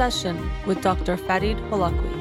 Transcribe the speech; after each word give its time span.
Session 0.00 0.50
with 0.64 0.80
Dr. 0.80 1.18
Farid 1.18 1.58
Holakouee. 1.68 2.20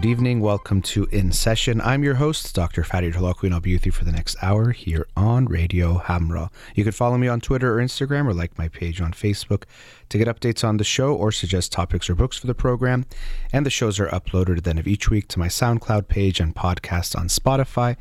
Good 0.00 0.08
evening. 0.08 0.40
Welcome 0.40 0.80
to 0.82 1.04
In 1.12 1.30
Session. 1.30 1.78
I'm 1.82 2.02
your 2.02 2.14
host, 2.14 2.54
Dr. 2.54 2.84
Farid 2.84 3.12
Holakouee, 3.12 3.42
and 3.44 3.52
I'll 3.52 3.60
be 3.60 3.74
with 3.74 3.84
you 3.84 3.92
for 3.92 4.06
the 4.06 4.12
next 4.12 4.34
hour 4.40 4.70
here 4.70 5.06
on 5.14 5.44
Radio 5.44 5.98
Hamrah. 5.98 6.48
You 6.74 6.84
can 6.84 6.94
follow 6.94 7.18
me 7.18 7.28
on 7.28 7.42
Twitter 7.42 7.78
or 7.78 7.84
Instagram 7.84 8.26
or 8.26 8.32
like 8.32 8.56
my 8.56 8.68
page 8.68 9.02
on 9.02 9.12
Facebook 9.12 9.64
to 10.08 10.16
get 10.16 10.26
updates 10.26 10.66
on 10.66 10.78
the 10.78 10.84
show 10.84 11.14
or 11.14 11.30
suggest 11.30 11.70
topics 11.70 12.08
or 12.08 12.14
books 12.14 12.38
for 12.38 12.46
the 12.46 12.54
program. 12.54 13.04
And 13.52 13.66
the 13.66 13.70
shows 13.70 14.00
are 14.00 14.06
uploaded 14.06 14.56
at 14.56 14.64
the 14.64 14.70
end 14.70 14.78
of 14.78 14.88
each 14.88 15.10
week 15.10 15.28
to 15.28 15.38
my 15.38 15.48
SoundCloud 15.48 16.08
page 16.08 16.40
and 16.40 16.56
podcast 16.56 17.14
on 17.14 17.28
Spotify 17.28 17.96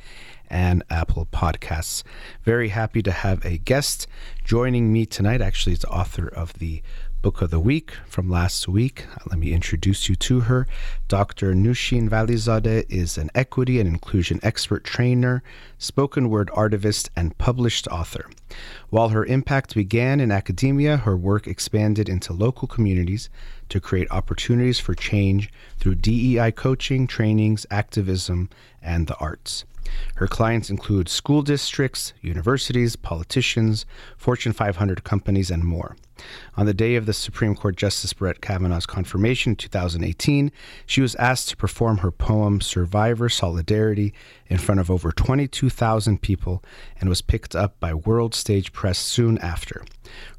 and 0.50 0.84
Apple 0.90 1.28
Podcasts. 1.34 2.04
Very 2.46 2.70
happy 2.70 3.04
to 3.04 3.12
have 3.12 3.44
a 3.46 3.58
guest 3.58 4.08
joining 4.46 4.94
me 4.94 5.06
tonight. 5.06 5.42
Actually, 5.42 5.74
it's 5.74 5.84
the 5.84 5.90
author 5.90 6.30
of 6.30 6.54
the 6.54 6.82
Book 7.22 7.42
of 7.42 7.50
the 7.52 7.60
Week 7.60 7.92
from 8.08 8.30
last 8.30 8.70
week. 8.70 9.06
Uh, 9.14 9.20
let 9.30 9.40
me 9.40 9.52
introduce 9.52 10.08
you 10.08 10.16
to 10.16 10.40
her. 10.42 10.66
Dr. 11.10 11.54
Noushin 11.54 12.08
Valizadeh 12.08 12.86
is 12.88 13.18
an 13.18 13.30
equity 13.36 13.78
and 13.78 13.90
inclusion 13.90 14.40
expert 14.42 14.86
trainer, 14.86 15.44
spoken 15.78 16.30
word 16.30 16.50
artivist, 16.56 17.10
and 17.18 17.38
published 17.38 17.90
author. 17.90 18.30
While 18.90 19.10
her 19.10 19.26
impact 19.26 19.76
began 19.76 20.22
in 20.22 20.32
academia, 20.32 20.96
her 20.96 21.18
work 21.18 21.46
expanded 21.46 22.08
into 22.08 22.32
local 22.32 22.70
communities 22.70 23.30
to 23.68 23.82
create 23.82 24.10
opportunities 24.12 24.80
for 24.80 24.96
change 24.96 25.52
through 25.78 25.96
DEI 25.96 26.54
coaching, 26.54 27.06
trainings, 27.06 27.66
activism, 27.70 28.50
and 28.82 29.08
the 29.08 29.18
arts. 29.18 29.66
Her 30.20 30.28
clients 30.28 30.70
include 30.70 31.08
school 31.08 31.42
districts, 31.44 32.12
universities, 32.20 32.98
politicians, 32.98 33.86
Fortune 34.18 34.52
500 34.52 35.06
companies, 35.06 35.50
and 35.50 35.64
more. 35.64 35.96
On 36.58 36.66
the 36.66 36.74
day 36.74 36.96
of 36.96 37.06
the 37.06 37.14
Supreme 37.14 37.56
Court 37.56 37.78
Justice 37.78 38.12
Brett 38.12 38.42
Kavanaugh's 38.42 38.86
confirmation 38.86 39.54
in 39.54 39.56
2018, 39.56 40.52
she 40.86 41.00
was 41.00 41.16
asked 41.16 41.48
to 41.48 41.56
perform 41.56 42.00
her 42.00 42.12
poem 42.12 42.60
Survivor 42.60 43.30
Solidarity 43.30 44.14
in 44.48 44.58
front 44.58 44.82
of 44.82 44.92
over 44.92 45.14
22,000 45.14 46.22
people 46.22 46.62
and 47.00 47.08
was 47.08 47.22
picked 47.22 47.56
up 47.56 47.80
by 47.80 47.94
World 47.94 48.36
Stage 48.36 48.74
Press 48.74 49.00
soon 49.00 49.38
after. 49.38 49.86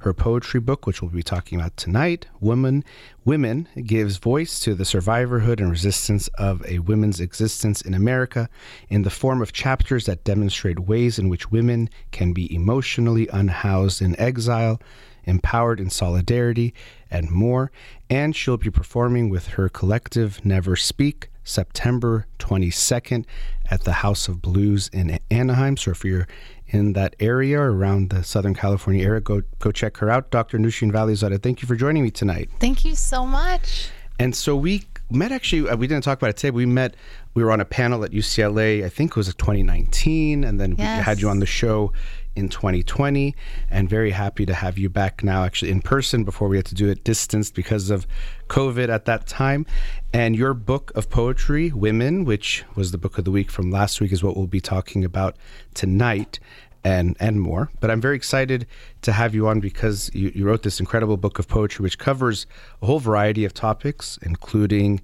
Her 0.00 0.12
poetry 0.12 0.60
book, 0.60 0.86
which 0.86 1.00
we'll 1.00 1.10
be 1.10 1.22
talking 1.22 1.58
about 1.58 1.78
tonight, 1.78 2.26
Women, 2.40 2.84
Women, 3.24 3.68
gives 3.84 4.16
voice 4.16 4.58
to 4.60 4.74
the 4.74 4.84
survivorhood 4.84 5.60
and 5.60 5.70
resistance 5.70 6.28
of 6.38 6.64
a 6.66 6.80
women's 6.80 7.20
existence 7.20 7.80
in 7.80 7.94
America 7.94 8.50
in 8.88 9.02
the 9.02 9.10
form 9.10 9.40
of 9.40 9.52
chapters 9.52 9.69
that 10.06 10.24
demonstrate 10.24 10.80
ways 10.80 11.18
in 11.18 11.28
which 11.28 11.50
women 11.50 11.88
can 12.10 12.32
be 12.32 12.52
emotionally 12.54 13.28
unhoused 13.28 14.02
in 14.02 14.18
exile 14.18 14.80
empowered 15.24 15.80
in 15.80 15.90
solidarity, 15.90 16.74
and 17.10 17.30
more. 17.30 17.70
And 18.08 18.34
she'll 18.34 18.56
be 18.56 18.70
performing 18.70 19.30
with 19.30 19.48
her 19.48 19.68
collective 19.68 20.44
Never 20.44 20.76
Speak 20.76 21.30
September 21.44 22.26
22nd 22.38 23.24
at 23.70 23.84
the 23.84 23.92
House 23.92 24.28
of 24.28 24.42
Blues 24.42 24.90
in 24.92 25.18
Anaheim. 25.30 25.76
So 25.76 25.92
if 25.92 26.04
you're 26.04 26.28
in 26.66 26.92
that 26.92 27.16
area 27.18 27.58
or 27.58 27.72
around 27.72 28.10
the 28.10 28.22
Southern 28.22 28.54
California 28.54 29.04
area, 29.04 29.20
go 29.20 29.42
go 29.58 29.72
check 29.72 29.96
her 29.98 30.10
out. 30.10 30.30
Dr. 30.30 30.58
Nushin 30.58 30.92
Valizadeh, 30.92 31.42
thank 31.42 31.62
you 31.62 31.68
for 31.68 31.74
joining 31.76 32.02
me 32.02 32.10
tonight. 32.10 32.50
Thank 32.60 32.84
you 32.84 32.94
so 32.94 33.26
much. 33.26 33.88
And 34.18 34.36
so 34.36 34.54
we 34.54 34.84
met 35.10 35.32
actually, 35.32 35.68
uh, 35.68 35.76
we 35.76 35.86
didn't 35.86 36.04
talk 36.04 36.18
about 36.18 36.30
it 36.30 36.36
today. 36.36 36.50
We 36.50 36.66
met, 36.66 36.94
we 37.34 37.44
were 37.44 37.52
on 37.52 37.60
a 37.60 37.64
panel 37.64 38.04
at 38.04 38.10
UCLA, 38.10 38.84
I 38.84 38.88
think 38.88 39.12
it 39.12 39.16
was 39.16 39.28
2019, 39.28 40.44
and 40.44 40.60
then 40.60 40.74
yes. 40.76 40.98
we 40.98 41.04
had 41.04 41.20
you 41.20 41.28
on 41.28 41.40
the 41.40 41.46
show 41.46 41.92
in 42.36 42.48
2020 42.48 43.34
and 43.70 43.88
very 43.88 44.12
happy 44.12 44.46
to 44.46 44.54
have 44.54 44.78
you 44.78 44.88
back 44.88 45.24
now 45.24 45.44
actually 45.44 45.70
in 45.70 45.80
person 45.80 46.22
before 46.22 46.48
we 46.48 46.56
had 46.56 46.64
to 46.66 46.74
do 46.74 46.88
it 46.88 47.02
distanced 47.02 47.54
because 47.54 47.90
of 47.90 48.06
covid 48.48 48.88
at 48.88 49.04
that 49.04 49.26
time 49.26 49.66
and 50.12 50.36
your 50.36 50.54
book 50.54 50.92
of 50.94 51.10
poetry 51.10 51.72
women 51.72 52.24
which 52.24 52.64
was 52.76 52.92
the 52.92 52.98
book 52.98 53.18
of 53.18 53.24
the 53.24 53.32
week 53.32 53.50
from 53.50 53.70
last 53.70 54.00
week 54.00 54.12
is 54.12 54.22
what 54.22 54.36
we'll 54.36 54.46
be 54.46 54.60
talking 54.60 55.04
about 55.04 55.36
tonight 55.74 56.38
and 56.84 57.16
and 57.18 57.40
more 57.40 57.68
but 57.80 57.90
i'm 57.90 58.00
very 58.00 58.14
excited 58.16 58.64
to 59.02 59.12
have 59.12 59.34
you 59.34 59.48
on 59.48 59.58
because 59.58 60.08
you, 60.14 60.30
you 60.32 60.46
wrote 60.46 60.62
this 60.62 60.78
incredible 60.78 61.16
book 61.16 61.38
of 61.40 61.48
poetry 61.48 61.82
which 61.82 61.98
covers 61.98 62.46
a 62.80 62.86
whole 62.86 63.00
variety 63.00 63.44
of 63.44 63.52
topics 63.52 64.18
including 64.22 65.00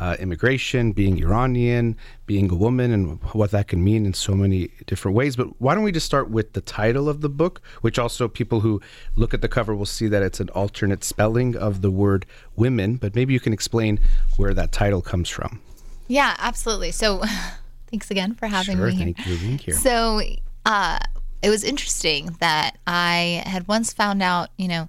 uh, 0.00 0.16
immigration, 0.18 0.92
being 0.92 1.18
Iranian, 1.18 1.94
being 2.24 2.50
a 2.50 2.54
woman, 2.54 2.90
and 2.90 3.22
what 3.34 3.50
that 3.50 3.68
can 3.68 3.84
mean 3.84 4.06
in 4.06 4.14
so 4.14 4.34
many 4.34 4.70
different 4.86 5.14
ways. 5.14 5.36
But 5.36 5.60
why 5.60 5.74
don't 5.74 5.84
we 5.84 5.92
just 5.92 6.06
start 6.06 6.30
with 6.30 6.54
the 6.54 6.62
title 6.62 7.06
of 7.06 7.20
the 7.20 7.28
book, 7.28 7.60
which 7.82 7.98
also 7.98 8.26
people 8.26 8.60
who 8.60 8.80
look 9.14 9.34
at 9.34 9.42
the 9.42 9.48
cover 9.48 9.74
will 9.74 9.84
see 9.84 10.08
that 10.08 10.22
it's 10.22 10.40
an 10.40 10.48
alternate 10.50 11.04
spelling 11.04 11.54
of 11.54 11.82
the 11.82 11.90
word 11.90 12.24
women. 12.56 12.96
But 12.96 13.14
maybe 13.14 13.34
you 13.34 13.40
can 13.40 13.52
explain 13.52 14.00
where 14.38 14.54
that 14.54 14.72
title 14.72 15.02
comes 15.02 15.28
from. 15.28 15.60
Yeah, 16.08 16.34
absolutely. 16.38 16.92
So 16.92 17.22
thanks 17.90 18.10
again 18.10 18.34
for 18.34 18.46
having 18.46 18.78
sure, 18.78 18.86
me 18.86 18.94
here. 18.94 19.04
Thank 19.04 19.26
you 19.26 19.36
for 19.36 19.40
being 19.42 19.58
here. 19.58 19.74
So 19.74 20.22
uh, 20.64 20.98
it 21.42 21.50
was 21.50 21.62
interesting 21.62 22.36
that 22.40 22.78
I 22.86 23.42
had 23.44 23.68
once 23.68 23.92
found 23.92 24.22
out, 24.22 24.48
you 24.56 24.66
know, 24.66 24.88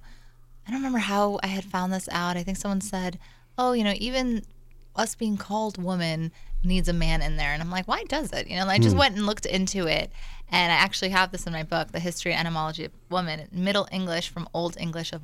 I 0.66 0.70
don't 0.70 0.80
remember 0.80 1.00
how 1.00 1.38
I 1.42 1.48
had 1.48 1.64
found 1.64 1.92
this 1.92 2.08
out. 2.10 2.38
I 2.38 2.42
think 2.42 2.56
someone 2.56 2.80
said, 2.80 3.18
oh, 3.58 3.72
you 3.72 3.84
know, 3.84 3.92
even 3.98 4.42
us 4.94 5.14
being 5.14 5.36
called 5.36 5.82
woman 5.82 6.32
needs 6.64 6.88
a 6.88 6.92
man 6.92 7.22
in 7.22 7.36
there. 7.36 7.52
And 7.52 7.62
I'm 7.62 7.70
like, 7.70 7.88
why 7.88 8.04
does 8.04 8.32
it? 8.32 8.46
You 8.48 8.56
know, 8.56 8.66
I 8.66 8.78
just 8.78 8.94
mm. 8.94 9.00
went 9.00 9.16
and 9.16 9.26
looked 9.26 9.46
into 9.46 9.86
it. 9.86 10.12
And 10.50 10.70
I 10.70 10.76
actually 10.76 11.10
have 11.10 11.32
this 11.32 11.46
in 11.46 11.52
my 11.52 11.62
book, 11.62 11.92
The 11.92 11.98
History 12.00 12.32
and 12.32 12.46
Etymology 12.46 12.84
of 12.84 12.92
Woman, 13.10 13.48
Middle 13.50 13.88
English 13.90 14.28
from 14.28 14.48
Old 14.52 14.76
English 14.78 15.12
of 15.12 15.22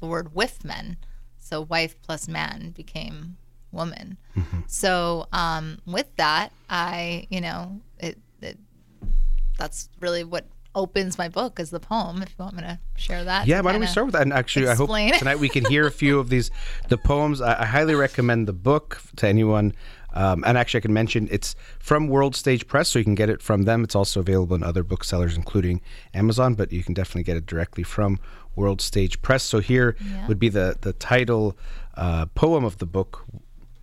the 0.00 0.06
word 0.06 0.34
with 0.34 0.64
men. 0.64 0.96
So 1.38 1.60
wife 1.60 2.00
plus 2.02 2.28
man 2.28 2.70
became 2.70 3.36
woman. 3.72 4.16
Mm-hmm. 4.36 4.60
So 4.66 5.26
um, 5.32 5.78
with 5.86 6.14
that, 6.16 6.52
I, 6.70 7.26
you 7.30 7.40
know, 7.40 7.80
it, 7.98 8.18
it 8.40 8.58
that's 9.58 9.88
really 10.00 10.24
what 10.24 10.46
opens 10.74 11.18
my 11.18 11.28
book 11.28 11.60
as 11.60 11.70
the 11.70 11.80
poem. 11.80 12.22
If 12.22 12.30
you 12.30 12.44
want 12.44 12.56
me 12.56 12.62
to 12.62 12.78
share 12.96 13.24
that. 13.24 13.46
Yeah, 13.46 13.60
why 13.60 13.72
don't 13.72 13.80
we 13.80 13.86
start 13.86 14.06
with 14.06 14.14
that? 14.14 14.22
And 14.22 14.32
actually, 14.32 14.66
explain. 14.66 15.08
I 15.08 15.12
hope 15.12 15.18
tonight 15.18 15.38
we 15.38 15.48
can 15.48 15.64
hear 15.66 15.86
a 15.86 15.90
few 15.90 16.18
of 16.18 16.28
these 16.28 16.50
the 16.88 16.98
poems. 16.98 17.40
I, 17.40 17.62
I 17.62 17.64
highly 17.66 17.94
recommend 17.94 18.48
the 18.48 18.52
book 18.52 19.00
to 19.16 19.28
anyone. 19.28 19.74
Um, 20.14 20.44
and 20.46 20.56
actually, 20.56 20.78
I 20.78 20.82
can 20.82 20.92
mention 20.92 21.28
it's 21.30 21.56
from 21.80 22.06
World 22.06 22.36
Stage 22.36 22.68
Press, 22.68 22.88
so 22.88 23.00
you 23.00 23.04
can 23.04 23.16
get 23.16 23.28
it 23.28 23.42
from 23.42 23.64
them. 23.64 23.82
It's 23.82 23.96
also 23.96 24.20
available 24.20 24.54
in 24.54 24.62
other 24.62 24.84
booksellers, 24.84 25.36
including 25.36 25.80
Amazon, 26.14 26.54
but 26.54 26.72
you 26.72 26.84
can 26.84 26.94
definitely 26.94 27.24
get 27.24 27.36
it 27.36 27.46
directly 27.46 27.82
from 27.82 28.20
World 28.54 28.80
Stage 28.80 29.20
Press. 29.22 29.42
So 29.42 29.58
here 29.58 29.96
yeah. 30.00 30.26
would 30.28 30.38
be 30.38 30.48
the 30.48 30.76
the 30.80 30.92
title 30.92 31.58
uh, 31.96 32.26
poem 32.26 32.64
of 32.64 32.78
the 32.78 32.86
book, 32.86 33.24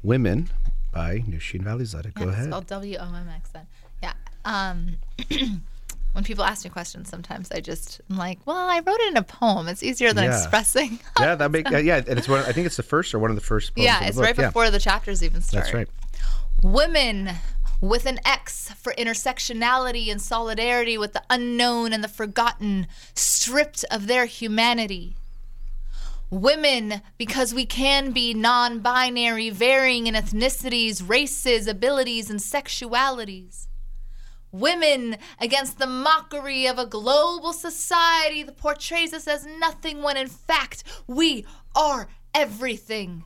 "Women" 0.03 0.49
by 0.91 1.19
Nushin 1.27 1.63
Valizadeh. 1.63 2.13
Go 2.13 2.25
yeah, 2.25 2.31
ahead. 2.31 2.45
Spelled 2.45 2.67
W 2.67 2.97
O 2.97 3.03
M 3.03 3.29
X. 3.29 3.49
Then, 3.49 3.67
yeah. 4.01 4.13
Um, 4.45 4.97
when 6.13 6.23
people 6.23 6.43
ask 6.43 6.65
me 6.65 6.69
questions, 6.69 7.09
sometimes 7.09 7.51
I 7.51 7.61
just 7.61 8.01
am 8.09 8.17
like, 8.17 8.39
"Well, 8.45 8.57
I 8.57 8.79
wrote 8.79 8.99
it 8.99 9.07
in 9.09 9.17
a 9.17 9.23
poem. 9.23 9.67
It's 9.67 9.81
easier 9.81 10.13
than 10.13 10.25
yeah. 10.25 10.37
expressing." 10.37 10.99
yeah, 11.19 11.35
that 11.35 11.51
make 11.51 11.71
uh, 11.71 11.77
yeah, 11.77 11.97
and 11.97 12.19
it's 12.19 12.27
one. 12.27 12.41
I 12.41 12.51
think 12.51 12.65
it's 12.65 12.77
the 12.77 12.83
first 12.83 13.13
or 13.13 13.19
one 13.19 13.29
of 13.29 13.35
the 13.35 13.41
first. 13.41 13.71
yeah, 13.75 14.03
it's 14.03 14.17
right 14.17 14.35
before 14.35 14.65
yeah. 14.65 14.69
the 14.71 14.79
chapters 14.79 15.23
even 15.23 15.41
start. 15.41 15.65
That's 15.65 15.73
right. 15.73 15.87
Women 16.63 17.31
with 17.79 18.05
an 18.05 18.19
X 18.25 18.71
for 18.73 18.93
intersectionality 18.93 20.11
and 20.11 20.21
solidarity 20.21 20.97
with 20.97 21.13
the 21.13 21.23
unknown 21.29 21.93
and 21.93 22.03
the 22.03 22.07
forgotten, 22.07 22.87
stripped 23.15 23.85
of 23.89 24.07
their 24.07 24.25
humanity. 24.25 25.15
Women, 26.29 27.01
because 27.17 27.53
we 27.53 27.65
can 27.65 28.11
be 28.11 28.33
non 28.33 28.79
binary, 28.79 29.49
varying 29.49 30.07
in 30.07 30.15
ethnicities, 30.15 31.07
races, 31.07 31.67
abilities, 31.67 32.29
and 32.29 32.39
sexualities 32.39 33.67
women 34.51 35.17
against 35.39 35.79
the 35.79 35.87
mockery 35.87 36.67
of 36.67 36.77
a 36.77 36.85
global 36.85 37.53
society 37.53 38.43
that 38.43 38.57
portrays 38.57 39.13
us 39.13 39.27
as 39.27 39.45
nothing 39.45 40.01
when 40.01 40.17
in 40.17 40.27
fact 40.27 40.83
we 41.07 41.45
are 41.75 42.07
everything. 42.33 43.23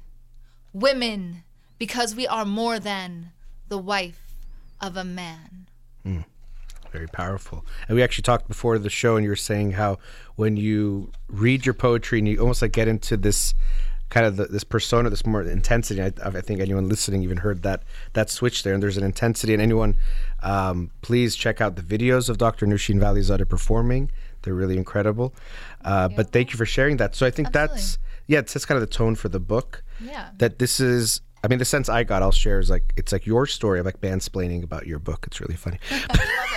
Women, 0.73 1.43
because 1.77 2.15
we 2.15 2.27
are 2.27 2.45
more 2.45 2.79
than 2.79 3.31
the 3.69 3.77
wife 3.77 4.35
of 4.81 4.97
a 4.97 5.03
man. 5.03 5.67
Mm, 6.05 6.25
very 6.91 7.07
powerful. 7.07 7.65
And 7.87 7.95
we 7.95 8.03
actually 8.03 8.23
talked 8.23 8.47
before 8.47 8.77
the 8.77 8.89
show, 8.89 9.15
and 9.15 9.23
you 9.23 9.29
were 9.29 9.35
saying 9.35 9.71
how 9.71 9.97
when 10.35 10.57
you 10.57 11.11
read 11.27 11.65
your 11.65 11.73
poetry 11.73 12.19
and 12.19 12.27
you 12.27 12.39
almost 12.39 12.61
like 12.61 12.73
get 12.73 12.87
into 12.87 13.17
this 13.17 13.53
kind 14.15 14.25
of 14.25 14.37
the, 14.37 14.45
this 14.45 14.63
persona, 14.63 15.09
this 15.09 15.25
more 15.25 15.41
intensity. 15.41 16.01
I, 16.01 16.13
I, 16.23 16.39
think 16.39 16.61
anyone 16.61 16.87
listening 16.87 17.21
even 17.21 17.35
heard 17.35 17.63
that 17.63 17.83
that 18.13 18.29
switch 18.29 18.63
there, 18.63 18.73
and 18.73 18.81
there's 18.81 18.95
an 18.95 19.03
intensity. 19.03 19.51
And 19.53 19.61
anyone, 19.61 19.97
um, 20.41 20.89
please 21.01 21.35
check 21.35 21.59
out 21.59 21.75
the 21.75 21.81
videos 21.81 22.29
of 22.29 22.37
Dr. 22.37 22.65
Noushin 22.65 22.97
Valizadeh 22.97 23.49
performing. 23.49 24.09
They're 24.43 24.53
really 24.53 24.77
incredible. 24.77 25.35
Uh, 25.83 26.07
but 26.07 26.31
thank 26.31 26.53
you 26.53 26.57
for 26.57 26.65
sharing 26.65 26.95
that. 26.95 27.13
So 27.13 27.25
I 27.25 27.29
think 27.29 27.49
Absolutely. 27.49 27.75
that's 27.75 27.97
yeah, 28.27 28.39
it's, 28.39 28.53
that's 28.53 28.65
kind 28.65 28.81
of 28.81 28.89
the 28.89 28.95
tone 28.95 29.15
for 29.15 29.27
the 29.27 29.41
book. 29.41 29.83
Yeah. 29.99 30.29
That 30.37 30.59
this 30.59 30.79
is 30.79 31.19
I 31.43 31.49
mean, 31.49 31.59
the 31.59 31.65
sense 31.65 31.89
I 31.89 32.05
got, 32.05 32.21
I'll 32.21 32.31
share 32.31 32.59
is 32.59 32.69
like 32.69 32.93
it's 32.95 33.11
like 33.11 33.25
your 33.25 33.45
story, 33.45 33.81
of 33.81 33.85
like 33.85 33.99
mansplaining 33.99 34.63
about 34.63 34.87
your 34.87 34.99
book. 34.99 35.25
It's 35.27 35.41
really 35.41 35.55
funny. 35.55 35.79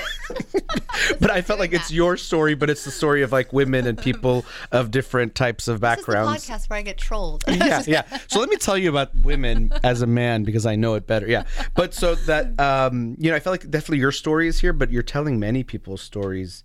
but 1.20 1.30
I 1.30 1.42
felt 1.42 1.58
like 1.58 1.72
it's 1.72 1.90
your 1.90 2.16
story, 2.16 2.54
but 2.54 2.70
it's 2.70 2.84
the 2.84 2.90
story 2.90 3.22
of 3.22 3.32
like 3.32 3.52
women 3.52 3.86
and 3.86 3.98
people 4.02 4.44
of 4.72 4.90
different 4.90 5.34
types 5.34 5.68
of 5.68 5.80
backgrounds. 5.80 6.32
This 6.32 6.44
is 6.44 6.50
podcast 6.50 6.70
where 6.70 6.78
I 6.78 6.82
get 6.82 6.98
trolled. 6.98 7.44
yeah, 7.48 7.82
yeah. 7.86 8.18
So 8.26 8.40
let 8.40 8.48
me 8.48 8.56
tell 8.56 8.78
you 8.78 8.88
about 8.88 9.14
women 9.16 9.72
as 9.82 10.02
a 10.02 10.06
man 10.06 10.44
because 10.44 10.66
I 10.66 10.76
know 10.76 10.94
it 10.94 11.06
better. 11.06 11.26
Yeah. 11.26 11.44
But 11.74 11.94
so 11.94 12.14
that 12.14 12.58
um, 12.60 13.16
you 13.18 13.30
know, 13.30 13.36
I 13.36 13.40
felt 13.40 13.52
like 13.52 13.70
definitely 13.70 13.98
your 13.98 14.12
story 14.12 14.48
is 14.48 14.60
here, 14.60 14.72
but 14.72 14.90
you're 14.90 15.02
telling 15.02 15.38
many 15.38 15.62
people's 15.62 16.02
stories 16.02 16.64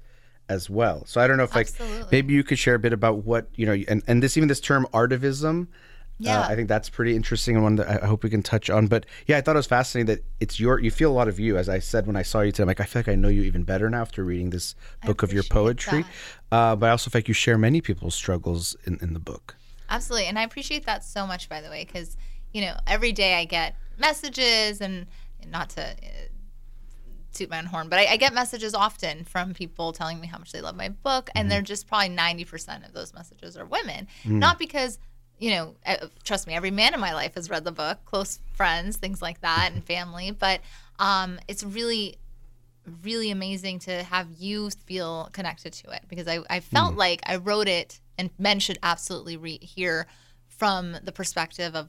as 0.50 0.70
well. 0.70 1.06
So 1.06 1.22
I 1.22 1.28
don't 1.28 1.38
know 1.38 1.44
if 1.44 1.56
like 1.56 1.68
Absolutely. 1.68 2.08
maybe 2.12 2.34
you 2.34 2.44
could 2.44 2.60
share 2.60 2.76
a 2.76 2.80
bit 2.80 2.94
about 2.94 3.24
what 3.24 3.48
you 3.56 3.66
know, 3.66 3.74
and 3.88 4.04
and 4.08 4.22
this 4.22 4.38
even 4.38 4.48
this 4.48 4.60
term 4.60 4.88
artivism. 4.94 5.68
Yeah. 6.20 6.42
Uh, 6.42 6.48
I 6.48 6.56
think 6.56 6.70
that's 6.70 6.90
pretty 6.90 7.16
interesting 7.16 7.56
and 7.56 7.64
one 7.64 7.76
that 7.78 8.04
I 8.04 8.06
hope 8.06 8.24
we 8.24 8.30
can 8.30 8.44
touch 8.44 8.70
on. 8.70 8.88
But 8.88 9.06
yeah, 9.28 9.38
I 9.38 9.42
thought 9.42 9.56
it 9.56 9.60
was 9.60 9.68
fascinating 9.68 10.08
that 10.08 10.24
it's 10.40 10.60
your 10.60 10.80
you 10.80 10.92
feel 10.92 11.12
a 11.12 11.14
lot 11.14 11.28
of 11.28 11.40
you. 11.40 11.58
As 11.58 11.68
I 11.70 11.80
said 11.80 12.08
when 12.08 12.16
I 12.16 12.22
saw 12.22 12.42
you 12.42 12.52
today, 12.52 12.64
I'm 12.64 12.68
like 12.68 12.80
I 12.80 12.86
feel 12.86 13.00
like 13.00 13.10
I 13.10 13.16
know 13.16 13.30
you 13.30 13.44
even 13.44 13.64
better 13.64 13.90
now 13.90 14.02
after 14.02 14.24
reading 14.24 14.52
this 14.52 14.76
book 15.06 15.24
of 15.24 15.34
your 15.34 15.44
poetry. 15.44 16.06
Uh, 16.52 16.76
but 16.76 16.88
I 16.88 16.92
also 16.92 17.10
feel 17.10 17.20
like 17.20 17.28
you 17.28 17.34
share 17.34 17.58
many 17.58 17.82
people's 17.82 18.16
struggles 18.16 18.76
in, 18.86 19.00
in 19.02 19.14
the 19.14 19.20
book. 19.20 19.56
Absolutely. 19.90 20.28
And 20.28 20.40
I 20.40 20.44
appreciate 20.44 20.86
that 20.86 21.04
so 21.04 21.28
much, 21.28 21.50
by 21.50 21.62
the 21.62 21.70
way, 21.70 21.86
because, 21.86 22.18
you 22.52 22.62
know, 22.62 22.76
every 22.88 23.12
day 23.12 23.36
I 23.36 23.46
get 23.46 23.76
messages 23.98 24.82
and 24.82 25.06
not 25.48 25.70
to 25.72 25.84
uh, 25.84 25.94
toot 27.34 27.50
my 27.50 27.60
own 27.60 27.66
horn, 27.66 27.90
but 27.90 28.00
I, 28.00 28.14
I 28.14 28.18
get 28.18 28.34
messages 28.34 28.74
often 28.74 29.24
from 29.24 29.54
people 29.54 29.94
telling 29.94 30.20
me 30.20 30.28
how 30.28 30.38
much 30.38 30.52
they 30.52 30.62
love 30.62 30.76
my 30.76 30.90
book. 30.90 31.30
And 31.36 31.52
they're 31.52 31.62
just 31.62 31.88
probably 31.88 32.10
90% 32.10 32.86
of 32.88 32.94
those 32.94 33.14
messages 33.14 33.58
are 33.58 33.66
women. 33.66 34.08
Not 34.26 34.58
because, 34.58 35.00
you 35.44 35.52
know, 35.52 35.76
uh, 35.86 36.08
trust 36.24 36.48
me, 36.48 36.54
every 36.54 36.72
man 36.72 36.94
in 36.94 37.02
my 37.02 37.14
life 37.14 37.36
has 37.36 37.50
read 37.50 37.66
the 37.66 37.72
book, 37.74 37.98
close 38.06 38.40
friends, 38.54 38.96
things 38.96 39.22
like 39.22 39.42
that, 39.42 39.72
and 39.74 39.84
family. 39.84 40.32
But 40.32 40.62
um, 41.00 41.38
it's 41.50 41.66
really 41.66 42.18
really 43.02 43.32
amazing 43.32 43.80
to 43.80 44.04
have 44.04 44.28
you 44.38 44.70
feel 44.86 45.30
connected 45.32 45.72
to 45.72 45.90
it 45.92 46.02
because 46.10 46.28
I, 46.28 46.40
I 46.50 46.60
felt 46.60 46.96
like 46.96 47.22
I 47.26 47.38
wrote 47.38 47.70
it 47.70 48.02
and 48.18 48.30
men 48.38 48.60
should 48.60 48.78
absolutely 48.84 49.38
read 49.38 49.64
hear 49.64 50.06
from 50.50 50.98
the 51.02 51.14
perspective 51.14 51.76
of 51.76 51.88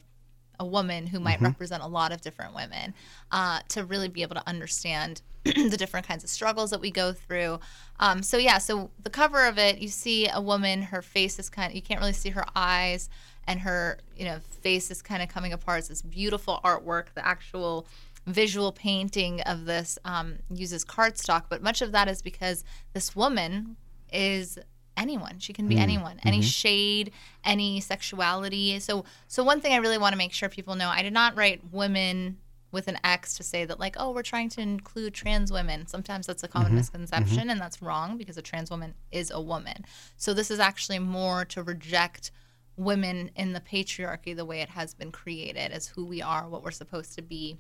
a 0.61 0.65
woman 0.65 1.09
who 1.09 1.19
might 1.19 1.41
represent 1.41 1.83
a 1.83 1.87
lot 1.89 2.13
of 2.13 2.21
different 2.21 2.55
women 2.55 2.95
uh, 3.33 3.59
to 3.71 3.85
really 3.85 4.07
be 4.07 4.23
able 4.23 4.37
to 4.37 4.49
understand 4.49 5.21
the 5.45 5.77
different 5.77 6.07
kinds 6.07 6.23
of 6.23 6.31
struggles 6.31 6.71
that 6.71 6.81
we 6.81 6.93
go 6.93 7.13
through. 7.13 7.59
Um, 7.99 8.23
so 8.23 8.37
yeah, 8.37 8.59
so 8.59 8.91
the 9.03 9.11
cover 9.11 9.47
of 9.47 9.59
it, 9.59 9.79
you 9.79 9.89
see 9.89 10.29
a 10.33 10.41
woman, 10.41 10.83
her 10.83 11.03
face 11.03 11.41
is 11.41 11.51
kind 11.51 11.73
of, 11.73 11.75
you 11.75 11.83
can't 11.83 12.01
really 12.01 12.13
see 12.13 12.31
her 12.31 12.45
eyes 12.55 13.11
and 13.47 13.61
her, 13.61 13.99
you 14.17 14.25
know, 14.25 14.39
face 14.63 14.91
is 14.91 15.03
kind 15.03 15.23
of 15.23 15.29
coming 15.29 15.53
apart. 15.53 15.81
It's 15.81 15.89
this 15.89 16.03
beautiful 16.03 16.61
artwork, 16.65 17.07
the 17.15 17.27
actual 17.27 17.87
visual 18.27 18.73
painting 18.73 19.41
of 19.43 19.67
this 19.67 19.99
um, 20.05 20.37
uses 20.51 20.85
cardstock, 20.85 21.45
but 21.49 21.63
much 21.63 21.83
of 21.83 21.93
that 21.93 22.09
is 22.09 22.23
because 22.23 22.65
this 22.93 23.15
woman 23.15 23.77
is 24.13 24.59
anyone. 24.97 25.39
She 25.39 25.53
can 25.53 25.69
be 25.69 25.77
mm. 25.77 25.81
anyone, 25.81 26.21
any 26.25 26.39
mm-hmm. 26.39 26.47
shade, 26.47 27.13
any 27.45 27.81
sexuality. 27.81 28.79
So, 28.81 29.05
so 29.29 29.45
one 29.45 29.61
thing 29.61 29.73
I 29.73 29.79
really 29.79 29.99
want 29.99 30.13
to 30.13 30.19
make 30.19 30.33
sure 30.33 30.49
people 30.49 30.75
know: 30.75 30.89
I 30.89 31.03
did 31.03 31.13
not 31.13 31.37
write 31.37 31.61
women 31.73 32.39
with 32.75 32.89
an 32.89 32.99
X 33.05 33.37
to 33.37 33.43
say 33.43 33.65
that 33.65 33.79
like, 33.79 33.95
oh, 33.99 34.11
we're 34.11 34.23
trying 34.23 34.49
to 34.51 34.61
include 34.61 35.15
trans 35.15 35.53
women. 35.53 35.87
Sometimes 35.87 36.27
that's 36.27 36.43
a 36.43 36.49
common 36.49 36.69
mm-hmm. 36.69 36.77
misconception, 36.79 37.39
mm-hmm. 37.39 37.51
and 37.51 37.61
that's 37.61 37.81
wrong 37.81 38.19
because 38.19 38.37
a 38.37 38.43
trans 38.43 38.71
woman 38.71 38.95
is 39.13 39.31
a 39.31 39.41
woman. 39.41 39.85
So 40.17 40.35
this 40.35 40.51
is 40.51 40.59
actually 40.59 40.99
more 40.99 41.45
to 41.47 41.63
reject 41.63 42.31
women 42.77 43.31
in 43.37 43.53
the 43.53 43.61
patriarchy 43.61 44.35
the 44.35 44.45
way 44.45 44.61
it 44.61 44.71
has 44.71 44.95
been 44.95 45.13
created 45.13 45.71
as 45.73 45.89
who 45.89 46.05
we 46.05 46.21
are, 46.23 46.49
what 46.49 46.63
we're 46.63 46.71
supposed 46.71 47.15
to 47.15 47.23
be. 47.23 47.59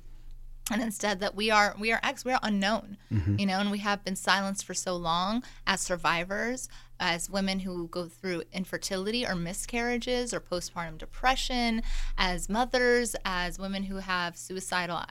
And 0.71 0.81
instead 0.81 1.21
that 1.21 1.35
we 1.35 1.51
are 1.51 1.77
we 1.79 1.93
are 1.93 2.01
ex 2.03 2.25
we 2.25 2.33
are 2.33 2.41
unknown 2.43 2.97
you 3.39 3.45
know 3.45 3.59
and 3.59 3.71
we 3.71 3.81
have 3.81 4.03
been 4.03 4.17
silenced 4.17 4.65
for 4.65 4.73
so 4.73 4.97
long 4.97 5.43
as 5.67 5.83
survivors 5.83 6.71
as 6.99 7.29
women 7.29 7.61
who 7.61 7.87
go 7.89 8.07
through 8.07 8.45
infertility 8.51 9.27
or 9.27 9.35
miscarriages 9.35 10.33
or 10.33 10.41
postpartum 10.41 10.97
depression 10.97 11.83
as 12.17 12.49
mothers 12.49 13.15
as 13.27 13.59
women 13.59 13.83
who 13.83 13.97
have 13.97 14.39
suicidal 14.39 15.03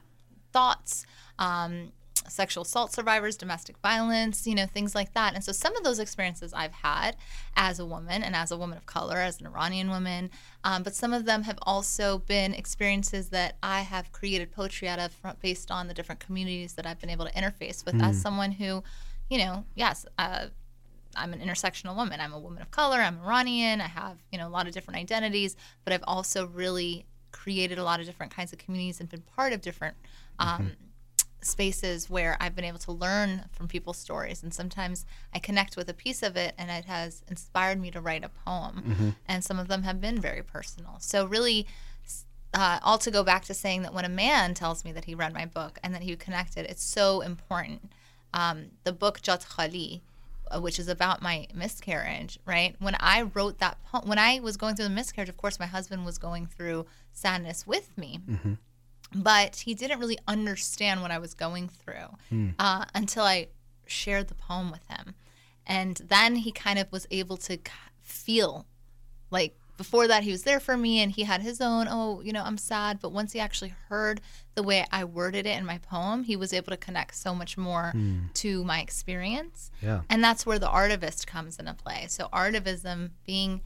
thoughts 0.51 1.05
um, 1.37 1.91
sexual 2.29 2.63
assault 2.63 2.93
survivors, 2.93 3.35
domestic 3.35 3.77
violence, 3.79 4.47
you 4.47 4.55
know, 4.55 4.65
things 4.65 4.95
like 4.95 5.13
that. 5.13 5.33
And 5.33 5.43
so 5.43 5.51
some 5.51 5.75
of 5.75 5.83
those 5.83 5.99
experiences 5.99 6.53
I've 6.53 6.73
had 6.73 7.15
as 7.55 7.79
a 7.79 7.85
woman 7.85 8.23
and 8.23 8.35
as 8.35 8.51
a 8.51 8.57
woman 8.57 8.77
of 8.77 8.85
color, 8.85 9.17
as 9.17 9.39
an 9.39 9.47
Iranian 9.47 9.89
woman, 9.89 10.29
um, 10.63 10.83
but 10.83 10.95
some 10.95 11.13
of 11.13 11.25
them 11.25 11.43
have 11.43 11.59
also 11.63 12.19
been 12.19 12.53
experiences 12.53 13.29
that 13.29 13.57
I 13.61 13.81
have 13.81 14.11
created 14.11 14.51
poetry 14.51 14.87
out 14.87 14.99
of 14.99 15.15
based 15.41 15.71
on 15.71 15.87
the 15.87 15.93
different 15.93 16.21
communities 16.21 16.73
that 16.73 16.85
I've 16.85 16.99
been 16.99 17.09
able 17.09 17.25
to 17.25 17.31
interface 17.33 17.85
with 17.85 18.01
as 18.01 18.19
someone 18.21 18.51
who, 18.51 18.83
you 19.29 19.37
know, 19.37 19.65
yes, 19.75 20.05
uh, 20.17 20.47
I'm 21.15 21.33
an 21.33 21.39
intersectional 21.39 21.95
woman. 21.95 22.19
I'm 22.19 22.33
a 22.33 22.39
woman 22.39 22.61
of 22.61 22.71
color. 22.71 22.97
I'm 22.97 23.19
Iranian. 23.23 23.81
I 23.81 23.87
have, 23.87 24.17
you 24.31 24.37
know, 24.37 24.47
a 24.47 24.49
lot 24.49 24.67
of 24.67 24.73
different 24.73 24.99
identities, 24.99 25.55
but 25.83 25.93
I've 25.93 26.03
also 26.07 26.47
really 26.47 27.05
created 27.31 27.77
a 27.77 27.83
lot 27.83 27.99
of 27.99 28.05
different 28.05 28.33
kinds 28.33 28.53
of 28.53 28.59
communities 28.59 28.99
and 28.99 29.09
been 29.09 29.21
part 29.21 29.53
of 29.53 29.61
different 29.61 29.95
um, 30.39 30.71
spaces 31.45 32.09
where 32.09 32.37
I've 32.39 32.55
been 32.55 32.65
able 32.65 32.79
to 32.79 32.91
learn 32.91 33.45
from 33.51 33.67
people's 33.67 33.97
stories. 33.97 34.43
And 34.43 34.53
sometimes 34.53 35.05
I 35.33 35.39
connect 35.39 35.75
with 35.77 35.89
a 35.89 35.93
piece 35.93 36.23
of 36.23 36.35
it 36.35 36.53
and 36.57 36.69
it 36.71 36.85
has 36.85 37.23
inspired 37.27 37.79
me 37.79 37.91
to 37.91 38.01
write 38.01 38.23
a 38.23 38.29
poem. 38.29 39.15
And 39.27 39.43
some 39.43 39.59
of 39.59 39.67
them 39.67 39.83
have 39.83 39.99
been 40.01 40.19
very 40.19 40.41
personal. 40.43 40.95
So, 40.99 41.25
really, 41.25 41.67
uh, 42.53 42.79
all 42.83 42.97
to 42.99 43.11
go 43.11 43.23
back 43.23 43.45
to 43.45 43.53
saying 43.53 43.81
that 43.81 43.93
when 43.93 44.05
a 44.05 44.09
man 44.09 44.53
tells 44.53 44.85
me 44.85 44.91
that 44.91 45.05
he 45.05 45.15
read 45.15 45.33
my 45.33 45.45
book 45.45 45.79
and 45.83 45.93
that 45.93 46.03
he 46.03 46.15
connected, 46.15 46.65
it's 46.65 46.83
so 46.83 47.21
important. 47.21 47.91
Um, 48.33 48.65
the 48.83 48.93
book 48.93 49.21
Jat 49.21 49.45
Khali, 49.49 50.01
uh, 50.51 50.59
which 50.61 50.77
is 50.79 50.87
about 50.87 51.21
my 51.21 51.47
miscarriage, 51.53 52.37
right? 52.45 52.75
When 52.79 52.95
I 52.99 53.23
wrote 53.23 53.59
that 53.59 53.77
poem, 53.85 54.07
when 54.07 54.19
I 54.19 54.39
was 54.39 54.57
going 54.57 54.75
through 54.75 54.85
the 54.85 54.91
miscarriage, 54.91 55.29
of 55.29 55.37
course, 55.37 55.59
my 55.59 55.65
husband 55.65 56.05
was 56.05 56.17
going 56.17 56.45
through 56.47 56.85
sadness 57.11 57.65
with 57.65 57.95
me 57.97 58.19
but 59.15 59.57
he 59.57 59.73
didn't 59.73 59.99
really 59.99 60.17
understand 60.27 61.01
what 61.01 61.11
I 61.11 61.19
was 61.19 61.33
going 61.33 61.69
through 61.69 62.17
uh, 62.59 62.85
until 62.93 63.23
I 63.23 63.47
shared 63.85 64.27
the 64.27 64.35
poem 64.35 64.71
with 64.71 64.85
him. 64.87 65.15
And 65.65 65.95
then 65.97 66.35
he 66.37 66.51
kind 66.51 66.79
of 66.79 66.91
was 66.91 67.07
able 67.11 67.37
to 67.37 67.57
feel 68.01 68.65
like 69.31 69.55
before 69.77 70.07
that 70.07 70.23
he 70.23 70.31
was 70.31 70.43
there 70.43 70.59
for 70.59 70.77
me 70.77 70.99
and 71.01 71.11
he 71.11 71.23
had 71.23 71.41
his 71.41 71.59
own, 71.59 71.87
oh, 71.89 72.21
you 72.21 72.31
know, 72.31 72.43
I'm 72.43 72.57
sad. 72.57 72.99
But 73.01 73.11
once 73.11 73.33
he 73.33 73.39
actually 73.39 73.73
heard 73.89 74.21
the 74.55 74.63
way 74.63 74.85
I 74.91 75.03
worded 75.03 75.45
it 75.45 75.57
in 75.57 75.65
my 75.65 75.79
poem, 75.79 76.23
he 76.23 76.35
was 76.35 76.53
able 76.53 76.69
to 76.71 76.77
connect 76.77 77.15
so 77.15 77.33
much 77.33 77.57
more 77.57 77.91
to 78.35 78.63
my 78.63 78.81
experience. 78.81 79.71
Yeah. 79.81 80.01
And 80.09 80.23
that's 80.23 80.45
where 80.45 80.59
the 80.59 80.67
artivist 80.67 81.25
comes 81.25 81.57
into 81.57 81.73
play. 81.73 82.05
So, 82.07 82.27
artivism 82.31 83.11
being 83.25 83.61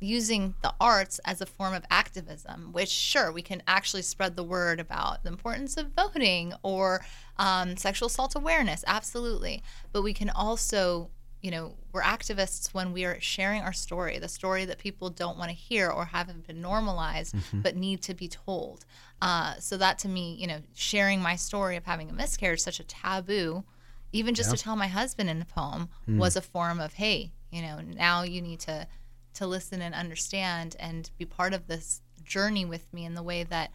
using 0.00 0.54
the 0.62 0.72
arts 0.80 1.18
as 1.24 1.40
a 1.40 1.46
form 1.46 1.74
of 1.74 1.84
activism, 1.90 2.72
which, 2.72 2.88
sure, 2.88 3.32
we 3.32 3.42
can 3.42 3.62
actually 3.66 4.02
spread 4.02 4.36
the 4.36 4.44
word 4.44 4.78
about 4.80 5.22
the 5.22 5.28
importance 5.28 5.76
of 5.76 5.88
voting 5.96 6.52
or 6.62 7.04
um, 7.36 7.76
sexual 7.76 8.06
assault 8.06 8.36
awareness, 8.36 8.84
absolutely. 8.86 9.62
But 9.92 10.02
we 10.02 10.12
can 10.14 10.30
also, 10.30 11.10
you 11.42 11.50
know, 11.50 11.74
we're 11.92 12.02
activists 12.02 12.72
when 12.72 12.92
we 12.92 13.04
are 13.04 13.20
sharing 13.20 13.62
our 13.62 13.72
story, 13.72 14.18
the 14.18 14.28
story 14.28 14.64
that 14.66 14.78
people 14.78 15.10
don't 15.10 15.38
want 15.38 15.50
to 15.50 15.56
hear 15.56 15.90
or 15.90 16.04
haven't 16.04 16.46
been 16.46 16.60
normalized 16.60 17.34
but 17.52 17.76
need 17.76 18.02
to 18.02 18.14
be 18.14 18.28
told. 18.28 18.84
Uh, 19.20 19.54
so, 19.58 19.76
that 19.76 19.98
to 20.00 20.08
me, 20.08 20.34
you 20.34 20.46
know, 20.46 20.60
sharing 20.74 21.20
my 21.20 21.34
story 21.34 21.76
of 21.76 21.84
having 21.84 22.08
a 22.08 22.12
miscarriage, 22.12 22.60
such 22.60 22.78
a 22.78 22.84
taboo, 22.84 23.64
even 24.12 24.34
just 24.34 24.50
to 24.56 24.62
tell 24.62 24.76
my 24.76 24.86
husband 24.86 25.28
in 25.28 25.42
a 25.42 25.44
poem 25.44 25.88
was 26.06 26.36
a 26.36 26.40
form 26.40 26.78
of, 26.80 26.94
hey, 26.94 27.32
you 27.50 27.62
know, 27.62 27.80
now 27.80 28.22
you 28.22 28.40
need 28.40 28.60
to 28.60 28.86
to 29.38 29.46
listen 29.46 29.80
and 29.80 29.94
understand 29.94 30.76
and 30.78 31.10
be 31.16 31.24
part 31.24 31.54
of 31.54 31.66
this 31.66 32.02
journey 32.24 32.64
with 32.64 32.92
me 32.92 33.04
in 33.04 33.14
the 33.14 33.22
way 33.22 33.44
that 33.44 33.70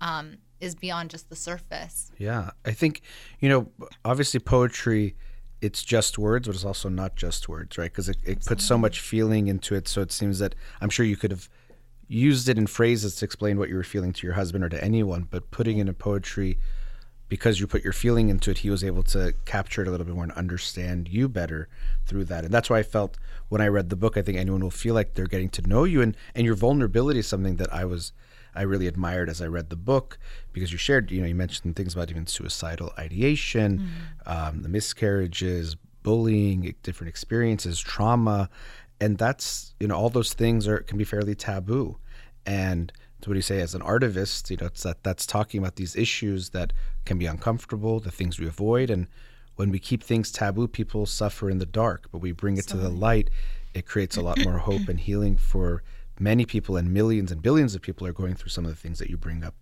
um, 0.00 0.38
is 0.60 0.74
beyond 0.74 1.10
just 1.10 1.28
the 1.28 1.36
surface. 1.36 2.12
Yeah, 2.18 2.50
I 2.64 2.72
think 2.72 3.02
you 3.40 3.48
know, 3.48 3.68
obviously 4.04 4.40
poetry, 4.40 5.16
it's 5.60 5.82
just 5.82 6.18
words, 6.18 6.46
but 6.46 6.54
it's 6.54 6.64
also 6.64 6.88
not 6.88 7.16
just 7.16 7.48
words, 7.48 7.78
right? 7.78 7.90
Because 7.90 8.08
it, 8.08 8.18
it 8.24 8.44
puts 8.44 8.64
so 8.64 8.76
much 8.76 9.00
feeling 9.00 9.48
into 9.48 9.74
it. 9.74 9.88
So 9.88 10.02
it 10.02 10.12
seems 10.12 10.38
that 10.38 10.54
I'm 10.80 10.90
sure 10.90 11.06
you 11.06 11.16
could 11.16 11.30
have 11.30 11.48
used 12.08 12.48
it 12.48 12.58
in 12.58 12.66
phrases 12.66 13.16
to 13.16 13.24
explain 13.24 13.58
what 13.58 13.68
you 13.68 13.74
were 13.74 13.82
feeling 13.82 14.12
to 14.12 14.26
your 14.26 14.34
husband 14.34 14.62
or 14.62 14.68
to 14.68 14.82
anyone, 14.84 15.26
but 15.30 15.50
putting 15.50 15.78
it 15.78 15.82
in 15.82 15.88
a 15.88 15.94
poetry 15.94 16.58
because 17.28 17.58
you 17.58 17.66
put 17.66 17.82
your 17.82 17.92
feeling 17.92 18.28
into 18.28 18.50
it, 18.50 18.58
he 18.58 18.70
was 18.70 18.84
able 18.84 19.02
to 19.02 19.34
capture 19.44 19.82
it 19.82 19.88
a 19.88 19.90
little 19.90 20.06
bit 20.06 20.14
more 20.14 20.24
and 20.24 20.32
understand 20.32 21.08
you 21.08 21.28
better 21.28 21.68
through 22.06 22.24
that. 22.24 22.44
And 22.44 22.54
that's 22.54 22.70
why 22.70 22.78
I 22.78 22.82
felt 22.82 23.16
when 23.48 23.60
I 23.60 23.68
read 23.68 23.90
the 23.90 23.96
book, 23.96 24.16
I 24.16 24.22
think 24.22 24.38
anyone 24.38 24.60
will 24.60 24.70
feel 24.70 24.94
like 24.94 25.14
they're 25.14 25.26
getting 25.26 25.48
to 25.50 25.62
know 25.62 25.84
you. 25.84 26.02
And, 26.02 26.16
and 26.34 26.44
your 26.44 26.54
vulnerability 26.54 27.20
is 27.20 27.26
something 27.26 27.56
that 27.56 27.72
I 27.72 27.84
was 27.84 28.12
I 28.56 28.62
really 28.62 28.86
admired 28.86 29.28
as 29.28 29.42
I 29.42 29.46
read 29.46 29.68
the 29.68 29.76
book 29.76 30.18
because 30.52 30.72
you 30.72 30.78
shared, 30.78 31.10
you 31.10 31.20
know, 31.20 31.26
you 31.26 31.34
mentioned 31.34 31.76
things 31.76 31.92
about 31.92 32.10
even 32.10 32.26
suicidal 32.26 32.92
ideation, 32.98 33.86
um, 34.24 34.62
the 34.62 34.68
miscarriages, 34.70 35.76
bullying, 36.02 36.74
different 36.82 37.10
experiences, 37.10 37.78
trauma, 37.78 38.48
and 38.98 39.18
that's 39.18 39.74
you 39.78 39.86
know 39.86 39.94
all 39.94 40.08
those 40.08 40.32
things 40.32 40.66
are 40.66 40.78
can 40.78 40.96
be 40.96 41.04
fairly 41.04 41.34
taboo, 41.34 41.98
and 42.46 42.92
so 43.22 43.30
what 43.30 43.34
do 43.34 43.38
you 43.38 43.42
say 43.42 43.60
as 43.60 43.74
an 43.74 43.82
artivist 43.82 44.50
you 44.50 44.56
know 44.56 44.66
it's 44.66 44.82
that 44.82 45.02
that's 45.02 45.26
talking 45.26 45.58
about 45.58 45.76
these 45.76 45.96
issues 45.96 46.50
that 46.50 46.72
can 47.04 47.18
be 47.18 47.26
uncomfortable 47.26 48.00
the 48.00 48.10
things 48.10 48.38
we 48.38 48.46
avoid. 48.46 48.90
And 48.90 49.06
when 49.56 49.70
we 49.70 49.78
keep 49.78 50.02
things 50.02 50.30
taboo 50.30 50.68
people 50.68 51.06
suffer 51.06 51.50
in 51.50 51.58
the 51.58 51.66
dark 51.66 52.08
but 52.12 52.18
we 52.18 52.32
bring 52.32 52.56
it 52.56 52.66
to 52.68 52.76
the 52.76 52.88
light. 52.88 53.30
It 53.74 53.86
creates 53.86 54.16
a 54.16 54.22
lot 54.22 54.38
more 54.38 54.58
hope 54.58 54.88
and 54.88 54.98
healing 54.98 55.36
for 55.36 55.82
many 56.18 56.46
people 56.46 56.76
and 56.76 56.92
millions 56.94 57.30
and 57.30 57.42
billions 57.42 57.74
of 57.74 57.82
people 57.82 58.06
are 58.06 58.12
going 58.12 58.34
through 58.34 58.48
some 58.48 58.64
of 58.64 58.70
the 58.70 58.76
things 58.76 58.98
that 58.98 59.10
you 59.10 59.16
bring 59.16 59.44
up 59.44 59.54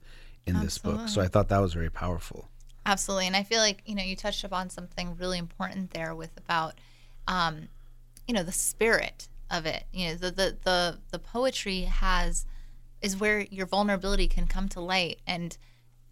in 0.47 0.61
this 0.61 0.79
book. 0.79 1.09
So 1.09 1.21
i 1.21 1.29
thought 1.29 1.49
that 1.49 1.59
was 1.59 1.75
very 1.75 1.91
powerful. 1.91 2.49
Absolutely. 2.87 3.27
And 3.27 3.37
I 3.37 3.43
feel 3.43 3.61
like, 3.61 3.83
you 3.87 3.95
know, 3.95 4.03
you 4.03 4.15
touched 4.15 4.45
upon 4.45 4.69
something 4.69 5.17
really 5.17 5.39
important 5.39 5.93
there 5.93 6.15
with 6.15 6.37
about, 6.37 6.75
um, 7.27 7.69
you 8.29 8.35
know, 8.35 8.43
the 8.43 8.53
spirit 8.53 9.29
of 9.51 9.65
it. 9.65 9.85
You 9.93 10.09
know, 10.09 10.15
the, 10.17 10.31
the, 10.31 10.57
the, 10.63 10.99
the 11.11 11.19
poetry 11.19 11.83
has, 11.83 12.45
is 13.05 13.21
where 13.21 13.41
your 13.41 13.67
vulnerability 13.67 14.27
can 14.27 14.47
come 14.47 14.69
to 14.71 14.81
light 14.81 15.21
and 15.27 15.57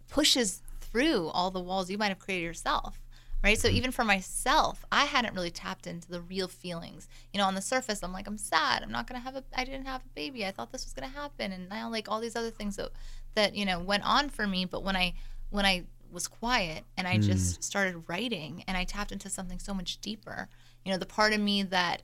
pushes 0.09 0.61
through 0.79 1.27
all 1.29 1.49
the 1.51 1.59
walls 1.59 1.89
you 1.89 1.97
might 1.97 2.09
have 2.09 2.19
created 2.19 2.43
yourself. 2.43 2.99
Right. 3.43 3.59
So 3.59 3.67
mm-hmm. 3.67 3.77
even 3.77 3.91
for 3.91 4.05
myself, 4.05 4.85
I 4.89 5.03
hadn't 5.03 5.33
really 5.33 5.51
tapped 5.51 5.85
into 5.85 6.09
the 6.09 6.21
real 6.21 6.47
feelings. 6.47 7.09
You 7.33 7.39
know, 7.39 7.45
on 7.45 7.55
the 7.55 7.61
surface, 7.61 8.01
I'm 8.01 8.13
like, 8.13 8.25
I'm 8.25 8.37
sad. 8.37 8.83
I'm 8.83 8.91
not 8.91 9.05
going 9.05 9.19
to 9.19 9.25
have 9.25 9.35
a, 9.35 9.43
I 9.53 9.65
didn't 9.65 9.85
have 9.85 10.01
a 10.05 10.15
baby. 10.15 10.45
I 10.45 10.51
thought 10.51 10.71
this 10.71 10.85
was 10.85 10.93
going 10.93 11.11
to 11.11 11.19
happen. 11.19 11.51
And 11.51 11.67
now 11.67 11.89
like 11.89 12.09
all 12.09 12.21
these 12.21 12.37
other 12.37 12.51
things 12.51 12.77
that, 12.77 12.91
that, 13.35 13.53
you 13.53 13.65
know, 13.65 13.79
went 13.79 14.05
on 14.05 14.29
for 14.29 14.47
me. 14.47 14.63
But 14.63 14.83
when 14.83 14.95
I, 14.95 15.15
when 15.49 15.65
I 15.65 15.83
was 16.13 16.27
quiet 16.27 16.83
and 16.95 17.07
I 17.07 17.17
just 17.17 17.59
mm. 17.59 17.63
started 17.63 18.03
writing 18.07 18.63
and 18.67 18.77
I 18.77 18.83
tapped 18.83 19.11
into 19.11 19.29
something 19.29 19.59
so 19.59 19.73
much 19.73 19.99
deeper. 19.99 20.47
You 20.85 20.91
know, 20.91 20.97
the 20.97 21.05
part 21.05 21.33
of 21.33 21.41
me 21.41 21.63
that 21.63 22.03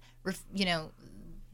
you 0.54 0.66
know 0.66 0.92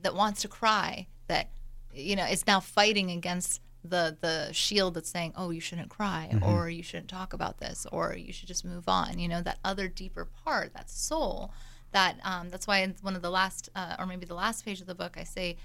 that 0.02 0.16
wants 0.16 0.42
to 0.42 0.48
cry 0.48 1.08
that 1.28 1.50
you 1.96 2.16
know 2.16 2.26
it's 2.26 2.46
now 2.46 2.60
fighting 2.60 3.12
against 3.12 3.62
the 3.84 4.18
the 4.22 4.52
shield 4.52 4.96
that's 4.96 5.10
saying, 5.10 5.34
"Oh, 5.36 5.50
you 5.52 5.62
shouldn't 5.62 5.90
cry 5.90 6.30
or 6.42 6.70
you 6.70 6.84
shouldn't 6.84 7.10
talk 7.10 7.34
about 7.34 7.60
this 7.60 7.86
or 7.92 8.16
you 8.16 8.34
should 8.34 8.48
just 8.48 8.66
move 8.66 8.88
on." 8.88 9.20
You 9.20 9.28
know, 9.28 9.42
that 9.42 9.60
other 9.64 9.88
deeper 9.88 10.26
part, 10.26 10.74
that 10.74 10.90
soul 10.90 11.52
that 11.92 12.18
um, 12.24 12.50
that's 12.50 12.68
why 12.68 12.80
in 12.80 12.94
one 13.02 13.16
of 13.16 13.22
the 13.22 13.30
last 13.30 13.70
uh, 13.76 13.96
or 13.98 14.06
maybe 14.06 14.26
the 14.26 14.34
last 14.36 14.66
page 14.66 14.82
of 14.82 14.88
the 14.88 14.96
book 14.96 15.16
I 15.18 15.24
say 15.24 15.56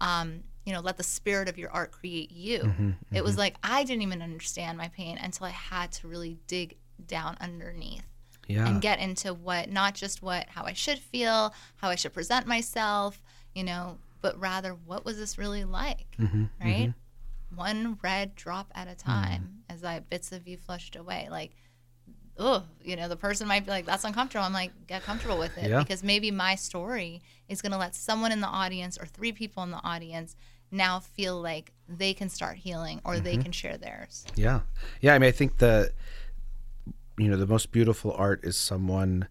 um, 0.00 0.44
you 0.64 0.72
know, 0.72 0.80
let 0.80 0.96
the 0.96 1.02
spirit 1.02 1.48
of 1.48 1.56
your 1.58 1.70
art 1.70 1.90
create 1.92 2.30
you. 2.30 2.60
It 3.12 3.24
was 3.24 3.38
like 3.38 3.56
I 3.62 3.84
didn't 3.84 4.02
even 4.02 4.20
understand 4.22 4.76
my 4.76 4.88
pain 4.88 5.18
until 5.18 5.46
I 5.46 5.50
had 5.50 5.90
to 5.92 6.08
really 6.08 6.36
dig 6.46 6.76
down 7.06 7.36
underneath 7.40 8.02
yeah 8.48 8.66
and 8.66 8.80
get 8.82 8.98
into 8.98 9.32
what 9.32 9.70
not 9.70 9.94
just 9.94 10.20
what 10.22 10.46
how 10.48 10.64
I 10.64 10.72
should 10.74 10.98
feel, 10.98 11.54
how 11.76 11.88
I 11.88 11.94
should 11.94 12.12
present 12.12 12.46
myself, 12.46 13.22
you 13.54 13.64
know, 13.64 13.98
but 14.20 14.38
rather 14.38 14.70
what 14.72 15.04
was 15.04 15.16
this 15.16 15.38
really 15.38 15.64
like, 15.64 16.16
mm-hmm, 16.18 16.44
mm-hmm. 16.44 16.64
right? 16.64 16.92
One 17.54 17.98
red 18.02 18.34
drop 18.34 18.70
at 18.74 18.88
a 18.88 18.92
mm. 18.92 19.04
time 19.04 19.62
as 19.68 19.82
I 19.82 20.00
bits 20.00 20.32
of 20.32 20.46
you 20.46 20.56
flushed 20.56 20.96
away, 20.96 21.28
like. 21.30 21.52
Oh, 22.40 22.62
you 22.84 22.94
know, 22.94 23.08
the 23.08 23.16
person 23.16 23.48
might 23.48 23.64
be 23.64 23.72
like, 23.72 23.84
"That's 23.84 24.04
uncomfortable." 24.04 24.44
I'm 24.44 24.52
like, 24.52 24.70
"Get 24.86 25.02
comfortable 25.02 25.38
with 25.38 25.58
it," 25.58 25.70
Yeah. 25.70 25.80
because 25.80 26.04
maybe 26.04 26.30
my 26.30 26.54
story 26.54 27.20
is 27.48 27.60
going 27.60 27.72
to 27.72 27.78
let 27.78 27.96
someone 27.96 28.30
in 28.30 28.40
the 28.40 28.46
audience 28.46 28.96
or 28.96 29.06
three 29.06 29.32
people 29.32 29.64
in 29.64 29.72
the 29.72 29.82
audience 29.82 30.36
now 30.70 31.00
feel 31.00 31.40
like 31.40 31.72
they 31.88 32.14
can 32.14 32.28
start 32.28 32.58
healing 32.58 33.00
or 33.04 33.18
they 33.20 33.34
mm-hmm. 33.34 33.42
can 33.42 33.52
share 33.52 33.76
theirs. 33.76 34.24
Yeah. 34.36 34.60
Yeah. 35.00 35.14
I 35.14 35.18
mean, 35.18 35.28
I 35.28 35.32
think 35.32 35.58
the, 35.58 35.92
you 37.16 37.28
know, 37.28 37.36
the 37.36 37.46
most 37.46 37.72
beautiful 37.72 38.12
art 38.12 38.40
is 38.44 38.56
someone 38.56 39.28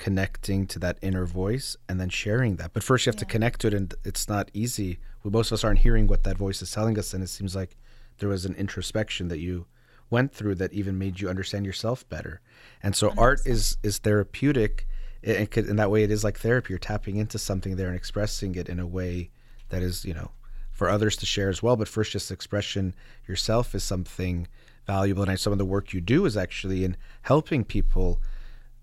connecting 0.00 0.66
to 0.66 0.78
that 0.78 0.98
inner 1.02 1.26
voice 1.26 1.76
and 1.86 2.00
then 2.00 2.08
sharing 2.08 2.56
that. 2.56 2.72
But 2.72 2.82
first, 2.82 3.04
you 3.04 3.10
have 3.10 3.18
to 3.20 3.26
connect 3.26 3.60
to 3.60 3.66
it, 3.68 3.74
and 3.74 3.94
it's 4.02 4.28
not 4.28 4.50
easy. 4.54 4.98
We, 5.22 5.30
most 5.30 5.50
of 5.50 5.56
us 5.56 5.64
aren't 5.64 5.80
hearing 5.80 6.06
what 6.06 6.24
that 6.24 6.38
voice 6.38 6.62
is 6.62 6.70
telling 6.72 6.98
us, 6.98 7.12
and 7.12 7.22
it 7.22 7.28
seems 7.28 7.54
like 7.54 7.76
there 8.18 8.28
was 8.30 8.46
an 8.46 8.54
introspection 8.54 9.28
that 9.28 9.38
you 9.38 9.66
went 10.08 10.32
through 10.32 10.56
that 10.56 10.72
even 10.72 10.98
made 10.98 11.20
you 11.20 11.28
understand 11.28 11.66
yourself 11.66 12.08
better. 12.08 12.40
And 12.82 12.96
so, 12.96 13.12
art 13.18 13.40
is 13.44 13.76
is 13.82 13.98
therapeutic. 13.98 14.88
It, 15.22 15.56
it 15.56 15.66
in 15.68 15.76
that 15.76 15.90
way, 15.90 16.02
it 16.02 16.10
is 16.10 16.24
like 16.24 16.38
therapy. 16.38 16.72
You're 16.72 16.78
tapping 16.78 17.16
into 17.16 17.38
something 17.38 17.76
there 17.76 17.88
and 17.88 17.96
expressing 17.96 18.54
it 18.54 18.70
in 18.70 18.80
a 18.80 18.86
way 18.86 19.30
that 19.68 19.82
is, 19.82 20.04
you 20.06 20.14
know, 20.14 20.30
for 20.72 20.88
others 20.88 21.14
to 21.18 21.26
share 21.26 21.50
as 21.50 21.62
well. 21.62 21.76
But 21.76 21.88
first, 21.88 22.12
just 22.12 22.30
expression 22.30 22.94
yourself 23.28 23.74
is 23.74 23.84
something 23.84 24.48
valuable. 24.86 25.22
And 25.22 25.30
I- 25.30 25.34
some 25.34 25.52
of 25.52 25.58
the 25.58 25.66
work 25.66 25.92
you 25.92 26.00
do 26.00 26.24
is 26.24 26.38
actually 26.38 26.84
in 26.84 26.96
helping 27.22 27.64
people 27.64 28.20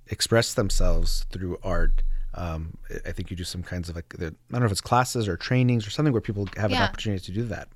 express 0.10 0.54
themselves 0.54 1.26
through 1.32 1.60
art. 1.64 2.04
Um, 2.34 2.78
I- 3.06 3.12
think 3.12 3.32
you 3.32 3.38
do 3.38 3.44
some 3.44 3.64
kinds 3.64 3.90
of 3.90 3.96
like, 3.96 4.10
the, 4.10 4.28
I 4.28 4.30
don't 4.52 4.60
know 4.62 4.66
if 4.66 4.72
it's 4.72 4.82
classes 4.82 5.28
or 5.28 5.38
trainings 5.38 5.88
or 5.88 5.90
something 5.90 6.12
where 6.14 6.22
people 6.22 6.48
have 6.58 6.72
an 6.72 6.78
opportunity 6.78 7.24
to 7.26 7.32
do 7.32 7.44
that. 7.46 7.68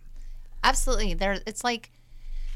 Absolutely. 0.64 1.14
There 1.16 1.40
it's 1.48 1.64
like 1.64 1.92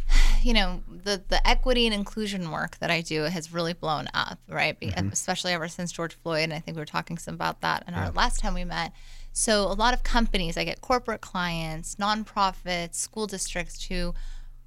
you 0.44 0.54
know, 0.54 0.84
the 0.88 1.24
the 1.28 1.46
equity 1.48 1.88
and 1.88 1.94
inclusion 1.96 2.52
work 2.52 2.78
that 2.78 2.92
I 2.92 3.02
do 3.02 3.24
has 3.24 3.52
really 3.52 3.74
blown 3.74 4.08
up, 4.14 4.38
right? 4.48 4.80
Be- 4.80 4.94
Especially 5.12 5.52
ever 5.54 5.68
since 5.68 5.92
George 5.92 6.14
Floyd 6.16 6.44
and 6.44 6.54
I 6.54 6.60
think 6.60 6.76
we 6.78 6.82
were 6.82 6.86
talking 6.86 7.18
some 7.18 7.34
about 7.34 7.62
that 7.62 7.84
in 7.88 7.96
our 7.96 8.12
last 8.12 8.40
time 8.40 8.54
we 8.54 8.64
met. 8.64 8.92
So 9.34 9.64
a 9.64 9.74
lot 9.74 9.94
of 9.94 10.04
companies, 10.04 10.58
I 10.58 10.64
get 10.64 10.80
corporate 10.82 11.22
clients, 11.22 11.96
nonprofits, 11.96 12.96
school 12.96 13.28
districts 13.28 13.84
who 13.86 14.14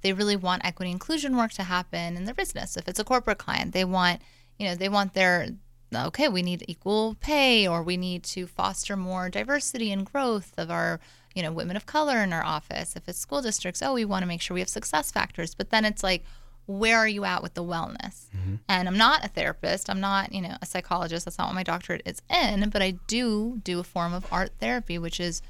they 0.01 0.13
really 0.13 0.35
want 0.35 0.63
equity 0.63 0.91
inclusion 0.91 1.35
work 1.35 1.51
to 1.53 1.63
happen 1.63 2.15
in 2.15 2.25
their 2.25 2.35
business. 2.35 2.77
If 2.77 2.87
it's 2.87 2.99
a 2.99 3.03
corporate 3.03 3.39
client, 3.39 3.73
they 3.73 3.83
want, 3.83 4.21
you 4.59 4.67
know, 4.67 4.75
they 4.75 4.89
want 4.89 5.15
their 5.15 5.47
okay, 5.95 6.27
we 6.27 6.41
need 6.41 6.63
equal 6.67 7.15
pay 7.19 7.67
or 7.67 7.81
we 7.81 7.97
need 7.97 8.23
to 8.23 8.45
foster 8.45 8.95
more 8.95 9.29
diversity 9.29 9.91
and 9.91 10.05
growth 10.05 10.53
of 10.57 10.69
our, 10.69 10.99
you 11.33 11.41
know, 11.41 11.51
women 11.51 11.75
of 11.75 11.85
color 11.85 12.17
in 12.19 12.31
our 12.31 12.43
office. 12.43 12.95
If 12.95 13.07
it's 13.09 13.19
school 13.19 13.41
districts, 13.41 13.81
oh, 13.81 13.93
we 13.93 14.05
want 14.05 14.23
to 14.23 14.27
make 14.27 14.41
sure 14.41 14.53
we 14.53 14.59
have 14.61 14.69
success 14.69 15.11
factors. 15.11 15.55
But 15.55 15.71
then 15.71 15.85
it's 15.85 16.03
like, 16.03 16.23
where 16.67 16.97
are 16.97 17.07
you 17.07 17.25
at 17.25 17.41
with 17.41 17.55
the 17.55 17.63
wellness? 17.63 18.27
Mm-hmm. 18.35 18.55
And 18.67 18.87
I'm 18.87 18.97
not 18.97 19.25
a 19.25 19.29
therapist. 19.29 19.89
I'm 19.89 19.99
not, 19.99 20.31
you 20.31 20.41
know, 20.41 20.55
a 20.61 20.65
psychologist. 20.65 21.25
That's 21.25 21.39
not 21.39 21.47
what 21.47 21.55
my 21.55 21.63
doctorate 21.63 22.03
is 22.05 22.21
in. 22.29 22.69
But 22.69 22.83
I 22.83 22.91
do 23.07 23.59
do 23.63 23.79
a 23.79 23.83
form 23.83 24.13
of 24.13 24.31
art 24.31 24.51
therapy, 24.59 24.99
which 24.99 25.19
is 25.19 25.41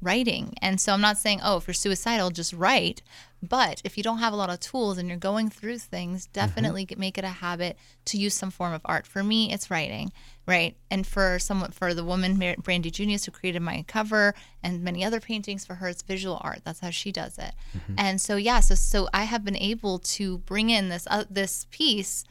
writing. 0.00 0.54
And 0.62 0.80
so 0.80 0.94
I'm 0.94 1.02
not 1.02 1.18
saying, 1.18 1.40
oh, 1.42 1.58
if 1.58 1.66
you're 1.66 1.74
suicidal, 1.74 2.30
just 2.30 2.54
write. 2.54 3.02
But 3.42 3.82
if 3.82 3.96
you 3.96 4.04
don't 4.04 4.18
have 4.18 4.32
a 4.32 4.36
lot 4.36 4.50
of 4.50 4.60
tools 4.60 4.98
and 4.98 5.08
you're 5.08 5.16
going 5.16 5.50
through 5.50 5.78
things, 5.78 6.26
definitely 6.26 6.84
get- 6.84 6.98
make 6.98 7.18
it 7.18 7.24
a 7.24 7.28
habit 7.28 7.76
to 8.04 8.16
use 8.16 8.34
some 8.34 8.52
form 8.52 8.72
of 8.72 8.82
art. 8.84 9.04
For 9.04 9.24
me, 9.24 9.52
it's 9.52 9.68
writing, 9.68 10.12
right? 10.46 10.76
And 10.92 11.04
for 11.04 11.40
someone, 11.40 11.72
for 11.72 11.92
the 11.92 12.04
woman, 12.04 12.38
Brandy 12.62 12.90
Junius, 12.92 13.24
who 13.24 13.32
created 13.32 13.60
my 13.60 13.84
cover 13.88 14.34
and 14.62 14.84
many 14.84 15.04
other 15.04 15.18
paintings 15.20 15.64
for 15.64 15.74
her, 15.76 15.88
it's 15.88 16.02
visual 16.02 16.38
art. 16.40 16.60
That's 16.64 16.78
how 16.80 16.90
she 16.90 17.10
does 17.10 17.36
it. 17.36 17.52
And 17.98 18.20
so, 18.20 18.36
yeah, 18.36 18.60
so 18.60 18.76
so 18.76 19.08
I 19.12 19.24
have 19.24 19.44
been 19.44 19.56
able 19.56 19.98
to 19.98 20.38
bring 20.38 20.70
in 20.70 20.88
this 20.88 21.08
uh, 21.10 21.24
this 21.28 21.66
piece, 21.72 22.24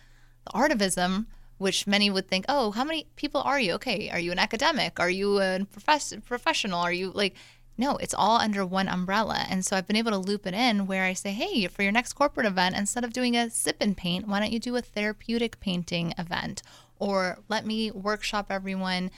the 0.45 0.51
artivism, 0.51 1.25
which 1.57 1.85
many 1.87 2.09
would 2.09 2.27
think, 2.29 2.45
oh, 2.47 2.71
how 2.71 2.83
many 2.85 3.07
people 3.17 3.41
are 3.41 3.59
you? 3.59 3.73
Okay, 3.73 4.09
are 4.09 4.19
you 4.19 4.31
an 4.31 4.39
academic? 4.39 4.99
Are 4.99 5.09
you 5.09 5.41
a 5.41 5.59
profess- 5.71 6.13
professional? 6.25 6.79
Are 6.79 6.93
you 6.93 7.11
like, 7.13 7.35
no, 7.77 7.97
it's 7.97 8.13
all 8.13 8.37
under 8.37 8.65
one 8.65 8.87
umbrella. 8.87 9.45
And 9.49 9.65
so 9.65 9.75
I've 9.75 9.87
been 9.87 9.95
able 9.95 10.11
to 10.11 10.17
loop 10.17 10.45
it 10.45 10.53
in 10.53 10.87
where 10.87 11.03
I 11.03 11.13
say, 11.13 11.31
hey, 11.31 11.67
for 11.67 11.83
your 11.83 11.91
next 11.91 12.13
corporate 12.13 12.45
event, 12.45 12.75
instead 12.77 13.03
of 13.03 13.13
doing 13.13 13.35
a 13.35 13.49
sip 13.49 13.77
and 13.79 13.95
paint, 13.97 14.27
why 14.27 14.39
don't 14.39 14.51
you 14.51 14.59
do 14.59 14.75
a 14.75 14.81
therapeutic 14.81 15.59
painting 15.59 16.13
event? 16.17 16.61
Or 16.99 17.39
let 17.49 17.65
me 17.65 17.89
workshop 17.89 18.47
everyone 18.49 19.09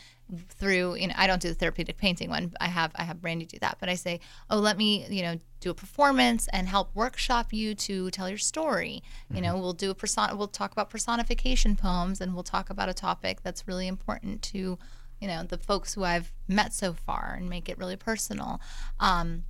through 0.49 0.95
you 0.95 1.07
know 1.07 1.13
i 1.17 1.27
don't 1.27 1.41
do 1.41 1.49
the 1.49 1.53
therapeutic 1.53 1.97
painting 1.97 2.29
one 2.29 2.51
i 2.59 2.67
have 2.67 2.91
i 2.95 3.03
have 3.03 3.21
brandy 3.21 3.45
do 3.45 3.59
that 3.59 3.77
but 3.79 3.89
i 3.89 3.93
say 3.93 4.19
oh 4.49 4.57
let 4.57 4.77
me 4.77 5.05
you 5.09 5.21
know 5.21 5.39
do 5.59 5.69
a 5.69 5.73
performance 5.73 6.47
and 6.51 6.67
help 6.67 6.89
workshop 6.95 7.53
you 7.53 7.75
to 7.75 8.09
tell 8.11 8.27
your 8.27 8.37
story 8.37 9.03
you 9.29 9.41
know 9.41 9.53
mm-hmm. 9.53 9.61
we'll 9.61 9.73
do 9.73 9.91
a 9.91 9.95
person 9.95 10.25
we'll 10.37 10.47
talk 10.47 10.71
about 10.71 10.89
personification 10.89 11.75
poems 11.75 12.19
and 12.19 12.33
we'll 12.33 12.43
talk 12.43 12.69
about 12.69 12.89
a 12.89 12.93
topic 12.93 13.41
that's 13.43 13.67
really 13.67 13.87
important 13.87 14.41
to 14.41 14.77
you 15.23 15.29
know 15.29 15.41
the 15.41 15.57
folks 15.57 15.93
who 15.93 16.03
i've 16.03 16.33
met 16.49 16.73
so 16.73 16.91
far 16.93 17.33
and 17.37 17.49
make 17.49 17.69
it 17.69 17.77
really 17.77 17.95
personal 17.95 18.59
um, 18.99 19.45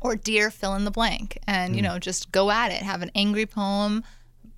or 0.00 0.16
dear 0.16 0.50
fill 0.50 0.74
in 0.74 0.84
the 0.84 0.90
blank 0.90 1.38
and 1.46 1.76
you 1.76 1.82
mm. 1.82 1.84
know 1.84 1.98
just 1.98 2.32
go 2.32 2.50
at 2.50 2.70
it. 2.70 2.82
Have 2.82 3.02
an 3.02 3.10
angry 3.14 3.46
poem 3.46 4.02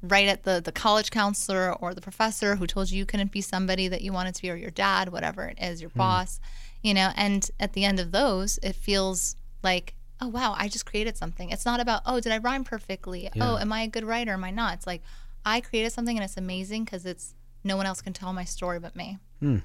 right 0.02 0.28
at 0.28 0.42
the 0.44 0.60
the 0.64 0.72
college 0.72 1.10
counselor 1.10 1.72
or 1.74 1.94
the 1.94 2.00
professor 2.00 2.56
who 2.56 2.66
told 2.66 2.90
you 2.90 2.98
you 2.98 3.06
couldn't 3.06 3.32
be 3.32 3.40
somebody 3.40 3.88
that 3.88 4.02
you 4.02 4.12
wanted 4.12 4.34
to 4.34 4.42
be 4.42 4.50
or 4.50 4.56
your 4.56 4.70
dad 4.70 5.08
whatever 5.10 5.44
it 5.44 5.58
is 5.60 5.80
your 5.80 5.90
mm. 5.90 5.96
boss 5.96 6.40
you 6.82 6.94
know 6.94 7.10
and 7.16 7.50
at 7.58 7.72
the 7.72 7.84
end 7.84 7.98
of 7.98 8.12
those 8.12 8.58
it 8.62 8.74
feels 8.74 9.36
like 9.62 9.94
oh 10.20 10.28
wow 10.28 10.54
i 10.56 10.68
just 10.68 10.86
created 10.86 11.16
something. 11.16 11.50
It's 11.50 11.66
not 11.66 11.80
about 11.80 12.02
oh 12.06 12.20
did 12.20 12.32
i 12.32 12.38
rhyme 12.38 12.64
perfectly? 12.64 13.28
Oh 13.40 13.58
am 13.58 13.72
i 13.72 13.82
a 13.82 13.88
good 13.88 14.04
writer? 14.04 14.32
Am 14.32 14.44
i 14.44 14.50
not? 14.50 14.74
It's 14.74 14.86
like 14.86 15.02
i 15.44 15.60
created 15.60 15.92
something 15.92 16.16
and 16.16 16.24
it's 16.24 16.36
amazing 16.36 16.84
because 16.84 17.04
it's 17.04 17.34
no 17.64 17.76
one 17.76 17.86
else 17.86 18.02
can 18.02 18.12
tell 18.12 18.32
my 18.32 18.44
story 18.44 18.78
but 18.78 18.94
me 18.94 19.18
hmm. 19.40 19.58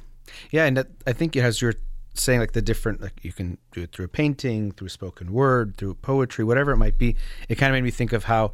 Yeah, 0.52 0.66
and 0.66 0.86
I 1.06 1.14
think 1.14 1.36
as 1.36 1.62
you're 1.62 1.76
saying, 2.14 2.40
like 2.40 2.54
the 2.54 2.62
different, 2.62 3.02
like 3.02 3.24
you 3.24 3.32
can 3.32 3.58
do 3.72 3.82
it 3.84 3.92
through 3.92 4.06
a 4.06 4.10
painting, 4.10 4.72
through 4.72 4.90
spoken 4.90 5.32
word, 5.32 5.78
through 5.78 5.96
poetry, 5.96 6.44
whatever 6.44 6.72
it 6.72 6.78
might 6.78 6.98
be. 6.98 7.16
It 7.48 7.56
kind 7.56 7.72
of 7.72 7.76
made 7.76 7.84
me 7.84 7.92
think 7.92 8.14
of 8.14 8.26
how 8.26 8.54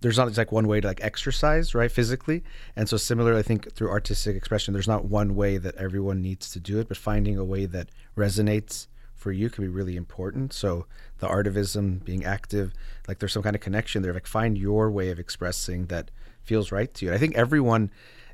there's 0.00 0.16
not 0.16 0.36
like 0.36 0.50
one 0.50 0.66
way 0.66 0.80
to 0.80 0.88
like 0.88 1.02
exercise, 1.02 1.74
right, 1.74 1.90
physically. 1.90 2.42
And 2.74 2.88
so 2.88 2.96
similarly, 2.96 3.38
I 3.38 3.42
think 3.42 3.72
through 3.74 3.90
artistic 3.90 4.36
expression, 4.36 4.72
there's 4.72 4.88
not 4.88 5.04
one 5.04 5.34
way 5.34 5.58
that 5.58 5.74
everyone 5.76 6.22
needs 6.22 6.50
to 6.52 6.60
do 6.60 6.78
it, 6.78 6.88
but 6.88 6.96
finding 6.96 7.36
a 7.36 7.44
way 7.44 7.66
that 7.66 7.90
resonates 8.16 8.86
for 9.14 9.30
you 9.32 9.50
can 9.50 9.64
be 9.64 9.68
really 9.68 9.96
important. 9.96 10.54
So 10.54 10.86
the 11.18 11.28
artivism, 11.28 12.02
being 12.02 12.24
active, 12.24 12.72
like 13.06 13.18
there's 13.18 13.34
some 13.34 13.42
kind 13.42 13.54
of 13.54 13.60
connection 13.60 14.00
there. 14.00 14.14
Like 14.14 14.26
find 14.26 14.56
your 14.56 14.90
way 14.90 15.10
of 15.10 15.18
expressing 15.18 15.86
that 15.86 16.10
feels 16.42 16.72
right 16.72 16.92
to 16.94 17.04
you. 17.04 17.10
And 17.10 17.16
I 17.16 17.18
think 17.18 17.36
everyone 17.36 17.90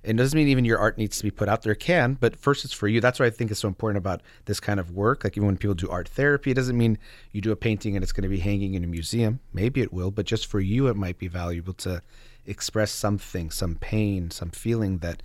it 0.06 0.16
doesn't 0.16 0.36
mean 0.36 0.48
even 0.48 0.64
your 0.64 0.78
art 0.78 0.98
needs 0.98 1.18
to 1.18 1.24
be 1.24 1.32
put 1.32 1.48
out 1.48 1.62
there. 1.62 1.72
It 1.72 1.80
can, 1.80 2.14
but 2.14 2.36
first 2.36 2.64
it's 2.64 2.72
for 2.72 2.86
you. 2.86 3.00
That's 3.00 3.18
what 3.18 3.26
I 3.26 3.30
think 3.30 3.50
is 3.50 3.58
so 3.58 3.66
important 3.66 3.98
about 3.98 4.22
this 4.44 4.60
kind 4.60 4.78
of 4.78 4.92
work. 4.92 5.24
Like 5.24 5.36
even 5.36 5.46
when 5.46 5.56
people 5.56 5.74
do 5.74 5.90
art 5.90 6.08
therapy, 6.08 6.52
it 6.52 6.54
doesn't 6.54 6.78
mean 6.78 6.98
you 7.32 7.40
do 7.40 7.50
a 7.50 7.56
painting 7.56 7.96
and 7.96 8.02
it's 8.04 8.12
going 8.12 8.22
to 8.22 8.28
be 8.28 8.38
hanging 8.38 8.74
in 8.74 8.84
a 8.84 8.86
museum. 8.86 9.40
Maybe 9.52 9.80
it 9.80 9.92
will, 9.92 10.12
but 10.12 10.24
just 10.24 10.46
for 10.46 10.60
you, 10.60 10.86
it 10.86 10.96
might 10.96 11.18
be 11.18 11.26
valuable 11.26 11.74
to 11.74 12.02
express 12.46 12.92
something, 12.92 13.50
some 13.50 13.74
pain, 13.74 14.30
some 14.30 14.50
feeling 14.50 14.98
that 14.98 15.22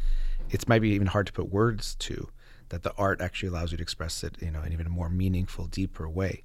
it's 0.49 0.67
maybe 0.67 0.89
even 0.89 1.07
hard 1.07 1.27
to 1.27 1.33
put 1.33 1.51
words 1.51 1.95
to. 1.95 2.29
That 2.69 2.83
the 2.83 2.93
art 2.97 3.21
actually 3.21 3.49
allows 3.49 3.71
you 3.71 3.77
to 3.77 3.83
express 3.83 4.23
it, 4.23 4.37
you 4.41 4.49
know, 4.49 4.61
in 4.63 4.73
even 4.73 4.87
a 4.87 4.89
more 4.89 5.09
meaningful, 5.09 5.67
deeper 5.67 6.09
way. 6.09 6.43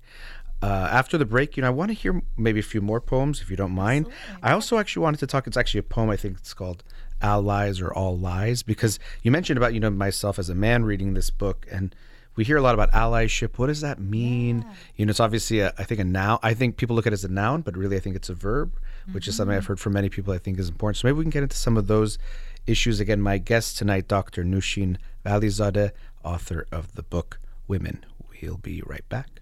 Uh, 0.62 0.88
after 0.90 1.18
the 1.18 1.24
break, 1.24 1.56
you 1.56 1.60
know, 1.60 1.66
I 1.68 1.70
want 1.70 1.90
to 1.90 1.94
hear 1.94 2.22
maybe 2.36 2.60
a 2.60 2.62
few 2.62 2.80
more 2.80 3.00
poems, 3.00 3.40
if 3.40 3.50
you 3.50 3.56
don't 3.56 3.72
mind. 3.72 4.06
Absolutely. 4.06 4.42
I 4.42 4.52
also 4.52 4.78
actually 4.78 5.02
wanted 5.02 5.20
to 5.20 5.26
talk. 5.26 5.46
It's 5.46 5.56
actually 5.56 5.80
a 5.80 5.84
poem. 5.84 6.10
I 6.10 6.16
think 6.16 6.38
it's 6.38 6.54
called 6.54 6.82
"Allies 7.20 7.80
or 7.80 7.92
All 7.92 8.18
Lies" 8.18 8.62
because 8.62 8.98
you 9.22 9.30
mentioned 9.30 9.56
about 9.56 9.74
you 9.74 9.80
know 9.80 9.90
myself 9.90 10.38
as 10.38 10.48
a 10.48 10.54
man 10.54 10.84
reading 10.84 11.14
this 11.14 11.30
book, 11.30 11.66
and 11.70 11.94
we 12.36 12.44
hear 12.44 12.58
a 12.58 12.62
lot 12.62 12.74
about 12.74 12.92
allyship. 12.92 13.58
What 13.58 13.66
does 13.66 13.80
that 13.80 13.98
mean? 13.98 14.62
Yeah. 14.62 14.74
You 14.96 15.06
know, 15.06 15.10
it's 15.10 15.20
obviously 15.20 15.60
a, 15.60 15.72
I 15.78 15.84
think 15.84 16.00
a 16.00 16.04
noun. 16.04 16.38
I 16.42 16.54
think 16.54 16.76
people 16.76 16.94
look 16.94 17.06
at 17.06 17.12
it 17.12 17.14
as 17.14 17.24
a 17.24 17.28
noun, 17.28 17.62
but 17.62 17.76
really 17.76 17.96
I 17.96 18.00
think 18.00 18.14
it's 18.14 18.28
a 18.28 18.34
verb, 18.34 18.78
which 19.12 19.24
mm-hmm. 19.24 19.30
is 19.30 19.36
something 19.36 19.56
I've 19.56 19.62
mm-hmm. 19.62 19.68
heard 19.68 19.80
from 19.80 19.94
many 19.94 20.08
people. 20.08 20.32
I 20.32 20.38
think 20.38 20.58
is 20.58 20.68
important. 20.68 20.98
So 20.98 21.08
maybe 21.08 21.18
we 21.18 21.24
can 21.24 21.30
get 21.30 21.42
into 21.42 21.56
some 21.56 21.76
of 21.76 21.86
those 21.86 22.18
issues 22.66 23.00
again. 23.00 23.20
My 23.20 23.38
guest 23.38 23.78
tonight, 23.78 24.06
Dr. 24.06 24.44
nushin 24.44 24.98
Valizadeh, 25.24 25.92
author 26.24 26.66
of 26.70 26.94
the 26.94 27.02
book 27.02 27.40
Women. 27.66 28.04
We'll 28.42 28.58
be 28.58 28.82
right 28.84 29.08
back. 29.08 29.40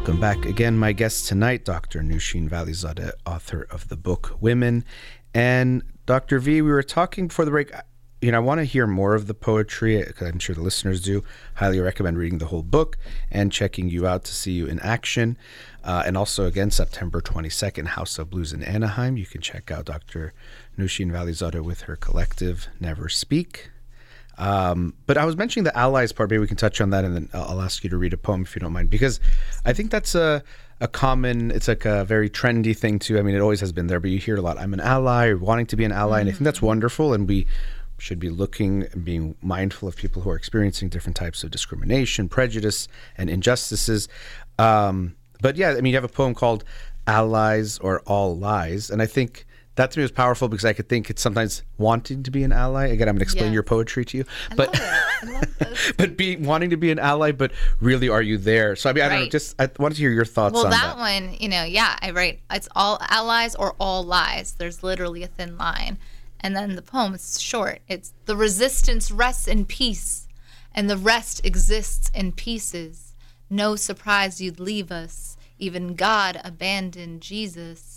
Welcome 0.00 0.18
back 0.18 0.46
again. 0.46 0.78
My 0.78 0.92
guest 0.92 1.28
tonight, 1.28 1.66
Dr. 1.66 2.00
Noushin 2.00 2.48
Valizadeh, 2.48 3.12
author 3.26 3.66
of 3.70 3.88
the 3.88 3.98
book 3.98 4.34
Women. 4.40 4.82
And 5.34 5.82
Dr. 6.06 6.38
V, 6.38 6.62
we 6.62 6.70
were 6.70 6.82
talking 6.82 7.28
before 7.28 7.44
the 7.44 7.50
break. 7.50 7.70
You 8.22 8.32
know, 8.32 8.38
I 8.38 8.40
want 8.40 8.60
to 8.60 8.64
hear 8.64 8.86
more 8.86 9.14
of 9.14 9.26
the 9.26 9.34
poetry 9.34 10.02
because 10.02 10.26
I'm 10.26 10.38
sure 10.38 10.54
the 10.54 10.62
listeners 10.62 11.02
do. 11.02 11.22
Highly 11.56 11.80
recommend 11.80 12.16
reading 12.16 12.38
the 12.38 12.46
whole 12.46 12.62
book 12.62 12.96
and 13.30 13.52
checking 13.52 13.90
you 13.90 14.06
out 14.06 14.24
to 14.24 14.32
see 14.32 14.52
you 14.52 14.64
in 14.64 14.80
action. 14.80 15.36
Uh, 15.84 16.02
and 16.06 16.16
also, 16.16 16.46
again, 16.46 16.70
September 16.70 17.20
22nd, 17.20 17.88
House 17.88 18.18
of 18.18 18.30
Blues 18.30 18.54
in 18.54 18.62
Anaheim. 18.62 19.18
You 19.18 19.26
can 19.26 19.42
check 19.42 19.70
out 19.70 19.84
Dr. 19.84 20.32
Noushin 20.78 21.12
Valizadeh 21.12 21.62
with 21.62 21.82
her 21.82 21.94
collective 21.94 22.68
Never 22.80 23.10
Speak. 23.10 23.70
Um, 24.40 24.94
but 25.06 25.18
I 25.18 25.26
was 25.26 25.36
mentioning 25.36 25.64
the 25.64 25.76
allies 25.76 26.12
part. 26.12 26.30
Maybe 26.30 26.40
we 26.40 26.46
can 26.46 26.56
touch 26.56 26.80
on 26.80 26.90
that, 26.90 27.04
and 27.04 27.14
then 27.14 27.28
I'll 27.34 27.60
ask 27.60 27.84
you 27.84 27.90
to 27.90 27.98
read 27.98 28.14
a 28.14 28.16
poem 28.16 28.42
if 28.42 28.56
you 28.56 28.60
don't 28.60 28.72
mind, 28.72 28.88
because 28.88 29.20
I 29.66 29.74
think 29.74 29.90
that's 29.90 30.14
a 30.14 30.42
a 30.80 30.88
common. 30.88 31.50
It's 31.50 31.68
like 31.68 31.84
a 31.84 32.04
very 32.06 32.30
trendy 32.30 32.74
thing 32.76 32.98
too. 32.98 33.18
I 33.18 33.22
mean, 33.22 33.34
it 33.34 33.40
always 33.40 33.60
has 33.60 33.70
been 33.70 33.86
there, 33.86 34.00
but 34.00 34.10
you 34.10 34.18
hear 34.18 34.36
a 34.36 34.40
lot. 34.40 34.58
I'm 34.58 34.72
an 34.72 34.80
ally, 34.80 35.28
or 35.28 35.36
wanting 35.36 35.66
to 35.66 35.76
be 35.76 35.84
an 35.84 35.92
ally, 35.92 36.20
mm-hmm. 36.20 36.20
and 36.20 36.28
I 36.30 36.32
think 36.32 36.44
that's 36.44 36.62
wonderful. 36.62 37.12
And 37.12 37.28
we 37.28 37.46
should 37.98 38.18
be 38.18 38.30
looking 38.30 38.86
and 38.92 39.04
being 39.04 39.36
mindful 39.42 39.86
of 39.86 39.94
people 39.94 40.22
who 40.22 40.30
are 40.30 40.36
experiencing 40.36 40.88
different 40.88 41.16
types 41.16 41.44
of 41.44 41.50
discrimination, 41.50 42.30
prejudice, 42.30 42.88
and 43.18 43.28
injustices. 43.28 44.08
Um, 44.58 45.16
but 45.42 45.56
yeah, 45.56 45.72
I 45.72 45.82
mean, 45.82 45.92
you 45.92 45.96
have 45.96 46.04
a 46.04 46.08
poem 46.08 46.34
called 46.34 46.64
"Allies 47.06 47.78
or 47.80 48.00
All 48.06 48.38
Lies," 48.38 48.88
and 48.88 49.02
I 49.02 49.06
think 49.06 49.44
that 49.80 49.90
to 49.92 49.98
me 49.98 50.02
was 50.02 50.12
powerful 50.12 50.48
because 50.48 50.64
I 50.66 50.74
could 50.74 50.88
think 50.88 51.08
it's 51.08 51.22
sometimes 51.22 51.62
wanting 51.78 52.22
to 52.24 52.30
be 52.30 52.42
an 52.42 52.52
ally. 52.52 52.88
Again, 52.88 53.08
I'm 53.08 53.14
going 53.14 53.20
to 53.20 53.22
explain 53.22 53.46
yes. 53.46 53.54
your 53.54 53.62
poetry 53.62 54.04
to 54.04 54.18
you, 54.18 54.24
but 54.54 54.78
but 55.96 56.18
be 56.18 56.36
wanting 56.36 56.70
to 56.70 56.76
be 56.76 56.90
an 56.90 56.98
ally, 56.98 57.32
but 57.32 57.52
really, 57.80 58.08
are 58.08 58.20
you 58.20 58.36
there? 58.36 58.76
So 58.76 58.90
I 58.90 58.92
mean, 58.92 59.02
I 59.02 59.08
right. 59.08 59.14
don't 59.14 59.24
know. 59.24 59.30
Just 59.30 59.60
I 59.60 59.70
wanted 59.78 59.94
to 59.94 60.02
hear 60.02 60.10
your 60.10 60.26
thoughts. 60.26 60.52
Well, 60.54 60.66
on 60.66 60.70
that, 60.70 60.96
that 60.96 60.98
one, 60.98 61.34
you 61.40 61.48
know, 61.48 61.64
yeah, 61.64 61.96
I 62.02 62.10
write. 62.10 62.40
It's 62.50 62.68
all 62.76 62.98
allies 63.08 63.54
or 63.54 63.74
all 63.80 64.02
lies. 64.02 64.52
There's 64.52 64.82
literally 64.82 65.22
a 65.22 65.28
thin 65.28 65.56
line, 65.56 65.98
and 66.40 66.54
then 66.54 66.76
the 66.76 66.82
poem 66.82 67.14
is 67.14 67.40
short. 67.40 67.80
It's 67.88 68.12
the 68.26 68.36
resistance 68.36 69.10
rests 69.10 69.48
in 69.48 69.64
peace, 69.64 70.28
and 70.74 70.90
the 70.90 70.98
rest 70.98 71.44
exists 71.44 72.10
in 72.14 72.32
pieces. 72.32 73.14
No 73.48 73.76
surprise 73.76 74.42
you'd 74.42 74.60
leave 74.60 74.92
us. 74.92 75.38
Even 75.58 75.94
God 75.94 76.40
abandoned 76.44 77.20
Jesus 77.22 77.89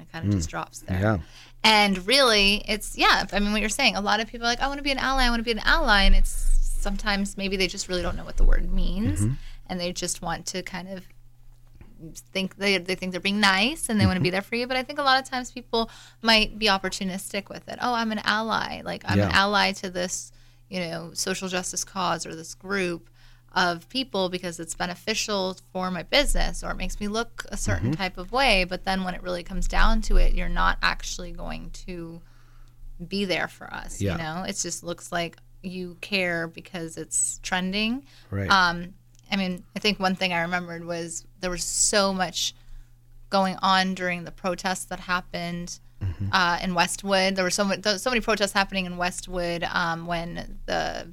it 0.00 0.10
kind 0.12 0.26
of 0.26 0.32
mm. 0.32 0.36
just 0.36 0.50
drops 0.50 0.80
there. 0.80 1.00
Yeah. 1.00 1.18
And 1.62 2.06
really, 2.06 2.62
it's, 2.68 2.96
yeah, 2.96 3.24
I 3.32 3.40
mean, 3.40 3.52
what 3.52 3.60
you're 3.60 3.70
saying, 3.70 3.96
a 3.96 4.00
lot 4.00 4.20
of 4.20 4.28
people 4.28 4.46
are 4.46 4.50
like, 4.50 4.60
I 4.60 4.66
want 4.66 4.78
to 4.78 4.82
be 4.82 4.90
an 4.90 4.98
ally, 4.98 5.24
I 5.24 5.30
want 5.30 5.40
to 5.40 5.44
be 5.44 5.52
an 5.52 5.60
ally. 5.64 6.02
And 6.02 6.14
it's 6.14 6.30
sometimes 6.30 7.36
maybe 7.36 7.56
they 7.56 7.66
just 7.66 7.88
really 7.88 8.02
don't 8.02 8.16
know 8.16 8.24
what 8.24 8.36
the 8.36 8.44
word 8.44 8.70
means. 8.70 9.20
Mm-hmm. 9.20 9.34
And 9.68 9.80
they 9.80 9.92
just 9.92 10.20
want 10.20 10.44
to 10.46 10.62
kind 10.62 10.88
of 10.88 11.06
think 12.32 12.56
they, 12.56 12.76
they 12.76 12.94
think 12.94 13.12
they're 13.12 13.20
being 13.20 13.40
nice 13.40 13.88
and 13.88 13.98
they 13.98 14.02
mm-hmm. 14.02 14.10
want 14.10 14.18
to 14.18 14.22
be 14.22 14.28
there 14.30 14.42
for 14.42 14.56
you. 14.56 14.66
But 14.66 14.76
I 14.76 14.82
think 14.82 14.98
a 14.98 15.02
lot 15.02 15.22
of 15.22 15.28
times 15.28 15.50
people 15.52 15.90
might 16.20 16.58
be 16.58 16.66
opportunistic 16.66 17.48
with 17.48 17.66
it. 17.68 17.78
Oh, 17.80 17.94
I'm 17.94 18.12
an 18.12 18.20
ally. 18.24 18.82
Like, 18.84 19.02
I'm 19.06 19.18
yeah. 19.18 19.28
an 19.28 19.32
ally 19.32 19.72
to 19.72 19.88
this, 19.88 20.32
you 20.68 20.80
know, 20.80 21.12
social 21.14 21.48
justice 21.48 21.84
cause 21.84 22.26
or 22.26 22.34
this 22.34 22.54
group 22.54 23.08
of 23.54 23.88
people 23.88 24.28
because 24.28 24.58
it's 24.58 24.74
beneficial 24.74 25.56
for 25.72 25.90
my 25.90 26.02
business 26.02 26.64
or 26.64 26.70
it 26.70 26.76
makes 26.76 26.98
me 26.98 27.08
look 27.08 27.44
a 27.50 27.56
certain 27.56 27.92
mm-hmm. 27.92 28.02
type 28.02 28.18
of 28.18 28.32
way. 28.32 28.64
But 28.64 28.84
then 28.84 29.04
when 29.04 29.14
it 29.14 29.22
really 29.22 29.44
comes 29.44 29.68
down 29.68 30.02
to 30.02 30.16
it, 30.16 30.34
you're 30.34 30.48
not 30.48 30.78
actually 30.82 31.30
going 31.30 31.70
to 31.86 32.20
be 33.06 33.24
there 33.24 33.48
for 33.48 33.72
us. 33.72 34.00
Yeah. 34.00 34.12
You 34.12 34.18
know, 34.18 34.42
it 34.42 34.56
just 34.56 34.82
looks 34.82 35.12
like 35.12 35.36
you 35.62 35.96
care 36.00 36.48
because 36.48 36.96
it's 36.96 37.38
trending. 37.42 38.04
Right. 38.30 38.50
Um, 38.50 38.94
I 39.30 39.36
mean, 39.36 39.64
I 39.74 39.78
think 39.78 40.00
one 40.00 40.16
thing 40.16 40.32
I 40.32 40.42
remembered 40.42 40.84
was 40.84 41.24
there 41.40 41.50
was 41.50 41.64
so 41.64 42.12
much 42.12 42.54
going 43.30 43.56
on 43.62 43.94
during 43.94 44.24
the 44.24 44.30
protests 44.30 44.86
that 44.86 45.00
happened 45.00 45.78
mm-hmm. 46.02 46.28
uh, 46.32 46.58
in 46.62 46.74
Westwood. 46.74 47.36
There 47.36 47.44
were 47.44 47.50
so 47.50 47.64
many, 47.64 47.82
so 47.82 48.10
many 48.10 48.20
protests 48.20 48.52
happening 48.52 48.86
in 48.86 48.96
Westwood 48.96 49.64
um, 49.70 50.06
when 50.06 50.58
the 50.66 51.08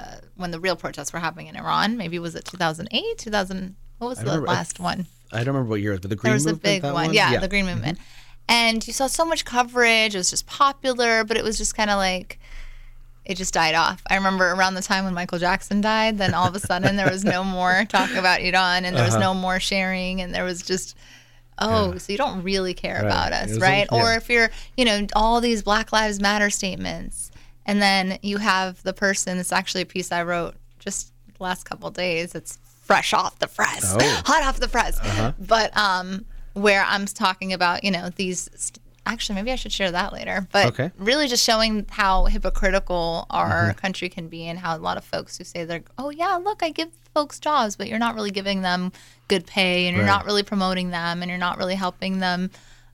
uh, 0.00 0.16
when 0.36 0.50
the 0.50 0.60
real 0.60 0.76
protests 0.76 1.12
were 1.12 1.18
happening 1.18 1.46
in 1.46 1.56
Iran. 1.56 1.96
Maybe 1.96 2.18
was 2.18 2.34
it 2.34 2.44
2008, 2.44 3.18
2000? 3.18 3.76
What 3.98 4.08
was 4.08 4.18
the 4.18 4.40
last 4.40 4.80
I, 4.80 4.82
one? 4.82 5.06
I 5.32 5.38
don't 5.38 5.48
remember 5.48 5.70
what 5.70 5.80
year, 5.80 5.98
but 5.98 6.08
the 6.08 6.16
Green 6.16 6.30
There 6.30 6.34
was 6.34 6.46
movement, 6.46 6.62
a 6.62 6.68
big 6.68 6.82
one. 6.82 6.92
one? 6.94 7.14
Yeah, 7.14 7.32
yeah, 7.32 7.40
the 7.40 7.48
Green 7.48 7.66
Movement. 7.66 7.98
Mm-hmm. 7.98 8.06
And 8.48 8.86
you 8.86 8.92
saw 8.92 9.06
so 9.06 9.24
much 9.24 9.44
coverage. 9.44 10.14
It 10.14 10.18
was 10.18 10.30
just 10.30 10.46
popular, 10.46 11.22
but 11.24 11.36
it 11.36 11.44
was 11.44 11.56
just 11.58 11.76
kind 11.76 11.90
of 11.90 11.98
like 11.98 12.40
it 13.24 13.36
just 13.36 13.54
died 13.54 13.74
off. 13.74 14.02
I 14.08 14.16
remember 14.16 14.50
around 14.50 14.74
the 14.74 14.82
time 14.82 15.04
when 15.04 15.14
Michael 15.14 15.38
Jackson 15.38 15.80
died, 15.80 16.18
then 16.18 16.34
all 16.34 16.48
of 16.48 16.54
a 16.56 16.58
sudden 16.58 16.96
there 16.96 17.10
was 17.10 17.24
no 17.24 17.44
more 17.58 17.84
talk 17.88 18.12
about 18.14 18.40
Iran 18.40 18.84
and 18.84 18.96
there 18.96 19.04
was 19.04 19.14
uh-huh. 19.14 19.22
no 19.22 19.34
more 19.34 19.60
sharing 19.60 20.20
and 20.20 20.34
there 20.34 20.44
was 20.44 20.62
just 20.62 20.96
oh, 21.58 21.92
yeah. 21.92 21.98
so 21.98 22.12
you 22.12 22.18
don't 22.18 22.42
really 22.42 22.74
care 22.74 22.94
right. 22.94 23.04
about 23.04 23.32
us, 23.32 23.58
right? 23.58 23.86
yeah. 23.92 24.02
Or 24.02 24.14
if 24.14 24.28
you're, 24.30 24.50
you 24.76 24.84
know, 24.84 25.06
all 25.14 25.40
these 25.40 25.62
Black 25.62 25.92
Lives 25.92 26.20
Matter 26.20 26.50
statements 26.50 27.30
and 27.66 27.80
then 27.80 28.18
you 28.22 28.38
have 28.38 28.82
the 28.82 28.92
person, 28.92 29.38
it's 29.38 29.52
actually 29.52 29.82
a 29.82 29.86
piece 29.86 30.12
I 30.12 30.22
wrote 30.22 30.54
just 30.78 31.12
the 31.36 31.42
last 31.42 31.64
couple 31.64 31.90
days. 31.90 32.34
It's 32.34 32.58
fresh 32.82 33.12
off 33.12 33.38
the 33.38 33.46
press, 33.46 33.94
oh. 33.98 34.22
hot 34.26 34.42
off 34.42 34.58
the 34.58 34.68
press. 34.68 34.98
Uh-huh. 34.98 35.32
But 35.38 35.76
um, 35.76 36.24
where 36.54 36.84
I'm 36.86 37.06
talking 37.06 37.52
about, 37.52 37.84
you 37.84 37.90
know, 37.90 38.10
these. 38.10 38.50
St- 38.54 38.78
actually, 39.06 39.34
maybe 39.36 39.50
I 39.50 39.56
should 39.56 39.72
share 39.72 39.90
that 39.90 40.12
later. 40.12 40.46
But 40.52 40.66
okay. 40.66 40.90
really, 40.98 41.26
just 41.26 41.44
showing 41.44 41.86
how 41.88 42.26
hypocritical 42.26 43.26
our 43.30 43.70
mm-hmm. 43.70 43.78
country 43.78 44.08
can 44.08 44.28
be, 44.28 44.46
and 44.46 44.58
how 44.58 44.76
a 44.76 44.78
lot 44.78 44.96
of 44.96 45.04
folks 45.04 45.38
who 45.38 45.44
say 45.44 45.64
they're, 45.64 45.82
oh 45.98 46.10
yeah, 46.10 46.36
look, 46.36 46.62
I 46.62 46.70
give 46.70 46.90
folks 47.14 47.38
jobs, 47.38 47.76
but 47.76 47.88
you're 47.88 47.98
not 47.98 48.14
really 48.14 48.30
giving 48.30 48.62
them 48.62 48.92
good 49.28 49.46
pay, 49.46 49.86
and 49.86 49.96
you're 49.96 50.06
not 50.06 50.26
really 50.26 50.42
promoting 50.42 50.90
them, 50.90 51.22
and 51.22 51.28
you're 51.28 51.38
not 51.38 51.58
really 51.58 51.74
helping 51.74 52.18
them 52.18 52.50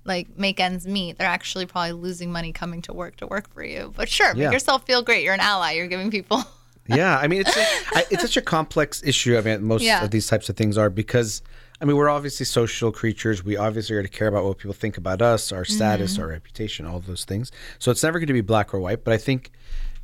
like 0.06 0.38
make 0.38 0.60
ends 0.60 0.86
meet. 0.86 1.18
They're 1.18 1.26
actually 1.26 1.66
probably 1.66 1.92
losing 1.92 2.30
money 2.30 2.52
coming 2.52 2.82
to 2.82 2.92
work 2.92 3.16
to 3.16 3.26
work 3.26 3.52
for 3.52 3.64
you. 3.64 3.92
But 3.96 4.08
sure, 4.08 4.34
make 4.34 4.52
yourself 4.52 4.86
feel 4.86 5.02
great. 5.02 5.24
You're 5.24 5.34
an 5.34 5.40
ally. 5.40 5.72
You're 5.72 5.86
giving 5.86 6.10
people. 6.10 6.42
yeah, 6.86 7.18
I 7.18 7.26
mean 7.26 7.42
it's 7.42 7.56
a, 7.56 8.04
it's 8.10 8.22
such 8.22 8.36
a 8.36 8.42
complex 8.42 9.02
issue. 9.04 9.36
I 9.36 9.40
mean, 9.40 9.64
most 9.64 9.82
yeah. 9.82 10.04
of 10.04 10.10
these 10.10 10.26
types 10.26 10.48
of 10.48 10.56
things 10.56 10.78
are 10.78 10.90
because 10.90 11.42
I 11.80 11.84
mean 11.84 11.96
we're 11.96 12.08
obviously 12.08 12.46
social 12.46 12.92
creatures. 12.92 13.44
We 13.44 13.56
obviously 13.56 13.96
are 13.96 14.02
to 14.02 14.08
care 14.08 14.28
about 14.28 14.44
what 14.44 14.58
people 14.58 14.74
think 14.74 14.96
about 14.96 15.22
us, 15.22 15.52
our 15.52 15.64
status, 15.64 16.14
mm-hmm. 16.14 16.22
our 16.22 16.28
reputation, 16.28 16.86
all 16.86 17.00
those 17.00 17.24
things. 17.24 17.52
So 17.78 17.90
it's 17.90 18.02
never 18.02 18.18
going 18.18 18.28
to 18.28 18.32
be 18.32 18.40
black 18.40 18.72
or 18.72 18.80
white. 18.80 19.04
But 19.04 19.14
I 19.14 19.18
think 19.18 19.50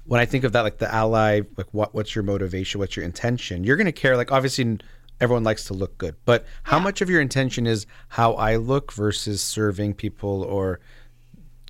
when 0.04 0.20
I 0.20 0.24
think 0.24 0.44
of 0.44 0.52
that, 0.52 0.62
like 0.62 0.78
the 0.78 0.92
ally, 0.92 1.42
like 1.56 1.68
what 1.72 1.94
what's 1.94 2.14
your 2.14 2.24
motivation, 2.24 2.80
what's 2.80 2.96
your 2.96 3.04
intention? 3.04 3.64
You're 3.64 3.76
going 3.76 3.86
to 3.86 3.92
care. 3.92 4.16
Like 4.16 4.32
obviously 4.32 4.78
everyone 5.22 5.44
likes 5.44 5.64
to 5.64 5.74
look 5.74 5.96
good. 5.96 6.16
But 6.24 6.44
how 6.64 6.78
yeah. 6.78 6.82
much 6.82 7.00
of 7.00 7.08
your 7.08 7.20
intention 7.20 7.66
is 7.66 7.86
how 8.08 8.34
I 8.34 8.56
look 8.56 8.92
versus 8.92 9.40
serving 9.40 9.94
people 9.94 10.42
or 10.42 10.80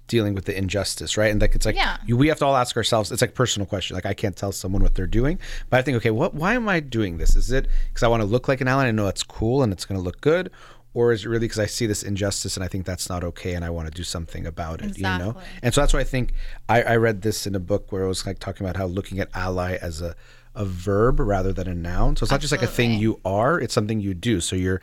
dealing 0.09 0.35
with 0.35 0.47
the 0.47 0.57
injustice, 0.57 1.17
right? 1.17 1.31
And 1.31 1.41
like 1.41 1.55
it's 1.55 1.67
like 1.67 1.77
yeah. 1.77 1.99
you, 2.07 2.17
we 2.17 2.29
have 2.29 2.39
to 2.39 2.47
all 2.47 2.57
ask 2.57 2.77
ourselves. 2.77 3.13
It's 3.13 3.23
like 3.23 3.35
personal 3.35 3.67
question. 3.67 3.95
Like 3.95 4.07
I 4.07 4.15
can't 4.15 4.37
tell 4.37 4.53
someone 4.53 4.83
what 4.83 4.95
they're 4.95 5.07
doing, 5.07 5.39
but 5.71 5.79
I 5.79 5.83
think, 5.83 5.97
okay, 5.99 6.11
what? 6.11 6.35
Why 6.35 6.55
am 6.55 6.69
I 6.69 6.81
doing 6.81 7.19
this? 7.19 7.37
Is 7.37 7.53
it 7.53 7.69
because 7.89 8.03
I 8.03 8.09
want 8.09 8.23
to 8.23 8.27
look 8.27 8.49
like 8.49 8.61
an 8.61 8.69
ally? 8.69 8.87
And 8.87 8.99
I 8.99 9.03
know 9.03 9.09
it's 9.09 9.23
cool 9.23 9.63
and 9.63 9.73
it's 9.73 9.85
going 9.85 9.99
to 9.99 10.05
look 10.05 10.21
good, 10.21 10.51
or 10.95 11.13
is 11.13 11.25
it 11.25 11.29
really 11.29 11.47
because 11.47 11.59
I 11.59 11.67
see 11.67 11.87
this 11.87 12.03
injustice 12.03 12.57
and 12.57 12.65
I 12.65 12.69
think 12.69 12.85
that's 12.87 13.09
not 13.09 13.23
okay 13.25 13.55
and 13.55 13.65
I 13.65 13.71
want 13.71 13.89
to 13.89 13.95
do 13.95 14.03
something 14.03 14.47
about 14.47 14.83
it? 14.83 14.97
You 14.97 15.03
know, 15.05 15.31
Exactly. 15.31 15.43
and 15.63 15.75
so 15.75 15.81
that's 15.81 15.95
why 15.95 16.01
I 16.01 16.05
think 16.05 16.35
I, 16.69 16.83
I 16.83 16.97
read 16.97 17.23
this 17.23 17.47
in 17.47 17.55
a 17.55 17.61
book 17.61 17.93
where 17.93 18.03
it 18.03 18.09
was 18.09 18.27
like 18.27 18.39
talking 18.39 18.67
about 18.67 18.77
how 18.77 18.87
looking 18.87 19.19
at 19.19 19.29
ally 19.35 19.77
as 19.81 20.03
a 20.03 20.15
a 20.55 20.65
verb 20.65 21.21
rather 21.21 21.53
than 21.53 21.69
a 21.69 21.75
noun. 21.75 22.17
So 22.17 22.25
it's 22.25 22.31
not 22.31 22.41
just 22.41 22.53
like 22.53 22.63
a 22.63 22.67
thing 22.67 22.99
you 22.99 23.21
are; 23.25 23.61
it's 23.61 23.75
something 23.75 24.01
you 24.01 24.15
do. 24.15 24.41
So 24.41 24.57
you're 24.57 24.81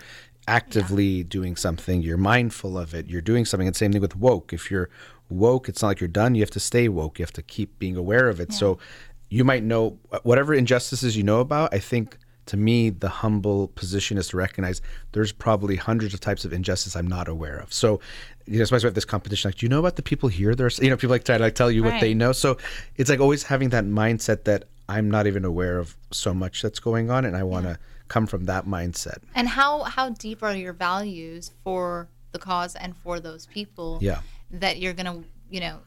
actively 0.47 1.23
doing 1.23 1.55
something. 1.55 2.01
You're 2.01 2.17
mindful 2.17 2.77
of 2.77 2.93
it. 2.93 3.07
You're 3.07 3.21
doing 3.21 3.45
something. 3.45 3.67
And 3.67 3.75
same 3.75 3.91
thing 3.91 4.01
with 4.01 4.15
woke. 4.15 4.51
If 4.51 4.71
you're 4.71 4.89
woke, 5.29 5.69
it's 5.69 5.81
not 5.81 5.89
like 5.89 5.99
you're 5.99 6.07
done. 6.07 6.35
You 6.35 6.41
have 6.41 6.49
to 6.51 6.59
stay 6.59 6.89
woke. 6.89 7.19
You 7.19 7.23
have 7.23 7.33
to 7.33 7.43
keep 7.43 7.77
being 7.77 7.95
aware 7.95 8.27
of 8.27 8.39
it. 8.39 8.51
So 8.51 8.79
you 9.29 9.43
might 9.43 9.63
know 9.63 9.99
whatever 10.23 10.53
injustices 10.53 11.15
you 11.15 11.23
know 11.23 11.39
about. 11.39 11.73
I 11.73 11.79
think 11.79 12.17
to 12.47 12.57
me, 12.57 12.89
the 12.89 13.09
humble 13.09 13.67
position 13.67 14.17
is 14.17 14.29
to 14.29 14.37
recognize 14.37 14.81
there's 15.11 15.31
probably 15.31 15.75
hundreds 15.75 16.15
of 16.15 16.19
types 16.19 16.45
of 16.45 16.51
injustice 16.51 16.95
I'm 16.95 17.05
not 17.05 17.27
aware 17.27 17.57
of. 17.57 17.71
So, 17.71 17.99
you 18.47 18.57
know, 18.57 18.63
especially 18.63 18.87
with 18.87 18.95
this 18.95 19.05
competition, 19.05 19.49
like, 19.49 19.59
do 19.59 19.67
you 19.67 19.69
know 19.69 19.77
about 19.77 19.97
the 19.97 20.01
people 20.01 20.29
here? 20.29 20.55
There's, 20.55 20.79
you 20.79 20.89
know, 20.89 20.97
people 20.97 21.11
like 21.11 21.25
try 21.25 21.37
to 21.37 21.43
like 21.43 21.53
tell 21.53 21.69
you 21.69 21.83
what 21.83 22.01
they 22.01 22.15
know. 22.15 22.31
So 22.31 22.57
it's 22.95 23.07
like 23.07 23.19
always 23.19 23.43
having 23.43 23.69
that 23.69 23.85
mindset 23.85 24.45
that 24.45 24.63
I'm 24.89 25.09
not 25.09 25.27
even 25.27 25.45
aware 25.45 25.77
of 25.77 25.95
so 26.11 26.33
much 26.33 26.61
that's 26.63 26.79
going 26.79 27.11
on, 27.11 27.23
and 27.25 27.35
I 27.37 27.43
want 27.43 27.65
to 27.65 27.77
come 28.07 28.25
from 28.27 28.45
that 28.45 28.65
mindset. 28.65 29.19
And 29.35 29.47
how 29.47 29.83
how 29.83 30.09
deep 30.09 30.41
are 30.43 30.53
your 30.55 30.73
values 30.73 31.51
for 31.63 32.09
the 32.31 32.39
cause 32.39 32.75
and 32.75 32.95
for 32.97 33.19
those 33.19 33.45
people? 33.45 33.99
Yeah. 34.01 34.19
That 34.51 34.79
you're 34.79 34.93
gonna, 34.93 35.23
you 35.49 35.59
know, 35.59 35.79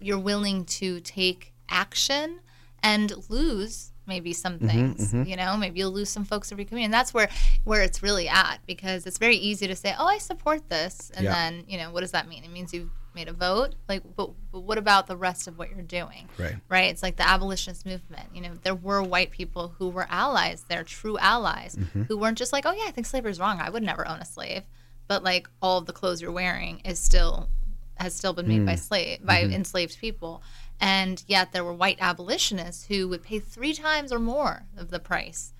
you're 0.00 0.18
willing 0.18 0.64
to 0.80 1.00
take 1.00 1.52
action 1.68 2.40
and 2.82 3.12
lose 3.30 3.92
maybe 4.06 4.32
some 4.34 4.58
Mm-hmm, 4.58 4.92
things. 4.92 5.14
You 5.30 5.36
know, 5.36 5.56
maybe 5.56 5.78
you'll 5.78 5.92
lose 5.92 6.10
some 6.10 6.24
folks 6.24 6.50
of 6.52 6.58
your 6.58 6.66
community, 6.66 6.86
and 6.86 6.92
that's 6.94 7.14
where 7.14 7.28
where 7.64 7.82
it's 7.82 8.02
really 8.02 8.28
at 8.28 8.58
because 8.66 9.06
it's 9.06 9.18
very 9.18 9.36
easy 9.36 9.66
to 9.68 9.76
say, 9.76 9.94
"Oh, 9.98 10.06
I 10.06 10.18
support 10.18 10.68
this," 10.68 11.10
and 11.14 11.24
Yeah. 11.24 11.32
then 11.34 11.64
you 11.68 11.78
know, 11.78 11.92
what 11.92 12.00
does 12.00 12.10
that 12.10 12.28
mean? 12.28 12.42
It 12.44 12.50
means 12.50 12.74
you've 12.74 12.90
made 13.14 13.28
a 13.28 13.32
vote. 13.32 13.74
Like, 13.88 14.02
but, 14.16 14.30
but 14.52 14.60
what 14.60 14.78
about 14.78 15.06
the 15.06 15.16
rest 15.16 15.46
of 15.46 15.58
what 15.58 15.70
you're 15.70 15.82
doing? 15.82 16.28
Right. 16.38 16.56
right? 16.68 16.90
It's 16.90 17.02
like 17.02 17.16
the 17.16 17.28
abolitionist 17.28 17.86
movement. 17.86 18.28
You 18.34 18.40
know, 18.42 18.54
there 18.62 18.74
were 18.74 19.02
white 19.02 19.30
people 19.30 19.74
who 19.78 19.88
were 19.88 20.06
allies. 20.10 20.64
They're 20.68 20.84
true 20.84 21.16
allies 21.18 21.76
Mm-hmm. 21.76 22.02
who 22.04 22.18
weren't 22.18 22.38
just 22.38 22.52
like, 22.52 22.66
oh 22.66 22.72
yeah, 22.72 22.84
I 22.86 22.90
think 22.90 23.06
slavery 23.06 23.30
is 23.30 23.40
wrong. 23.40 23.60
I 23.60 23.70
would 23.70 23.82
never 23.82 24.06
own 24.08 24.18
a 24.20 24.24
slave, 24.24 24.62
but 25.08 25.22
like 25.22 25.48
all 25.62 25.78
of 25.78 25.86
the 25.86 25.92
clothes 25.92 26.20
you're 26.22 26.32
wearing 26.32 26.80
is 26.84 26.98
still 26.98 27.48
has 27.96 28.12
still 28.14 28.32
been 28.32 28.48
made 28.48 28.62
Mm. 28.62 28.66
by 28.66 28.74
slave 28.74 29.24
by 29.24 29.42
Mm-hmm. 29.42 29.52
enslaved 29.52 29.98
people. 29.98 30.42
And 30.80 31.22
yet 31.28 31.52
there 31.52 31.62
were 31.62 31.72
white 31.72 31.98
abolitionists 32.00 32.86
who 32.86 33.06
would 33.08 33.22
pay 33.22 33.38
three 33.38 33.72
times 33.72 34.10
or 34.12 34.18
more 34.18 34.64
of 34.76 34.90
the 34.90 34.98
price 34.98 35.52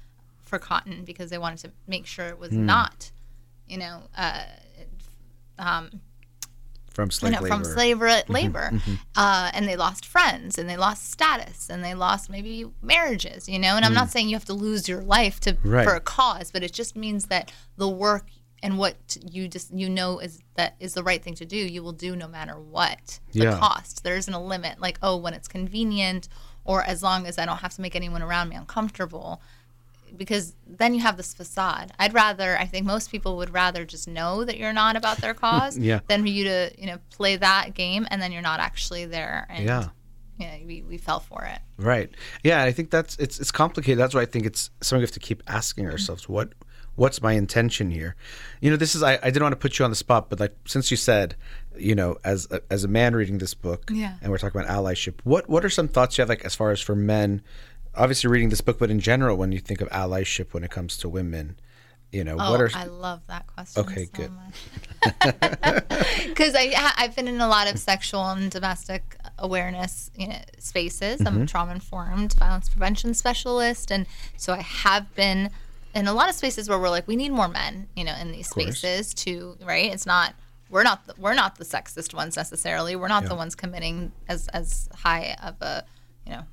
for 0.43 0.59
cotton 0.59 1.05
because 1.05 1.31
they 1.31 1.39
wanted 1.39 1.59
to 1.61 1.71
make 1.87 2.07
sure 2.07 2.27
it 2.27 2.39
was 2.39 2.51
Hmm. 2.51 2.67
not, 2.67 3.13
you 3.69 3.79
know, 3.79 4.03
uh, 4.17 4.43
um, 5.59 6.01
From 6.95 7.09
you 7.09 7.13
slave 7.13 7.33
know, 7.33 7.41
labor. 7.41 7.55
from 7.55 7.65
slave 7.65 7.99
mm-hmm, 7.99 8.33
labor, 8.33 8.71
mm-hmm. 8.73 8.95
Uh, 9.17 9.51
and 9.53 9.69
they 9.69 9.77
lost 9.77 10.07
friends, 10.07 10.59
and 10.59 10.69
they 10.69 10.77
lost 10.77 11.11
status, 11.11 11.69
and 11.69 11.85
they 11.85 11.95
lost 11.95 12.31
maybe 12.31 12.65
marriages. 12.81 13.49
You 13.49 13.59
know, 13.59 13.77
and 13.77 13.85
I'm 13.85 13.93
mm. 13.93 13.97
not 13.97 14.11
saying 14.11 14.29
you 14.29 14.37
have 14.37 14.45
to 14.47 14.55
lose 14.55 14.89
your 14.89 15.03
life 15.03 15.41
to. 15.41 15.57
Right. 15.63 15.85
for 15.85 15.95
a 15.95 16.01
cause, 16.01 16.51
but 16.51 16.63
it 16.63 16.73
just 16.73 16.97
means 16.97 17.27
that 17.27 17.53
the 17.77 17.89
work 17.89 18.27
and 18.65 18.79
what 18.79 19.19
you 19.31 19.47
just 19.47 19.73
you 19.75 19.91
know 19.91 20.19
is 20.21 20.41
that 20.57 20.75
is 20.81 20.95
the 20.95 21.03
right 21.03 21.23
thing 21.23 21.35
to 21.35 21.45
do, 21.45 21.57
you 21.57 21.83
will 21.83 21.93
do 21.93 22.17
no 22.17 22.27
matter 22.27 22.59
what 22.59 23.21
the 23.33 23.45
Yeah. 23.45 23.59
cost. 23.59 24.03
There 24.03 24.17
isn't 24.17 24.33
a 24.33 24.43
limit, 24.43 24.81
like 24.81 24.99
oh, 25.03 25.19
when 25.19 25.35
it's 25.35 25.49
convenient, 25.49 26.29
or 26.65 26.83
as 26.83 27.03
long 27.03 27.27
as 27.27 27.39
I 27.39 27.45
don't 27.45 27.59
have 27.59 27.75
to 27.75 27.83
make 27.83 27.95
anyone 27.95 28.23
around 28.23 28.49
me 28.49 28.57
uncomfortable 28.57 29.43
because 30.17 30.55
then 30.67 30.95
you 30.95 31.01
have 31.01 31.17
this 31.17 31.35
facade. 31.35 31.93
I'd 31.99 32.15
rather, 32.15 32.57
I 32.59 32.67
think 32.67 32.87
most 32.87 33.11
people 33.11 33.37
would 33.39 33.51
rather 33.53 33.85
just 33.85 34.09
know 34.09 34.45
that 34.45 34.59
you're 34.59 34.73
not 34.73 34.97
about 34.97 35.19
their 35.19 35.35
cause 35.45 35.77
Yeah. 35.79 36.01
than 36.09 36.23
for 36.23 36.29
you 36.29 36.45
to, 36.45 36.71
you 36.79 36.87
know, 36.87 36.99
play 37.11 37.37
that 37.37 37.75
game 37.75 38.07
and 38.11 38.21
then 38.23 38.33
you're 38.33 38.43
not 38.43 38.61
actually 38.61 39.07
there. 39.07 39.47
And, 39.51 39.65
Yeah. 39.65 39.89
you 40.39 40.47
know, 40.47 40.59
we, 40.67 40.83
we 40.83 40.99
fell 40.99 41.21
for 41.21 41.45
it. 41.45 41.59
Right. 41.77 42.11
Yeah, 42.43 42.63
I 42.63 42.73
think 42.73 42.91
that's 42.91 43.17
it's 43.17 43.39
it's 43.41 43.51
complicated. 43.51 43.99
That's 43.99 44.15
why 44.15 44.23
I 44.23 44.27
think 44.27 44.47
it's 44.47 44.71
something 44.81 45.01
we 45.01 45.05
have 45.05 45.11
to 45.13 45.21
keep 45.21 45.43
asking 45.47 45.85
mm-hmm. 45.85 45.93
ourselves. 45.93 46.29
What 46.29 46.53
what's 46.97 47.21
my 47.21 47.33
intention 47.33 47.91
here? 47.91 48.15
You 48.61 48.71
know, 48.71 48.77
this 48.77 48.95
is 48.95 49.03
I, 49.03 49.15
I 49.15 49.31
didn't 49.31 49.43
want 49.43 49.53
to 49.53 49.57
put 49.59 49.79
you 49.79 49.85
on 49.85 49.91
the 49.91 49.97
spot, 49.97 50.31
but 50.31 50.39
like 50.41 50.55
since 50.67 50.91
you 50.91 50.97
said, 50.97 51.35
you 51.77 51.95
know, 51.95 52.17
as 52.25 52.47
a, 52.51 52.61
as 52.71 52.85
a 52.85 52.89
man 52.89 53.17
reading 53.17 53.39
this 53.39 53.55
book, 53.55 53.91
Yeah. 53.93 54.15
and 54.23 54.31
we're 54.31 54.39
talking 54.39 54.61
about 54.61 54.73
allyship, 54.73 55.15
what 55.25 55.49
what 55.49 55.65
are 55.65 55.71
some 55.71 55.89
thoughts 55.89 56.17
you 56.17 56.23
have 56.23 56.29
like 56.29 56.45
as 56.45 56.55
far 56.55 56.71
as 56.71 56.81
for 56.81 56.95
men? 56.95 57.43
Obviously, 57.97 58.29
reading 58.31 58.49
this 58.49 58.61
book, 58.61 58.79
but 58.79 58.91
in 58.91 59.01
general, 59.01 59.37
when 59.37 59.53
you 59.53 59.59
think 59.59 59.81
of 59.81 59.89
allyship 59.91 60.53
when 60.53 60.65
it 60.65 60.71
comes 60.71 60.97
to 60.99 61.09
women, 61.09 61.57
you 62.13 62.25
know, 62.25 62.37
Oh, 62.39 62.53
what 62.53 62.61
are 62.61 62.71
I 62.75 62.85
love 62.85 63.23
that 63.27 63.47
question. 63.47 63.83
Okay, 63.83 64.05
so 64.07 64.11
good. 64.13 64.31
Because 66.29 66.55
I 66.59 66.93
I've 66.97 67.17
been 67.17 67.29
in 67.29 67.41
a 67.41 67.49
lot 67.49 67.71
of 67.71 67.79
sexual 67.79 68.23
and 68.23 68.51
domestic 68.51 69.17
awareness 69.39 70.11
you 70.17 70.29
know, 70.29 70.39
spaces. 70.59 71.19
Mm-hmm. 71.19 71.27
I'm 71.27 71.43
a 71.43 71.47
trauma 71.47 71.73
informed 71.73 72.35
violence 72.35 72.69
prevention 72.69 73.15
specialist, 73.15 73.91
and 73.91 74.07
so 74.37 74.53
I 74.53 74.63
have 74.63 75.13
been 75.15 75.51
in 75.95 76.07
a 76.07 76.13
lot 76.13 76.29
of 76.29 76.35
spaces 76.35 76.69
where 76.69 76.79
we're 76.79 76.91
like, 76.91 77.07
we 77.07 77.17
need 77.17 77.31
more 77.31 77.49
men, 77.49 77.89
you 77.97 78.05
know, 78.05 78.15
in 78.21 78.33
these 78.33 78.49
spaces 78.49 79.15
to 79.15 79.57
right. 79.65 79.93
It's 79.93 80.07
not 80.07 80.35
we're 80.71 80.83
not 80.83 81.07
the, 81.07 81.15
we're 81.19 81.35
not 81.35 81.57
the 81.57 81.65
sexist 81.65 82.15
ones 82.15 82.37
necessarily. 82.37 82.97
We're 82.97 83.09
not 83.09 83.27
the 83.27 83.35
ones 83.35 83.55
committing 83.55 84.13
as 84.29 84.49
as 84.49 84.89
high 84.95 85.37
of 85.43 85.61
a 85.61 85.85
you 86.27 86.33
know 86.33 86.45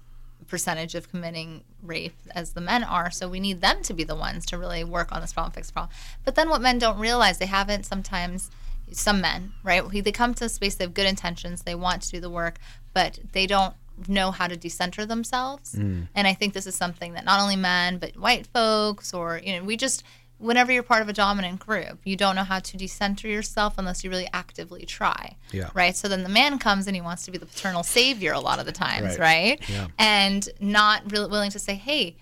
percentage 0.52 0.94
of 0.94 1.10
committing 1.10 1.64
rape 1.82 2.16
as 2.36 2.52
the 2.52 2.62
men 2.62 2.84
are. 2.84 3.10
So 3.10 3.28
we 3.28 3.40
need 3.40 3.62
them 3.62 3.82
to 3.84 3.94
be 3.94 4.04
the 4.04 4.16
ones 4.16 4.46
to 4.48 4.58
really 4.58 4.84
work 4.84 5.12
on 5.12 5.22
this 5.22 5.34
problem, 5.34 5.54
fix 5.54 5.68
the 5.68 5.74
problem. 5.74 5.96
But 6.26 6.36
then 6.36 6.50
what 6.50 6.62
men 6.62 6.78
don't 6.78 7.00
realize, 7.00 7.40
they 7.40 7.48
haven't 7.48 7.86
sometimes, 7.86 8.52
some 8.92 9.22
men, 9.22 9.54
right? 9.64 9.84
They 9.90 10.12
come 10.12 10.34
to 10.36 10.46
a 10.46 10.50
space, 10.50 10.76
they 10.76 10.84
have 10.84 10.94
good 10.94 11.08
intentions, 11.08 11.64
they 11.64 11.74
want 11.74 12.04
to 12.04 12.12
do 12.12 12.20
the 12.20 12.30
work, 12.30 12.60
but 12.94 13.20
they 13.32 13.48
don't 13.48 13.74
know 14.08 14.32
how 14.32 14.48
to 14.48 14.58
decenter 14.58 15.06
themselves. 15.06 15.74
Mm. 15.74 16.10
And 16.14 16.28
I 16.28 16.34
think 16.34 16.54
this 16.54 16.68
is 16.68 16.76
something 16.76 17.14
that 17.14 17.24
not 17.24 17.40
only 17.40 17.56
men, 17.56 17.98
but 17.98 18.18
white 18.18 18.48
folks, 18.48 19.14
or, 19.14 19.40
you 19.42 19.56
know, 19.56 19.64
we 19.64 19.78
just, 19.78 20.04
whenever 20.42 20.72
you're 20.72 20.84
part 20.84 21.02
of 21.02 21.10
a 21.10 21.14
dominant 21.14 21.60
group, 21.60 22.00
you 22.04 22.16
don't 22.16 22.36
know 22.36 22.44
how 22.44 22.60
to 22.60 22.78
decenter 22.78 23.28
yourself 23.28 23.76
unless 23.78 24.04
you 24.04 24.10
really 24.10 24.28
actively 24.34 24.86
try. 24.86 25.38
Yeah. 25.52 25.70
Right. 25.74 25.96
So 25.96 26.08
then 26.08 26.24
the 26.24 26.30
man 26.30 26.60
comes 26.60 26.88
and 26.88 26.96
he 26.96 27.02
wants 27.02 27.24
to 27.26 27.32
be 27.32 27.38
the 27.38 27.46
paternal 27.46 27.84
savior 27.84 28.34
a 28.34 28.40
lot 28.40 28.60
of 28.60 28.66
the 28.66 28.72
times, 28.72 29.18
Right. 29.18 29.60
right? 29.60 29.70
Yeah. 29.70 29.88
And 30.00 30.48
not 30.60 31.12
really 31.12 31.30
willing 31.30 31.52
to 31.52 31.60
say, 31.60 31.76
hey, 31.76 32.16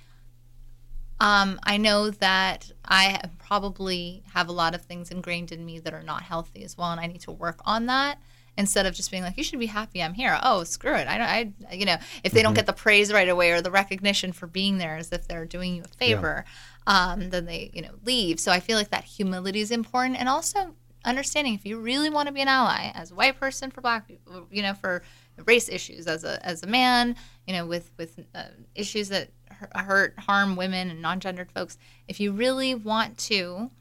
um, 1.21 1.59
I 1.63 1.77
know 1.77 2.09
that 2.11 2.71
I 2.85 3.21
probably 3.39 4.23
have 4.33 4.47
a 4.47 4.53
lot 4.53 4.73
of 4.73 4.83
things 4.83 5.11
ingrained 5.11 5.51
in 5.51 5.65
me 5.65 5.79
that 5.79 5.93
are 5.93 6.03
not 6.03 6.21
healthy 6.23 6.63
as 6.63 6.77
well, 6.77 6.91
and 6.91 6.99
I 6.99 7.07
need 7.07 7.21
to 7.21 7.31
work 7.31 7.59
on 7.65 7.87
that. 7.87 8.19
Instead 8.57 8.85
of 8.85 8.93
just 8.93 9.09
being 9.09 9.23
like, 9.23 9.37
"You 9.37 9.43
should 9.43 9.59
be 9.59 9.67
happy 9.67 10.03
I'm 10.03 10.13
here." 10.13 10.37
Oh, 10.43 10.65
screw 10.65 10.93
it! 10.93 11.07
I 11.07 11.17
don't. 11.17 11.63
I, 11.69 11.73
you 11.75 11.85
know, 11.85 11.95
if 12.25 12.33
they 12.33 12.41
don't 12.41 12.55
get 12.55 12.65
the 12.65 12.73
praise 12.73 13.11
right 13.13 13.29
away 13.29 13.51
or 13.51 13.61
the 13.61 13.71
recognition 13.71 14.33
for 14.33 14.47
being 14.47 14.79
there 14.79 14.97
as 14.97 15.13
if 15.13 15.27
they're 15.29 15.45
doing 15.45 15.75
you 15.75 15.83
a 15.83 15.87
favor, 15.87 16.43
um, 16.87 17.29
then 17.29 17.45
they, 17.45 17.71
you 17.73 17.81
know, 17.81 17.95
leave. 18.03 18.39
So 18.39 18.51
I 18.51 18.59
feel 18.59 18.77
like 18.77 18.89
that 18.89 19.03
humility 19.03 19.59
is 19.61 19.71
important, 19.71 20.19
and 20.19 20.27
also 20.29 20.75
understanding 21.05 21.53
if 21.53 21.65
you 21.65 21.79
really 21.79 22.09
want 22.09 22.27
to 22.27 22.33
be 22.33 22.41
an 22.41 22.47
ally 22.47 22.91
as 22.93 23.11
a 23.11 23.15
white 23.15 23.39
person 23.39 23.71
for 23.71 23.81
black 23.81 24.07
people, 24.07 24.47
you 24.51 24.61
know, 24.61 24.73
for 24.73 25.01
race 25.45 25.69
issues 25.69 26.07
as 26.07 26.23
a 26.23 26.45
as 26.45 26.63
a 26.63 26.67
man, 26.67 27.15
you 27.47 27.53
know, 27.53 27.65
with 27.65 27.91
with 27.97 28.19
uh, 28.35 28.43
issues 28.75 29.09
that 29.09 29.29
hurt 29.75 30.17
harm 30.19 30.55
women 30.55 30.89
and 30.89 31.01
non-gendered 31.01 31.51
folks. 31.51 31.77
If 32.07 32.19
you 32.19 32.31
really 32.31 32.75
want 32.75 33.17
to 33.19 33.71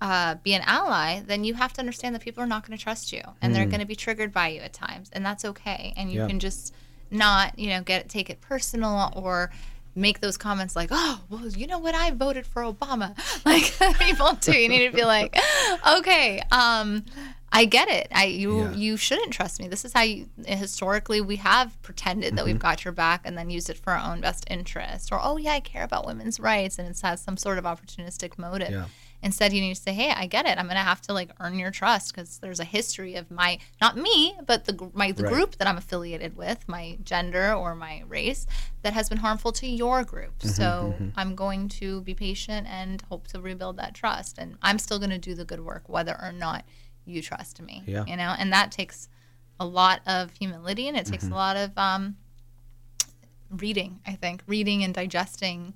uh, 0.00 0.34
be 0.42 0.54
an 0.54 0.62
ally, 0.64 1.20
then 1.20 1.44
you 1.44 1.54
have 1.54 1.72
to 1.74 1.80
understand 1.80 2.14
that 2.14 2.22
people 2.22 2.42
are 2.42 2.46
not 2.46 2.66
going 2.66 2.76
to 2.76 2.82
trust 2.82 3.12
you, 3.12 3.22
and 3.40 3.54
they're 3.54 3.66
going 3.66 3.80
to 3.80 3.86
be 3.86 3.94
triggered 3.94 4.32
by 4.32 4.48
you 4.48 4.60
at 4.60 4.72
times, 4.72 5.10
and 5.12 5.24
that's 5.24 5.44
okay. 5.44 5.92
And 5.96 6.10
you 6.10 6.20
Yeah. 6.20 6.26
can 6.26 6.38
just 6.40 6.74
not, 7.10 7.58
you 7.58 7.68
know, 7.68 7.82
get 7.82 8.08
take 8.08 8.28
it 8.30 8.40
personal 8.40 9.12
or 9.14 9.50
make 9.94 10.20
those 10.20 10.36
comments 10.36 10.74
like, 10.76 10.88
"Oh, 10.92 11.20
well, 11.28 11.46
you 11.48 11.66
know 11.66 11.78
what? 11.78 11.94
I 11.94 12.10
voted 12.10 12.46
for 12.46 12.62
Obama." 12.62 13.14
Like 13.44 13.74
people 13.98 14.32
do. 14.40 14.52
You 14.52 14.68
need 14.68 14.88
to 14.90 14.94
be 14.96 15.04
like, 15.04 15.36
"Okay, 15.98 16.40
um, 16.52 17.04
I 17.52 17.64
get 17.66 17.88
it. 17.88 18.08
I 18.12 18.24
you 18.26 18.60
Yeah. 18.60 18.72
you 18.72 18.96
shouldn't 18.96 19.32
trust 19.32 19.60
me. 19.60 19.68
This 19.68 19.84
is 19.84 19.92
how 19.92 20.02
you 20.02 20.28
historically 20.46 21.20
we 21.20 21.36
have 21.36 21.80
pretended 21.82 22.36
that 22.36 22.44
we've 22.44 22.54
Mm-hmm. 22.54 22.62
got 22.62 22.84
your 22.84 22.92
back 22.92 23.22
and 23.24 23.36
then 23.36 23.50
used 23.50 23.68
it 23.68 23.76
for 23.76 23.92
our 23.92 24.12
own 24.12 24.20
best 24.20 24.44
interest, 24.48 25.10
or 25.12 25.18
oh 25.22 25.36
yeah, 25.36 25.52
I 25.52 25.60
care 25.60 25.84
about 25.84 26.06
women's 26.06 26.38
rights, 26.40 26.78
and 26.78 26.88
it 26.88 26.98
has 27.02 27.20
some 27.20 27.36
sort 27.36 27.58
of 27.58 27.64
opportunistic 27.64 28.38
motive." 28.38 28.70
Yeah. 28.70 28.84
Instead, 29.22 29.52
you 29.52 29.60
need 29.60 29.74
to 29.76 29.80
say, 29.80 29.92
"Hey, 29.92 30.10
I 30.10 30.26
get 30.26 30.46
it. 30.46 30.58
I'm 30.58 30.66
going 30.66 30.76
to 30.76 30.82
have 30.82 31.00
to 31.02 31.12
like 31.12 31.30
earn 31.38 31.58
your 31.58 31.70
trust 31.70 32.12
because 32.12 32.38
there's 32.38 32.58
a 32.60 32.64
history 32.64 33.14
of 33.14 33.30
my 33.30 33.58
not 33.80 33.96
me, 33.96 34.36
but 34.46 34.64
the 34.64 34.90
my 34.92 35.12
the 35.12 35.22
Right. 35.22 35.32
group 35.32 35.56
that 35.58 35.68
I'm 35.68 35.78
affiliated 35.78 36.36
with, 36.36 36.66
my 36.68 36.98
gender 37.04 37.54
or 37.54 37.74
my 37.76 38.02
race, 38.08 38.46
that 38.82 38.92
has 38.94 39.08
been 39.08 39.18
harmful 39.18 39.52
to 39.52 39.66
your 39.66 40.02
group. 40.02 40.38
Mm-hmm, 40.40 40.48
so 40.48 40.96
I'm 41.16 41.34
going 41.36 41.68
to 41.80 42.00
be 42.00 42.14
patient 42.14 42.66
and 42.68 43.00
hope 43.02 43.28
to 43.28 43.40
rebuild 43.40 43.76
that 43.76 43.94
trust. 43.94 44.38
And 44.38 44.56
I'm 44.60 44.78
still 44.80 44.98
going 44.98 45.10
to 45.10 45.18
do 45.18 45.34
the 45.36 45.44
good 45.44 45.60
work, 45.64 45.88
whether 45.88 46.18
or 46.20 46.32
not 46.32 46.64
you 47.04 47.22
trust 47.22 47.62
me. 47.62 47.84
Yeah. 47.86 48.04
You 48.06 48.16
know, 48.16 48.34
and 48.38 48.52
that 48.52 48.72
takes 48.72 49.08
a 49.60 49.64
lot 49.66 50.00
of 50.06 50.32
humility 50.32 50.88
and 50.88 50.96
it 50.96 51.06
takes 51.06 51.24
Mm-hmm. 51.24 51.32
a 51.32 51.36
lot 51.36 51.56
of 51.56 51.78
um, 51.78 52.16
reading. 53.50 54.00
I 54.06 54.12
think 54.14 54.42
reading 54.46 54.82
and 54.82 54.92
digesting 54.94 55.74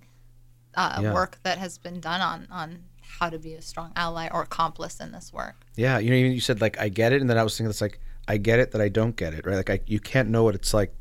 uh, 0.74 0.98
Yeah. 1.02 1.12
work 1.14 1.38
that 1.42 1.58
has 1.58 1.78
been 1.78 2.00
done 2.00 2.20
on 2.20 2.46
on 2.50 2.84
how 3.18 3.30
to 3.30 3.38
be 3.38 3.54
a 3.54 3.62
strong 3.62 3.92
ally 3.96 4.28
or 4.32 4.42
accomplice 4.42 5.00
in 5.00 5.12
this 5.12 5.32
work. 5.32 5.64
Yeah, 5.76 5.98
you 5.98 6.10
know, 6.10 6.16
you 6.16 6.40
said 6.40 6.60
like 6.60 6.78
I 6.80 6.88
get 6.88 7.12
it, 7.12 7.20
and 7.20 7.28
then 7.30 7.38
I 7.38 7.42
was 7.42 7.56
thinking 7.56 7.70
it's 7.70 7.80
like 7.80 8.00
I 8.28 8.36
get 8.38 8.58
it 8.58 8.72
that 8.72 8.80
I 8.80 8.88
don't 8.88 9.16
get 9.16 9.34
it, 9.34 9.46
right? 9.46 9.56
Like 9.56 9.70
I, 9.70 9.80
you 9.86 10.00
can't 10.00 10.28
know 10.28 10.42
what 10.44 10.54
it's 10.54 10.74
like 10.74 10.92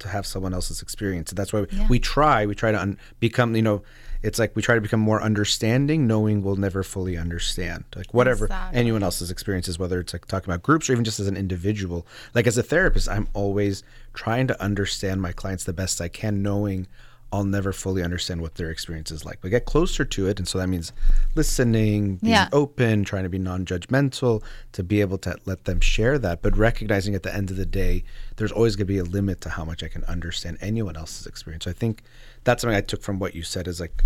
to 0.00 0.08
have 0.08 0.26
someone 0.26 0.52
else's 0.52 0.82
experience, 0.82 1.30
and 1.30 1.38
that's 1.38 1.52
why 1.52 1.64
Yeah. 1.70 1.86
we 1.88 1.98
try. 1.98 2.44
We 2.46 2.54
try 2.54 2.70
to 2.70 2.78
un- 2.80 2.98
become, 3.18 3.56
you 3.56 3.62
know, 3.62 3.82
it's 4.22 4.38
like 4.38 4.54
we 4.54 4.60
try 4.60 4.74
to 4.74 4.80
become 4.82 5.00
more 5.00 5.22
understanding, 5.22 6.06
knowing 6.06 6.42
we'll 6.42 6.56
never 6.56 6.82
fully 6.82 7.16
understand, 7.16 7.84
like 7.94 8.12
whatever 8.12 8.44
Exactly. 8.44 8.78
anyone 8.78 9.02
else's 9.02 9.30
experiences, 9.30 9.78
whether 9.78 9.98
it's 10.00 10.12
like 10.12 10.26
talking 10.26 10.50
about 10.52 10.62
groups 10.62 10.90
or 10.90 10.92
even 10.92 11.04
just 11.04 11.18
as 11.18 11.26
an 11.28 11.36
individual. 11.36 12.06
Like 12.34 12.46
as 12.46 12.58
a 12.58 12.62
therapist, 12.62 13.08
I'm 13.08 13.28
always 13.32 13.82
trying 14.12 14.46
to 14.48 14.62
understand 14.62 15.22
my 15.22 15.32
clients 15.32 15.64
the 15.64 15.72
best 15.72 16.00
I 16.00 16.08
can, 16.08 16.42
knowing. 16.42 16.88
I'll 17.32 17.44
never 17.44 17.72
fully 17.72 18.02
understand 18.02 18.40
what 18.40 18.54
their 18.54 18.70
experience 18.70 19.10
is 19.10 19.24
like. 19.24 19.40
But 19.40 19.50
get 19.50 19.64
closer 19.64 20.04
to 20.04 20.28
it, 20.28 20.38
and 20.38 20.46
so 20.46 20.58
that 20.58 20.68
means 20.68 20.92
listening, 21.34 22.16
being 22.16 22.32
Yeah. 22.32 22.48
open, 22.52 23.04
trying 23.04 23.24
to 23.24 23.28
be 23.28 23.38
non-judgmental, 23.38 24.42
to 24.72 24.82
be 24.82 25.00
able 25.00 25.18
to 25.18 25.36
let 25.44 25.64
them 25.64 25.80
share 25.80 26.18
that, 26.20 26.40
but 26.40 26.56
recognizing 26.56 27.14
at 27.14 27.24
the 27.24 27.34
end 27.34 27.50
of 27.50 27.56
the 27.56 27.66
day, 27.66 28.04
there's 28.36 28.52
always 28.52 28.76
going 28.76 28.86
to 28.86 28.92
be 28.92 28.98
a 28.98 29.04
limit 29.04 29.40
to 29.42 29.50
how 29.50 29.64
much 29.64 29.82
I 29.82 29.88
can 29.88 30.04
understand 30.04 30.58
anyone 30.60 30.96
else's 30.96 31.26
experience. 31.26 31.64
So 31.64 31.70
I 31.70 31.74
think 31.74 32.02
that's 32.44 32.62
something 32.62 32.76
I 32.76 32.80
took 32.80 33.02
from 33.02 33.18
what 33.18 33.34
you 33.34 33.42
said 33.42 33.66
is 33.66 33.80
like 33.80 34.02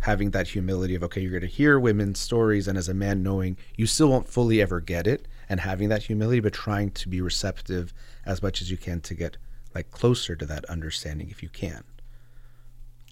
having 0.00 0.30
that 0.30 0.48
humility 0.48 0.94
of 0.94 1.02
okay, 1.02 1.20
you're 1.20 1.32
going 1.32 1.40
to 1.40 1.46
hear 1.48 1.80
women's 1.80 2.20
stories, 2.20 2.68
and 2.68 2.76
as 2.78 2.88
a 2.88 2.94
man, 2.94 3.22
knowing 3.22 3.56
you 3.76 3.86
still 3.86 4.08
won't 4.10 4.28
fully 4.28 4.60
ever 4.60 4.80
get 4.80 5.06
it, 5.06 5.26
and 5.48 5.60
having 5.60 5.88
that 5.88 6.02
humility, 6.04 6.40
but 6.40 6.52
trying 6.52 6.90
to 6.90 7.08
be 7.08 7.20
receptive 7.22 7.94
as 8.26 8.42
much 8.42 8.60
as 8.60 8.70
you 8.70 8.76
can 8.76 9.00
to 9.00 9.14
get 9.14 9.38
like 9.74 9.90
closer 9.90 10.36
to 10.36 10.44
that 10.46 10.64
understanding 10.66 11.30
if 11.30 11.42
you 11.42 11.48
can. 11.48 11.82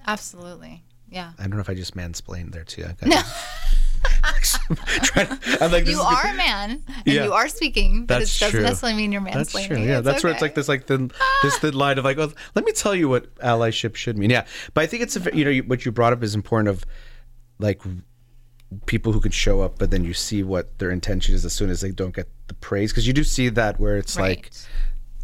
Absolutely. 0.06 0.82
Yeah. 1.08 1.32
I 1.38 1.42
don't 1.42 1.52
know 1.54 1.60
if 1.60 1.70
I 1.70 1.74
just 1.74 1.96
mansplained 1.96 2.52
there 2.52 2.64
too. 2.64 2.82
Got 2.82 2.96
I'm 5.60 5.72
like, 5.72 5.86
You 5.86 6.00
are 6.00 6.26
a 6.26 6.34
man 6.34 6.82
and 6.86 7.06
Yeah. 7.06 7.24
you 7.24 7.32
are 7.32 7.48
speaking, 7.48 8.06
but 8.06 8.18
That's 8.18 8.36
it 8.36 8.40
doesn't 8.40 8.52
true. 8.58 8.62
necessarily 8.62 8.96
mean 8.96 9.12
you're 9.12 9.20
mansplaining. 9.22 9.52
That's 9.52 9.66
true. 9.66 9.78
Yeah, 9.78 10.00
that's 10.00 10.24
where 10.24 10.32
it's 10.32 10.42
like 10.42 10.54
this, 10.54 10.68
like 10.68 10.86
thin, 10.86 11.10
this 11.42 11.58
thin 11.58 11.74
line 11.74 11.98
of 11.98 12.04
like, 12.04 12.16
well, 12.16 12.32
let 12.54 12.64
me 12.64 12.72
tell 12.72 12.94
you 12.94 13.08
what 13.08 13.34
allyship 13.36 13.96
should 13.96 14.18
mean. 14.18 14.30
Yeah, 14.30 14.46
but 14.74 14.82
I 14.82 14.86
think 14.86 15.02
it's 15.02 15.16
a, 15.16 15.36
you 15.36 15.44
know 15.44 15.58
what 15.66 15.84
you 15.84 15.92
brought 15.92 16.12
up 16.12 16.22
is 16.22 16.34
important 16.34 16.68
of 16.68 16.84
like 17.58 17.82
people 18.86 19.12
who 19.12 19.20
could 19.20 19.34
show 19.34 19.60
up, 19.60 19.78
but 19.78 19.90
then 19.90 20.04
you 20.04 20.14
see 20.14 20.42
what 20.42 20.78
their 20.78 20.90
intention 20.90 21.34
is 21.34 21.44
as 21.44 21.52
soon 21.52 21.70
as 21.70 21.80
they 21.80 21.90
don't 21.90 22.14
get 22.14 22.28
the 22.48 22.54
praise 22.54 22.92
because 22.92 23.06
you 23.06 23.12
do 23.12 23.24
see 23.24 23.48
that 23.48 23.78
where 23.80 23.96
it's 23.96 24.16
like 24.18 24.26
Right. 24.26 24.66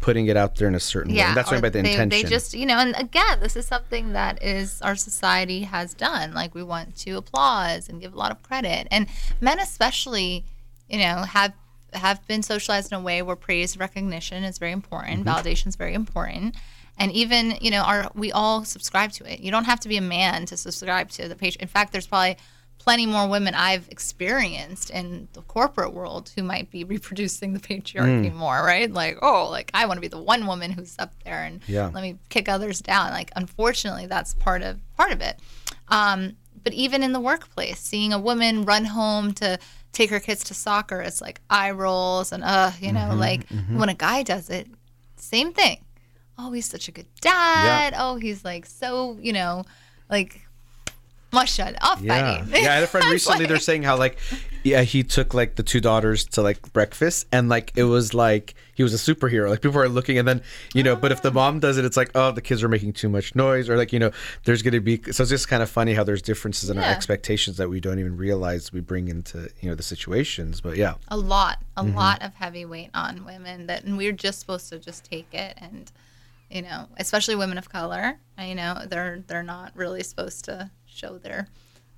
Putting 0.03 0.27
it 0.27 0.35
out 0.35 0.55
there 0.55 0.67
in 0.67 0.75
a 0.75 0.81
certain 0.81 1.13
way. 1.13 1.19
Yeah, 1.19 1.29
And 1.29 1.37
that's 1.37 1.47
what 1.47 1.53
I 1.53 1.55
mean 1.57 1.61
by 1.61 1.69
the 1.69 1.81
they, 1.81 1.91
intention. 1.93 2.09
They 2.09 2.29
just, 2.29 2.53
you 2.53 2.65
know, 2.65 2.77
and 2.77 2.93
again, 2.97 3.39
this 3.39 3.55
is 3.55 3.65
something 3.65 4.11
that 4.11 4.43
is 4.43 4.81
our 4.81 4.97
society 4.97 5.61
has 5.61 5.93
done. 5.93 6.33
Like 6.33 6.53
we 6.53 6.61
want 6.61 6.97
to 6.97 7.11
applause 7.11 7.87
and 7.87 8.01
give 8.01 8.13
a 8.13 8.17
lot 8.17 8.29
of 8.29 8.43
credit, 8.43 8.85
and 8.91 9.07
men 9.39 9.61
especially, 9.61 10.43
you 10.89 10.97
know, 10.97 11.19
have 11.19 11.53
have 11.93 12.27
been 12.27 12.43
socialized 12.43 12.91
in 12.91 12.97
a 12.97 13.01
way 13.01 13.21
where 13.21 13.37
praise, 13.37 13.77
recognition 13.77 14.43
is 14.43 14.57
very 14.57 14.73
important, 14.73 15.25
mm-hmm. 15.25 15.29
validation 15.29 15.67
is 15.67 15.77
very 15.77 15.93
important, 15.93 16.57
and 16.99 17.09
even 17.13 17.57
you 17.61 17.71
know, 17.71 17.83
our 17.83 18.11
we 18.13 18.29
all 18.33 18.65
subscribe 18.65 19.13
to 19.13 19.31
it. 19.31 19.39
You 19.39 19.51
don't 19.51 19.65
have 19.65 19.79
to 19.79 19.87
be 19.87 19.95
a 19.95 20.01
man 20.01 20.45
to 20.47 20.57
subscribe 20.57 21.11
to 21.11 21.29
the 21.29 21.35
page. 21.35 21.55
In 21.55 21.69
fact, 21.69 21.93
there's 21.93 22.07
probably 22.07 22.35
plenty 22.83 23.05
more 23.05 23.27
women 23.29 23.53
I've 23.55 23.87
experienced 23.89 24.89
in 24.89 25.27
the 25.33 25.41
corporate 25.43 25.93
world 25.93 26.31
who 26.35 26.43
might 26.43 26.69
be 26.69 26.83
reproducing 26.95 27.53
the 27.53 27.59
patriarchy 27.59 28.29
Mm. 28.31 28.35
more, 28.35 28.61
right? 28.63 28.91
Like, 28.91 29.17
oh, 29.21 29.47
like 29.49 29.71
I 29.73 29.85
want 29.85 29.97
to 29.97 30.01
be 30.01 30.07
the 30.09 30.21
one 30.21 30.45
woman 30.47 30.71
who's 30.71 30.95
up 30.99 31.13
there 31.23 31.43
and 31.43 31.61
Yeah. 31.67 31.89
let 31.93 32.01
me 32.03 32.17
kick 32.29 32.49
others 32.49 32.81
down. 32.81 33.11
Like, 33.11 33.31
unfortunately, 33.35 34.05
that's 34.07 34.33
part 34.33 34.61
of 34.61 34.79
part 34.97 35.11
of 35.11 35.21
it. 35.21 35.39
Um, 35.87 36.35
but 36.63 36.73
even 36.73 37.03
in 37.03 37.13
the 37.13 37.19
workplace, 37.19 37.79
seeing 37.79 38.13
a 38.13 38.19
woman 38.19 38.63
run 38.65 38.85
home 38.85 39.33
to 39.35 39.59
take 39.91 40.09
her 40.09 40.19
kids 40.19 40.43
to 40.45 40.53
soccer, 40.53 41.01
it's 41.01 41.21
like 41.21 41.39
eye 41.49 41.71
rolls 41.71 42.31
and 42.31 42.43
uh, 42.43 42.71
you 42.81 42.91
know, 42.91 43.09
Mm-hmm, 43.11 43.19
like 43.19 43.47
when 43.79 43.89
a 43.89 43.93
guy 43.93 44.23
does 44.23 44.49
it, 44.49 44.67
same 45.17 45.53
thing. 45.53 45.77
Oh, 46.37 46.51
he's 46.51 46.65
such 46.69 46.87
a 46.87 46.91
good 46.91 47.05
dad. 47.21 47.93
Oh, 47.97 48.15
he's 48.15 48.43
like 48.43 48.65
so, 48.65 49.17
you 49.21 49.31
know, 49.33 49.63
like 50.09 50.42
must 51.33 51.53
shut 51.53 51.75
off 51.83 52.01
Yeah, 52.01 52.45
yeah. 52.47 52.57
I 52.57 52.59
had 52.75 52.83
a 52.83 52.87
friend 52.87 53.05
recently. 53.11 53.45
They're 53.45 53.59
saying 53.59 53.83
how 53.83 53.97
like, 53.97 54.17
yeah, 54.63 54.83
he 54.83 55.03
took 55.03 55.33
like 55.33 55.55
the 55.55 55.63
two 55.63 55.81
daughters 55.81 56.23
to 56.25 56.41
like 56.41 56.71
breakfast, 56.73 57.27
and 57.31 57.49
like 57.49 57.73
it 57.75 57.83
was 57.83 58.13
like 58.13 58.55
he 58.75 58.81
was 58.83 58.93
a 58.93 59.13
superhero. 59.13 59.49
Like 59.49 59.61
people 59.61 59.77
are 59.79 59.89
looking, 59.89 60.17
and 60.17 60.27
then 60.27 60.41
you 60.73 60.83
know, 60.83 60.95
but 60.95 61.11
if 61.11 61.21
the 61.21 61.31
mom 61.31 61.59
does 61.59 61.77
it, 61.77 61.83
it's 61.85 61.97
like, 61.97 62.11
oh, 62.15 62.31
the 62.31 62.41
kids 62.41 62.63
are 62.63 62.69
making 62.69 62.93
too 62.93 63.09
much 63.09 63.35
noise, 63.35 63.69
or 63.69 63.75
like 63.75 63.91
you 63.91 63.99
know, 63.99 64.11
there's 64.45 64.61
gonna 64.61 64.79
be. 64.79 65.01
So 65.11 65.23
it's 65.23 65.29
just 65.29 65.47
kind 65.49 65.61
of 65.61 65.69
funny 65.69 65.93
how 65.93 66.03
there's 66.05 66.21
differences 66.21 66.69
in 66.69 66.77
our 66.77 66.83
expectations 66.85 67.57
that 67.57 67.69
we 67.69 67.79
don't 67.81 67.99
even 67.99 68.15
realize 68.15 68.71
we 68.71 68.79
bring 68.79 69.09
into 69.09 69.49
you 69.59 69.69
know 69.69 69.75
the 69.75 69.83
situations. 69.83 70.61
But 70.61 70.77
yeah, 70.77 70.95
a 71.09 71.17
lot, 71.17 71.59
a 71.75 71.83
Mm-hmm. 71.83 71.97
lot 71.97 72.21
of 72.23 72.33
heavy 72.35 72.63
weight 72.65 72.89
on 72.93 73.25
women 73.25 73.67
that, 73.67 73.83
and 73.83 73.97
we're 73.97 74.11
just 74.13 74.39
supposed 74.39 74.69
to 74.69 74.79
just 74.79 75.03
take 75.03 75.27
it 75.33 75.57
and, 75.57 75.91
you 76.49 76.61
know, 76.61 76.87
especially 76.97 77.35
women 77.35 77.57
of 77.57 77.67
color. 77.69 78.17
You 78.39 78.55
know, 78.55 78.83
they're 78.87 79.23
they're 79.27 79.43
not 79.43 79.73
really 79.75 80.03
supposed 80.03 80.45
to 80.45 80.71
show 80.95 81.17
their 81.17 81.47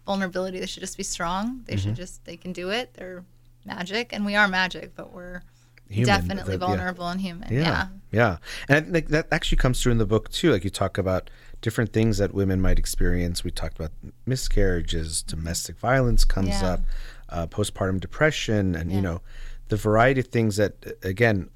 vulnerability. 0.06 0.60
They 0.60 0.66
should 0.66 0.82
just 0.82 0.98
be 0.98 1.04
strong. 1.04 1.62
They 1.66 1.74
Mm-hmm. 1.74 1.82
should 1.90 1.96
just 1.96 2.26
they 2.26 2.38
can 2.38 2.54
do 2.54 2.70
it. 2.70 2.94
They're 2.94 3.24
magic, 3.66 4.12
and 4.14 4.26
we 4.26 4.36
are 4.36 4.48
magic, 4.48 4.96
but 4.96 5.12
we're 5.14 5.42
Human, 5.90 6.06
definitely 6.08 6.58
that- 6.58 6.62
yeah. 6.64 6.68
vulnerable 6.68 7.08
and 7.10 7.22
human. 7.22 7.52
Yeah, 7.52 7.60
Yeah. 7.62 7.88
yeah, 8.12 8.38
and 8.70 8.88
I 8.88 8.92
think 8.92 9.10
that 9.10 9.28
actually 9.32 9.58
comes 9.58 9.82
through 9.82 9.92
in 9.94 9.98
the 9.98 10.06
book 10.06 10.30
too. 10.30 10.52
Like 10.52 10.64
you 10.64 10.70
talk 10.70 10.98
about 10.98 11.30
different 11.62 11.92
things 11.94 12.18
that 12.20 12.34
women 12.34 12.62
might 12.62 12.78
experience. 12.80 13.44
We 13.44 13.50
talked 13.52 13.80
about 13.80 13.92
miscarriages, 14.26 15.24
domestic 15.24 15.78
violence 15.80 16.24
comes 16.26 16.50
Yeah. 16.50 16.66
up, 16.74 16.82
uh, 17.30 17.48
postpartum 17.48 18.00
depression, 18.00 18.76
and 18.76 18.92
you 18.92 19.02
know, 19.02 19.22
the 19.70 19.78
variety 19.78 20.20
of 20.20 20.28
things 20.28 20.58
that 20.58 20.74
again, 21.04 21.50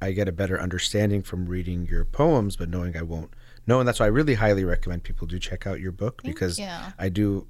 I 0.00 0.12
get 0.12 0.28
a 0.28 0.32
better 0.32 0.58
understanding 0.58 1.22
from 1.22 1.44
reading 1.46 1.86
your 1.86 2.06
poems, 2.06 2.56
but 2.56 2.70
knowing 2.70 2.96
I 2.96 3.02
won't 3.02 3.34
know, 3.66 3.78
and 3.80 3.86
that's 3.88 4.00
why 4.00 4.06
I 4.06 4.10
really 4.10 4.34
highly 4.34 4.64
recommend 4.64 5.02
people 5.04 5.26
do 5.26 5.38
check 5.38 5.66
out 5.66 5.80
your 5.80 5.92
book 5.92 6.22
because 6.22 6.58
you. 6.58 6.68
I 6.98 7.08
do 7.08 7.46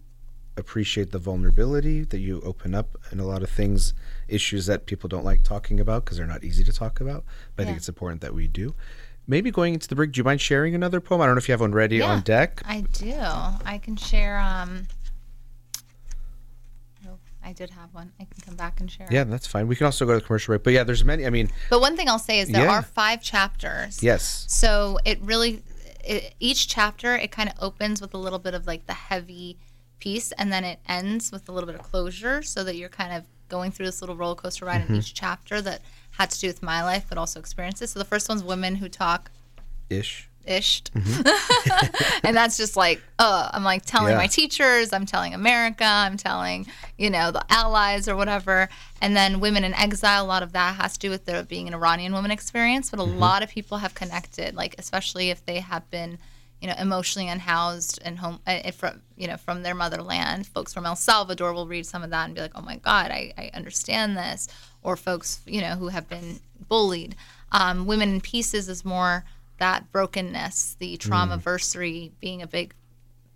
appreciate 0.56 1.10
the 1.12 1.18
vulnerability 1.18 2.04
that 2.04 2.18
you 2.18 2.40
open 2.42 2.74
up 2.74 2.98
and 3.10 3.20
a 3.20 3.24
lot 3.24 3.42
of 3.42 3.48
things 3.48 3.94
issues 4.28 4.66
that 4.66 4.84
people 4.84 5.08
don't 5.08 5.24
like 5.24 5.42
talking 5.42 5.80
about 5.80 6.04
because 6.04 6.18
they're 6.18 6.26
not 6.26 6.44
easy 6.44 6.62
to 6.64 6.72
talk 6.72 7.00
about 7.00 7.24
but 7.56 7.62
i 7.62 7.66
think 7.66 7.78
it's 7.78 7.88
important 7.88 8.20
that 8.20 8.34
we 8.34 8.46
do 8.46 8.74
maybe 9.26 9.50
going 9.50 9.72
into 9.74 9.88
the 9.88 9.94
break 9.94 10.12
do 10.12 10.18
you 10.18 10.24
mind 10.24 10.40
sharing 10.40 10.74
another 10.74 11.00
poem 11.00 11.20
i 11.20 11.24
don't 11.24 11.34
know 11.34 11.38
if 11.38 11.48
you 11.48 11.52
have 11.52 11.60
one 11.62 11.72
ready 11.72 12.02
on 12.02 12.20
deck 12.22 12.60
I 12.66 12.82
do. 12.92 13.14
I 13.16 13.80
can 13.82 13.96
share. 13.96 14.38
Um, 14.38 14.86
oh, 17.06 17.16
I 17.42 17.52
did 17.52 17.70
have 17.70 17.94
one. 17.94 18.12
I 18.20 18.24
can 18.24 18.40
come 18.44 18.56
back 18.56 18.80
and 18.80 18.90
share. 18.90 19.08
yeah 19.10 19.24
that's 19.24 19.46
fine 19.46 19.66
we 19.68 19.76
can 19.76 19.86
also 19.86 20.04
go 20.04 20.12
to 20.12 20.18
the 20.18 20.24
commercial 20.26 20.52
break 20.52 20.62
but 20.64 20.72
yeah 20.72 20.84
there's 20.84 21.04
many 21.04 21.26
i 21.26 21.30
mean 21.30 21.48
But 21.70 21.80
one 21.80 21.96
thing 21.96 22.08
I'll 22.08 22.18
say 22.18 22.40
is 22.40 22.48
there 22.50 22.64
Yeah. 22.64 22.70
are 22.78 22.82
five 22.82 23.22
chapters. 23.22 24.02
yes 24.02 24.44
So 24.48 24.98
it 25.04 25.20
really, 25.22 25.62
it, 26.04 26.34
each 26.40 26.68
chapter, 26.68 27.14
it 27.16 27.30
kind 27.30 27.48
of 27.48 27.56
opens 27.60 28.00
with 28.00 28.14
a 28.14 28.18
little 28.18 28.38
bit 28.38 28.54
of 28.54 28.66
like 28.66 28.86
the 28.86 28.94
heavy 28.94 29.58
piece, 29.98 30.32
and 30.32 30.50
then 30.52 30.64
it 30.64 30.78
ends 30.88 31.30
with 31.30 31.48
a 31.48 31.52
little 31.52 31.66
bit 31.66 31.78
of 31.78 31.82
closure, 31.82 32.42
so 32.42 32.64
that 32.64 32.76
you're 32.76 32.88
kind 32.88 33.12
of 33.12 33.24
going 33.48 33.70
through 33.70 33.84
this 33.86 34.00
little 34.00 34.16
roller 34.16 34.34
coaster 34.34 34.64
ride 34.64 34.80
Mm-hmm. 34.82 34.94
in 34.94 34.98
each 35.00 35.12
chapter 35.12 35.60
that 35.60 35.82
had 36.12 36.30
to 36.30 36.40
do 36.40 36.46
with 36.46 36.62
my 36.62 36.82
life, 36.82 37.04
but 37.08 37.18
also 37.18 37.38
experiences. 37.38 37.90
So 37.90 37.98
the 37.98 38.04
first 38.04 38.28
one's 38.28 38.42
women 38.42 38.76
who 38.76 38.88
talk 38.88 39.30
ish 39.90 40.29
ished. 40.46 40.90
and 42.24 42.37
that's 42.37 42.57
just 42.57 42.76
like, 42.76 43.00
uh, 43.18 43.50
I'm 43.53 43.64
like 43.64 43.85
telling 43.85 44.12
Yeah. 44.12 44.18
my 44.18 44.26
teachers, 44.26 44.92
I'm 44.92 45.07
telling 45.07 45.35
America, 45.35 45.85
I'm 45.85 46.16
telling, 46.16 46.66
you 46.98 47.11
know, 47.11 47.31
the 47.31 47.44
allies 47.50 48.09
or 48.09 48.16
whatever. 48.16 48.68
And 49.00 49.16
then 49.16 49.40
women 49.40 49.64
in 49.64 49.74
exile, 49.74 50.24
a 50.24 50.26
lot 50.26 50.42
of 50.42 50.53
that 50.53 50.76
has 50.76 50.94
to 50.94 50.98
do 50.98 51.11
with 51.11 51.24
there 51.24 51.42
being 51.42 51.68
an 51.68 51.74
Iranian 51.74 52.12
woman 52.12 52.31
experience, 52.31 52.90
but 52.90 52.98
a 52.98 53.05
lot 53.05 53.42
of 53.42 53.50
people 53.50 53.79
have 53.79 53.94
connected, 53.94 54.55
like 54.55 54.74
especially 54.79 55.31
if 55.31 55.44
they 55.44 55.61
have 55.61 55.88
been, 55.90 56.18
you 56.61 56.68
know, 56.68 56.74
emotionally 56.79 57.29
unhoused 57.29 57.98
and 58.05 58.18
home 58.18 58.38
uh, 58.46 58.70
from, 58.72 59.00
you 59.16 59.26
know, 59.26 59.37
from 59.37 59.62
their 59.62 59.74
motherland. 59.74 60.46
Folks 60.46 60.74
from 60.74 60.85
El 60.85 60.96
Salvador 60.96 61.53
will 61.53 61.66
read 61.66 61.87
some 61.87 62.03
of 62.03 62.11
that 62.11 62.26
and 62.26 62.35
be 62.35 62.40
like, 62.40 62.53
oh 62.55 62.61
my 62.62 62.76
God, 62.76 63.11
I, 63.11 63.33
I 63.38 63.50
understand 63.55 64.16
this. 64.16 64.48
Or 64.83 64.96
folks, 64.96 65.40
you 65.46 65.61
know, 65.61 65.74
who 65.76 65.88
have 65.88 66.09
been 66.09 66.40
bullied. 66.68 67.14
Um, 67.53 67.87
Women 67.87 68.11
in 68.14 68.20
Pieces 68.20 68.68
is 68.68 68.85
more 68.85 69.24
that 69.60 69.92
brokenness, 69.92 70.76
the 70.78 70.96
trauma 70.96 71.38
mm. 71.38 71.42
versary 71.42 72.10
being 72.18 72.42
a 72.42 72.46
big 72.46 72.74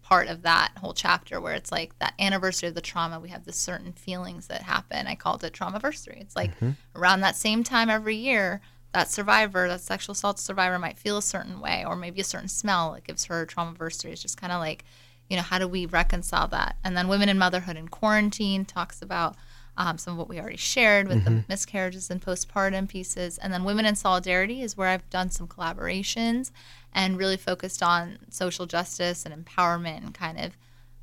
part 0.02 0.28
of 0.28 0.42
that 0.42 0.72
whole 0.78 0.92
chapter 0.92 1.40
where 1.40 1.54
it's 1.54 1.72
like 1.72 1.98
that 1.98 2.12
anniversary 2.18 2.68
of 2.68 2.74
the 2.74 2.80
trauma 2.80 3.18
we 3.18 3.30
have 3.30 3.44
the 3.44 3.52
certain 3.52 3.92
feelings 3.92 4.48
that 4.48 4.62
happen. 4.62 5.06
I 5.06 5.14
called 5.14 5.44
it 5.44 5.52
trauma 5.52 5.80
versary 5.80 6.20
it's 6.20 6.36
like 6.36 6.54
mm-hmm. 6.56 6.70
around 6.94 7.20
that 7.20 7.36
same 7.36 7.62
time 7.62 7.88
every 7.88 8.16
year 8.16 8.60
that 8.92 9.10
survivor 9.10 9.66
that 9.68 9.80
sexual 9.80 10.12
assault 10.12 10.38
survivor 10.38 10.78
might 10.78 10.98
feel 10.98 11.16
a 11.16 11.22
certain 11.22 11.60
way 11.60 11.84
or 11.86 11.96
maybe 11.96 12.20
a 12.20 12.24
certain 12.24 12.48
smell. 12.48 12.92
That 12.92 13.04
gives 13.04 13.24
her 13.26 13.46
trauma 13.46 13.76
versary 13.76 14.12
it's 14.12 14.20
just 14.22 14.40
kind 14.40 14.52
of 14.52 14.60
like 14.60 14.84
you 15.30 15.36
know 15.36 15.42
how 15.42 15.58
do 15.58 15.68
we 15.68 15.86
reconcile 15.86 16.48
that? 16.48 16.76
And 16.84 16.96
then 16.96 17.08
women 17.08 17.28
in 17.28 17.38
motherhood 17.38 17.76
in 17.76 17.88
quarantine 17.88 18.64
talks 18.66 19.00
about 19.00 19.36
um, 19.76 19.98
some 19.98 20.12
of 20.12 20.18
what 20.18 20.28
we 20.28 20.38
already 20.38 20.56
shared 20.56 21.08
with 21.08 21.24
the 21.24 21.44
miscarriages 21.48 22.10
and 22.10 22.22
postpartum 22.22 22.88
pieces. 22.88 23.38
And 23.38 23.52
then 23.52 23.64
Women 23.64 23.86
in 23.86 23.96
Solidarity 23.96 24.62
is 24.62 24.76
where 24.76 24.88
I've 24.88 25.08
done 25.10 25.30
some 25.30 25.48
collaborations 25.48 26.50
and 26.92 27.18
really 27.18 27.36
focused 27.36 27.82
on 27.82 28.18
social 28.30 28.66
justice 28.66 29.26
and 29.26 29.44
empowerment 29.44 29.98
and 30.04 30.14
kind 30.14 30.38
of, 30.38 30.56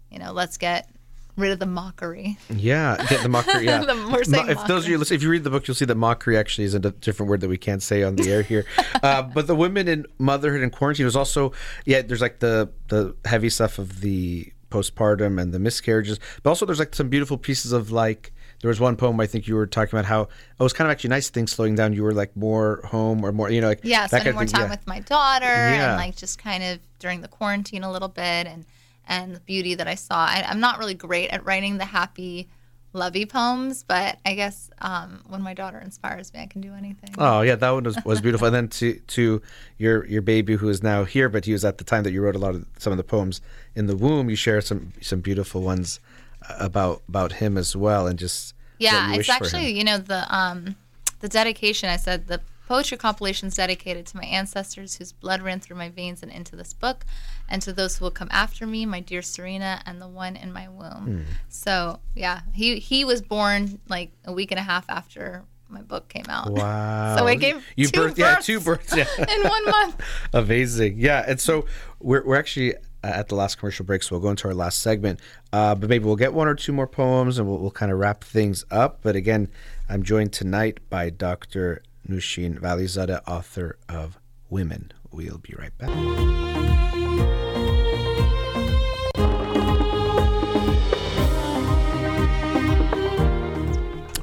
you 0.10 0.20
know, 0.20 0.32
let's 0.32 0.58
get 0.58 0.90
rid 1.36 1.52
of 1.52 1.60
the 1.60 1.66
mockery. 1.66 2.38
Yeah, 2.50 2.96
get 3.10 3.24
the 3.24 3.30
mockery. 3.30 3.66
Yeah, 3.66 3.80
The- 3.86 3.96
Mo- 3.96 4.48
if 4.48 4.66
those 4.68 4.86
of 4.86 4.90
you 4.90 4.98
listen, 4.98 5.16
if 5.16 5.24
you 5.24 5.30
read 5.30 5.44
the 5.44 5.50
book, 5.50 5.68
you'll 5.68 5.76
see 5.76 5.86
that 5.86 5.96
mockery 5.96 6.38
actually 6.38 6.66
is 6.66 6.74
a 6.74 6.80
d- 6.80 6.94
different 7.02 7.30
word 7.30 7.42
that 7.42 7.50
we 7.50 7.58
can't 7.58 7.84
say 7.84 8.04
on 8.04 8.16
the 8.16 8.32
air 8.32 8.42
here. 8.42 8.66
uh, 9.04 9.22
but 9.22 9.48
the 9.48 9.56
women 9.56 9.88
in 9.90 10.06
motherhood 10.18 10.62
and 10.62 10.72
quarantine 10.72 11.06
was 11.06 11.16
also 11.16 11.52
yeah. 11.86 12.02
There's 12.02 12.22
like 12.22 12.40
the 12.40 12.70
the 12.88 13.16
heavy 13.26 13.50
stuff 13.50 13.80
of 13.80 14.02
the 14.02 14.52
postpartum 14.70 15.42
and 15.42 15.54
the 15.54 15.60
miscarriages, 15.60 16.20
but 16.44 16.50
also 16.52 16.66
there's 16.66 16.80
like 16.80 16.96
some 16.96 17.10
beautiful 17.10 17.38
pieces 17.38 17.74
of 17.74 17.92
like. 17.92 18.32
There 18.62 18.70
was 18.70 18.80
one 18.80 18.96
poem 18.96 19.20
I 19.20 19.26
think 19.26 19.48
you 19.48 19.56
were 19.56 19.66
talking 19.68 19.98
about 19.98 20.06
how 20.06 20.22
it 20.22 20.30
was 20.64 20.72
kind 20.74 20.88
of 20.88 20.92
actually 20.92 21.10
nice 21.10 21.30
things 21.30 21.52
slowing 21.52 21.76
down. 21.76 21.94
You 21.94 22.04
were 22.04 22.14
like 22.14 22.36
more 22.38 22.82
home 22.86 23.26
or 23.26 23.32
more, 23.32 23.50
you 23.50 23.60
know, 23.62 23.68
like 23.70 23.80
Yeah, 23.84 24.06
spending 24.08 24.34
more 24.36 24.46
time 24.46 24.62
yeah. 24.66 24.70
with 24.70 24.86
my 24.88 25.00
daughter 25.00 25.46
Yeah. 25.46 25.90
and 25.94 25.98
like 25.98 26.16
just 26.16 26.38
kind 26.38 26.64
of 26.64 26.80
during 27.00 27.22
the 27.22 27.28
quarantine 27.28 27.84
a 27.84 27.92
little 27.92 28.08
bit 28.08 28.48
and 28.48 28.66
and 29.08 29.36
the 29.36 29.40
beauty 29.42 29.74
that 29.76 29.88
I 29.88 29.96
saw. 29.96 30.26
I, 30.26 30.46
I'm 30.48 30.60
not 30.60 30.78
really 30.78 30.94
great 30.94 31.32
at 31.32 31.44
writing 31.44 31.80
the 31.80 31.86
happy, 31.86 32.48
lovey 32.94 33.26
poems, 33.26 33.84
but 33.84 34.20
I 34.26 34.36
guess 34.36 34.70
um, 34.80 35.22
when 35.28 35.42
my 35.42 35.56
daughter 35.56 35.80
inspires 35.80 36.32
me, 36.34 36.40
I 36.42 36.46
can 36.46 36.62
do 36.62 36.74
anything. 36.76 37.10
Oh 37.18 37.42
yeah, 37.42 37.56
that 37.56 37.70
one 37.72 37.84
was, 37.84 37.98
was 38.06 38.22
beautiful. 38.22 38.46
and 38.48 38.56
then 38.56 38.68
to 38.68 38.94
to 39.00 39.42
your 39.80 40.06
your 40.06 40.22
baby 40.22 40.56
who 40.56 40.70
is 40.70 40.84
now 40.84 41.04
here, 41.04 41.30
but 41.30 41.46
he 41.46 41.52
was 41.52 41.66
at 41.66 41.80
the 41.80 41.84
time 41.84 42.04
that 42.04 42.12
you 42.12 42.22
wrote 42.22 42.36
a 42.36 42.40
lot 42.40 42.54
of 42.54 42.66
some 42.78 42.92
of 42.94 42.98
the 42.98 43.04
poems 43.04 43.42
in 43.76 43.88
the 43.88 43.98
womb. 43.98 44.30
You 44.30 44.36
share 44.36 44.62
some 44.62 44.94
some 45.02 45.20
beautiful 45.20 45.62
ones 45.64 46.00
about 46.50 47.02
about 47.08 47.34
him 47.34 47.58
as 47.58 47.76
well, 47.76 48.08
and 48.08 48.18
just 48.18 48.54
Yeah, 48.80 49.10
it's 49.10 49.18
wish 49.18 49.28
for 49.28 49.34
him. 49.34 49.44
actually 49.44 49.72
you 49.78 49.84
know 49.84 49.98
the 49.98 50.26
um 50.36 50.76
the 51.20 51.30
dedication. 51.30 51.90
I 51.90 51.98
said 51.98 52.28
the 52.28 52.42
poetry 52.68 52.98
compilation 52.98 53.50
is 53.50 53.56
dedicated 53.56 54.06
to 54.08 54.16
my 54.18 54.24
ancestors 54.24 54.96
whose 54.96 55.12
blood 55.12 55.42
ran 55.42 55.60
through 55.60 55.76
my 55.76 55.90
veins 55.90 56.24
and 56.24 56.32
into 56.32 56.56
this 56.56 56.74
book, 56.74 57.06
and 57.50 57.62
to 57.62 57.74
those 57.74 57.98
who 57.98 58.06
will 58.06 58.12
come 58.12 58.30
after 58.32 58.66
me, 58.66 58.86
my 58.86 59.00
dear 59.00 59.22
Serena 59.22 59.82
and 59.86 60.02
the 60.02 60.08
one 60.08 60.36
in 60.36 60.54
my 60.54 60.70
womb. 60.70 61.06
Hmm. 61.06 61.32
So 61.50 62.00
yeah, 62.16 62.42
he 62.54 62.80
he 62.80 63.06
was 63.06 63.22
born 63.22 63.80
like 63.88 64.12
a 64.26 64.32
week 64.32 64.52
and 64.52 64.60
a 64.60 64.64
half 64.64 64.86
after 64.90 65.44
my 65.72 65.82
book 65.82 66.10
came 66.10 66.26
out. 66.28 66.52
Wow. 66.52 67.18
So 67.18 67.28
I 67.28 67.36
gave 67.36 67.66
you 67.76 67.88
two 67.88 68.02
birthed 68.02 68.18
yeah 68.18 68.36
two 68.36 68.60
births 68.60 68.96
yeah. 68.96 69.06
in 69.18 69.44
one 69.48 69.66
month. 69.66 70.02
Amazing. 70.34 70.96
Yeah. 70.98 71.24
And 71.28 71.40
so 71.40 71.66
we're, 72.00 72.26
we're 72.26 72.38
actually 72.38 72.76
at 73.04 73.28
the 73.30 73.36
last 73.36 73.58
commercial 73.58 73.86
break, 73.86 74.04
so 74.04 74.16
we'll 74.16 74.22
go 74.22 74.30
into 74.30 74.48
our 74.48 74.54
last 74.54 74.80
segment. 74.82 75.20
Uh, 75.52 75.76
but 75.76 75.90
maybe 75.90 76.06
we'll 76.06 76.16
get 76.16 76.34
one 76.34 76.48
or 76.48 76.56
two 76.56 76.72
more 76.72 76.88
poems 76.88 77.38
and 77.38 77.48
we'll, 77.48 77.58
we'll 77.58 77.72
kind 77.72 77.92
of 77.92 78.00
wrap 78.00 78.24
things 78.24 78.66
up. 78.70 79.00
But 79.02 79.16
again, 79.16 79.50
I'm 79.90 80.04
joined 80.04 80.34
tonight 80.34 80.80
by 80.90 81.10
Dr. 81.10 81.84
Nooshin 82.08 82.60
Valizadeh, 82.60 83.22
author 83.28 83.78
of 83.90 84.18
Women. 84.50 84.92
We'll 85.12 85.38
be 85.38 85.54
right 85.58 85.78
back. 85.78 85.90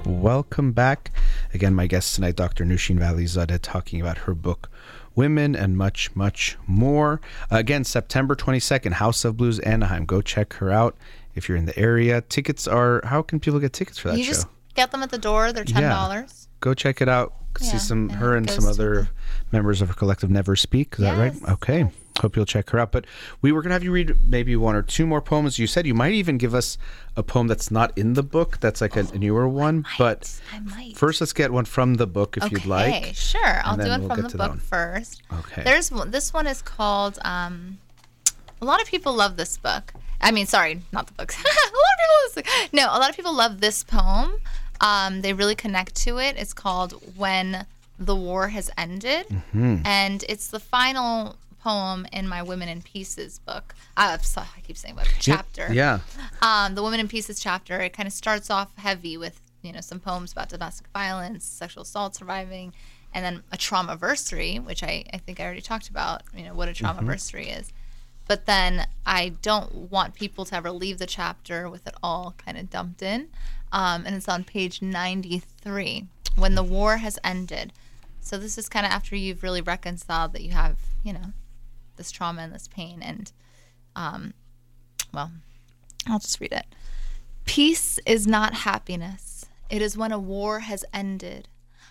Welcome 0.04 0.72
back. 0.72 1.12
Again, 1.54 1.74
my 1.74 1.86
guest 1.86 2.14
tonight, 2.14 2.36
Dr. 2.36 2.64
Nooshin 2.64 2.98
Valizadeh, 2.98 3.60
talking 3.62 4.00
about 4.00 4.18
her 4.18 4.34
book, 4.34 4.70
Women, 5.18 5.56
and 5.56 5.76
much, 5.76 6.14
much 6.14 6.56
more. 6.68 7.20
again, 7.50 7.82
September 7.82 8.36
22nd, 8.36 8.92
House 8.92 9.24
of 9.24 9.36
Blues, 9.36 9.58
Anaheim. 9.58 10.04
Go 10.04 10.22
check 10.22 10.52
her 10.54 10.70
out 10.70 10.96
if 11.34 11.48
you're 11.48 11.58
in 11.58 11.66
the 11.66 11.76
area. 11.78 12.20
Tickets 12.20 12.68
are, 12.68 13.00
how 13.04 13.22
can 13.22 13.40
people 13.40 13.58
get 13.58 13.72
tickets 13.72 13.98
for 13.98 14.08
that 14.08 14.18
You 14.18 14.24
show? 14.24 14.32
just 14.32 14.46
get 14.74 14.92
them 14.92 15.02
at 15.02 15.10
the 15.10 15.18
door. 15.18 15.52
They're 15.52 15.64
ten 15.64 15.82
dollars. 15.82 16.46
Go 16.60 16.72
check 16.72 17.00
it 17.02 17.08
out. 17.08 17.34
See 17.58 17.66
Yeah, 17.72 17.78
some, 17.78 18.08
her 18.10 18.36
and 18.36 18.48
some 18.48 18.64
other 18.66 19.08
members 19.50 19.82
of 19.82 19.88
her 19.88 19.94
collective 19.94 20.30
Never 20.30 20.54
Speak. 20.54 20.92
Is 20.94 20.98
that 21.00 21.18
right? 21.18 21.32
Yes, 21.34 21.50
Okay. 21.50 21.90
Hope 22.18 22.36
you'll 22.36 22.44
check 22.44 22.70
her 22.70 22.78
out. 22.78 22.92
But 22.92 23.06
we 23.42 23.52
were 23.52 23.62
going 23.62 23.70
to 23.70 23.74
have 23.74 23.84
you 23.84 23.92
read 23.92 24.16
maybe 24.22 24.56
one 24.56 24.74
or 24.74 24.82
two 24.82 25.06
more 25.06 25.20
poems. 25.20 25.58
You 25.58 25.66
said 25.66 25.86
you 25.86 25.94
might 25.94 26.12
even 26.12 26.38
give 26.38 26.54
us 26.54 26.78
a 27.16 27.22
poem 27.22 27.46
that's 27.46 27.70
not 27.70 27.96
in 27.96 28.14
the 28.14 28.22
book, 28.22 28.58
that's 28.60 28.80
like 28.80 28.96
a, 28.96 29.06
a 29.12 29.18
newer 29.18 29.48
one. 29.48 29.86
But 29.98 30.40
I 30.54 30.60
might. 30.60 30.96
First, 30.96 31.20
let's 31.20 31.32
get 31.32 31.52
one 31.52 31.64
from 31.64 31.94
the 31.94 32.06
book 32.06 32.36
if 32.36 32.50
you'd 32.50 32.66
like. 32.66 32.94
Okay, 32.94 33.12
sure. 33.12 33.60
I'll 33.64 33.76
do 33.76 33.82
it 33.82 33.98
we'll 34.00 34.08
from 34.08 34.22
the 34.22 34.36
book 34.36 34.60
first. 34.60 35.22
Okay. 35.32 35.62
There's 35.62 35.90
this 36.06 36.32
one 36.32 36.46
is 36.46 36.62
called. 36.62 37.18
Um, 37.24 37.78
a 38.60 38.64
lot 38.64 38.80
of 38.82 38.88
people 38.88 39.14
love 39.14 39.36
this 39.36 39.56
book. 39.56 39.92
I 40.20 40.32
mean, 40.32 40.46
sorry, 40.46 40.80
not 40.92 41.06
the 41.06 41.12
books. 41.12 41.36
a 41.40 41.42
lot 41.42 41.46
of 41.54 41.54
people. 41.70 41.74
Love 41.78 42.34
this, 42.34 42.68
no, 42.72 42.86
a 42.86 42.98
lot 42.98 43.10
of 43.10 43.16
people 43.16 43.34
love 43.34 43.60
this 43.60 43.84
poem. 43.84 44.32
Um, 44.80 45.22
they 45.22 45.32
really 45.32 45.54
connect 45.54 45.94
to 45.96 46.18
it. 46.18 46.36
It's 46.36 46.52
called 46.52 46.92
"When 47.16 47.66
the 47.98 48.16
War 48.16 48.48
Has 48.48 48.70
Ended," 48.76 49.26
Mm-hmm. 49.28 49.78
and 49.84 50.24
it's 50.28 50.48
the 50.48 50.60
final 50.60 51.36
poem 51.68 52.06
in 52.12 52.26
my 52.28 52.42
"Women 52.42 52.68
in 52.68 52.80
Pieces" 52.82 53.38
book. 53.40 53.74
So- 54.22 54.40
I 54.40 54.60
keep 54.66 54.76
saying 54.76 54.94
book 54.94 55.08
chapter 55.18 55.72
Yeah. 55.72 56.00
um, 56.40 56.74
the 56.74 56.82
Women 56.82 57.00
in 57.00 57.08
Pieces 57.08 57.40
chapter, 57.40 57.80
it 57.80 57.92
kind 57.92 58.06
of 58.06 58.12
starts 58.12 58.48
off 58.50 58.68
heavy 58.76 59.16
with, 59.16 59.40
you 59.62 59.72
know, 59.72 59.80
some 59.80 60.00
poems 60.00 60.32
about 60.32 60.48
domestic 60.48 60.86
violence, 60.94 61.44
sexual 61.44 61.82
assault 61.82 62.14
surviving, 62.14 62.72
and 63.12 63.24
then 63.24 63.42
a 63.52 63.56
trauma 63.56 63.96
versary, 63.96 64.62
which 64.64 64.82
I, 64.82 65.04
I 65.12 65.18
think 65.18 65.40
I 65.40 65.44
already 65.44 65.60
talked 65.60 65.88
about, 65.88 66.22
you 66.36 66.44
know, 66.44 66.54
what 66.54 66.68
a 66.68 66.72
trauma 66.74 67.02
versary 67.02 67.48
is. 67.58 67.72
But 68.26 68.44
then 68.46 68.86
I 69.06 69.30
don't 69.42 69.74
want 69.90 70.14
people 70.14 70.44
to 70.46 70.54
ever 70.54 70.70
leave 70.70 70.98
the 70.98 71.06
chapter 71.06 71.68
with 71.68 71.86
it 71.86 71.94
all 72.02 72.34
kind 72.44 72.56
of 72.58 72.68
dumped 72.70 73.02
in. 73.02 73.28
Um, 73.72 74.04
and 74.06 74.14
it's 74.14 74.28
on 74.28 74.44
page 74.44 74.80
93, 74.82 76.06
when 76.36 76.54
the 76.54 76.62
war 76.62 76.98
has 76.98 77.18
ended. 77.24 77.72
So 78.20 78.36
this 78.38 78.58
is 78.58 78.68
kind 78.68 78.84
of 78.86 78.92
after 78.92 79.16
you've 79.16 79.42
really 79.42 79.60
reconciled 79.62 80.32
that 80.34 80.42
you 80.42 80.52
have, 80.52 80.76
you 81.02 81.12
know, 81.14 81.32
this 81.98 82.10
trauma 82.10 82.40
and 82.40 82.54
this 82.54 82.68
pain. 82.68 83.02
And, 83.02 83.30
um, 83.94 84.32
well, 85.12 85.30
I'll 86.06 86.18
just 86.18 86.40
read 86.40 86.52
it. 86.52 86.66
Peace 87.44 87.98
is 88.06 88.26
not 88.26 88.54
happiness. 88.54 89.44
It 89.68 89.82
is 89.82 89.98
when 89.98 90.12
a 90.12 90.18
war 90.18 90.60
has 90.60 90.84
ended. 90.94 91.48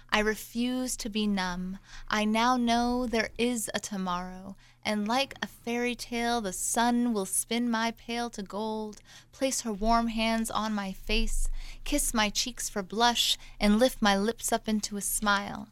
I 0.10 0.20
refuse 0.20 0.96
to 0.98 1.10
be 1.10 1.28
numb. 1.28 1.80
I 2.08 2.26
now 2.26 2.58
know 2.58 3.06
there 3.06 3.30
is 3.38 3.70
a 3.74 3.80
tomorrow, 3.80 4.56
and 4.84 5.08
like 5.08 5.36
a 5.42 5.48
fairy 5.48 5.96
tale, 5.96 6.40
the 6.40 6.54
sun 6.54 7.14
will 7.14 7.26
spin 7.26 7.70
my 7.70 7.92
pail 7.92 8.30
to 8.32 8.42
gold, 8.42 9.02
place 9.32 9.62
her 9.62 9.74
warm 9.74 10.08
hands 10.08 10.50
on 10.50 10.74
my 10.74 10.94
face, 10.94 11.50
kiss 11.84 12.14
my 12.14 12.30
cheeks 12.30 12.70
for 12.70 12.82
blush, 12.82 13.38
and 13.60 13.80
lift 13.80 14.02
my 14.02 14.18
lips 14.18 14.54
up 14.54 14.70
into 14.70 14.96
a 14.96 15.02
smile. 15.02 15.68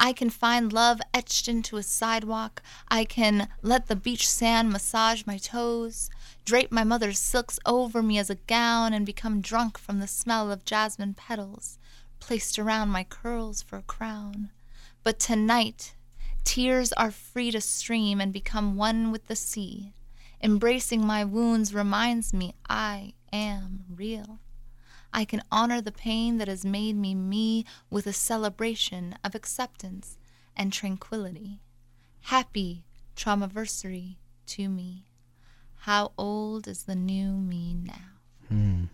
I 0.00 0.12
can 0.12 0.30
find 0.30 0.72
love 0.72 1.00
etched 1.14 1.46
into 1.46 1.76
a 1.76 1.82
sidewalk. 1.84 2.62
I 2.88 3.04
can 3.04 3.48
let 3.62 3.86
the 3.86 3.94
beach 3.94 4.26
sand 4.26 4.72
massage 4.72 5.26
my 5.26 5.36
toes, 5.36 6.10
drape 6.44 6.72
my 6.72 6.82
mother's 6.82 7.18
silks 7.18 7.60
over 7.66 8.02
me 8.02 8.18
as 8.18 8.30
a 8.30 8.34
gown, 8.34 8.92
and 8.92 9.06
become 9.06 9.42
drunk 9.42 9.78
from 9.78 10.00
the 10.00 10.08
smell 10.08 10.50
of 10.50 10.64
jasmine 10.64 11.14
petals 11.14 11.78
placed 12.20 12.58
around 12.58 12.90
my 12.90 13.02
curls 13.02 13.62
for 13.62 13.78
a 13.78 13.82
crown. 13.82 14.50
But 15.02 15.18
tonight, 15.18 15.94
tears 16.44 16.92
are 16.92 17.10
free 17.10 17.50
to 17.50 17.60
stream 17.60 18.20
and 18.20 18.32
become 18.32 18.76
one 18.76 19.10
with 19.10 19.26
the 19.26 19.36
sea. 19.36 19.94
Embracing 20.42 21.04
my 21.04 21.24
wounds 21.24 21.74
reminds 21.74 22.32
me 22.32 22.54
I 22.68 23.14
am 23.32 23.84
real. 23.94 24.38
I 25.12 25.24
can 25.24 25.42
honor 25.50 25.80
the 25.80 25.92
pain 25.92 26.38
that 26.38 26.48
has 26.48 26.64
made 26.64 26.96
me 26.96 27.14
me 27.14 27.64
with 27.90 28.06
a 28.06 28.12
celebration 28.12 29.16
of 29.24 29.34
acceptance 29.34 30.18
and 30.56 30.72
tranquility. 30.72 31.60
Happy 32.22 32.84
traumaversary 33.16 34.16
to 34.46 34.68
me. 34.68 35.04
How 35.80 36.12
old 36.18 36.68
is 36.68 36.84
the 36.84 36.94
new 36.94 37.32
me 37.32 37.74
now? 37.74 37.94
Hmm. 38.48 38.84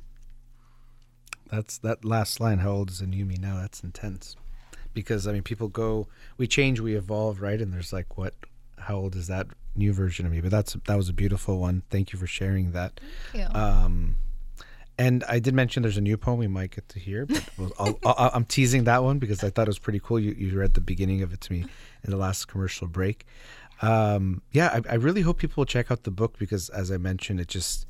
That's 1.50 1.78
that 1.78 2.04
last 2.04 2.40
line. 2.40 2.58
How 2.58 2.70
old 2.70 2.90
is 2.90 3.00
the 3.00 3.06
new 3.06 3.24
me 3.24 3.36
now? 3.40 3.60
That's 3.60 3.82
intense. 3.82 4.36
Because 4.94 5.26
I 5.26 5.32
mean, 5.32 5.42
people 5.42 5.68
go, 5.68 6.08
we 6.38 6.46
change, 6.46 6.80
we 6.80 6.94
evolve, 6.94 7.40
right? 7.40 7.60
And 7.60 7.72
there's 7.72 7.92
like, 7.92 8.16
what? 8.16 8.34
How 8.78 8.96
old 8.96 9.16
is 9.16 9.26
that 9.26 9.46
new 9.74 9.92
version 9.92 10.26
of 10.26 10.32
me? 10.32 10.40
But 10.40 10.50
that's 10.50 10.76
that 10.86 10.96
was 10.96 11.08
a 11.08 11.12
beautiful 11.12 11.58
one. 11.58 11.82
Thank 11.90 12.12
you 12.12 12.18
for 12.18 12.26
sharing 12.26 12.72
that. 12.72 13.00
Thank 13.32 13.52
you. 13.52 13.58
Um, 13.58 14.16
and 14.98 15.24
I 15.28 15.38
did 15.38 15.54
mention 15.54 15.82
there's 15.82 15.98
a 15.98 16.02
new 16.02 16.16
poem 16.16 16.38
we 16.38 16.46
might 16.46 16.70
get 16.70 16.88
to 16.90 16.98
hear, 16.98 17.26
but 17.26 17.44
we'll, 17.58 17.72
I'll, 17.78 17.98
I'll, 18.06 18.30
I'm 18.32 18.44
teasing 18.44 18.84
that 18.84 19.02
one 19.02 19.18
because 19.18 19.44
I 19.44 19.50
thought 19.50 19.66
it 19.66 19.68
was 19.68 19.78
pretty 19.78 20.00
cool. 20.02 20.18
You, 20.18 20.32
you 20.32 20.58
read 20.58 20.74
the 20.74 20.80
beginning 20.80 21.22
of 21.22 21.32
it 21.32 21.40
to 21.42 21.52
me 21.52 21.66
in 22.04 22.10
the 22.10 22.16
last 22.16 22.48
commercial 22.48 22.86
break. 22.86 23.26
Um, 23.82 24.42
yeah, 24.52 24.68
I, 24.88 24.92
I 24.92 24.94
really 24.94 25.20
hope 25.20 25.38
people 25.38 25.60
will 25.60 25.66
check 25.66 25.90
out 25.90 26.04
the 26.04 26.10
book 26.10 26.38
because, 26.38 26.70
as 26.70 26.90
I 26.90 26.96
mentioned, 26.96 27.40
it 27.40 27.48
just 27.48 27.86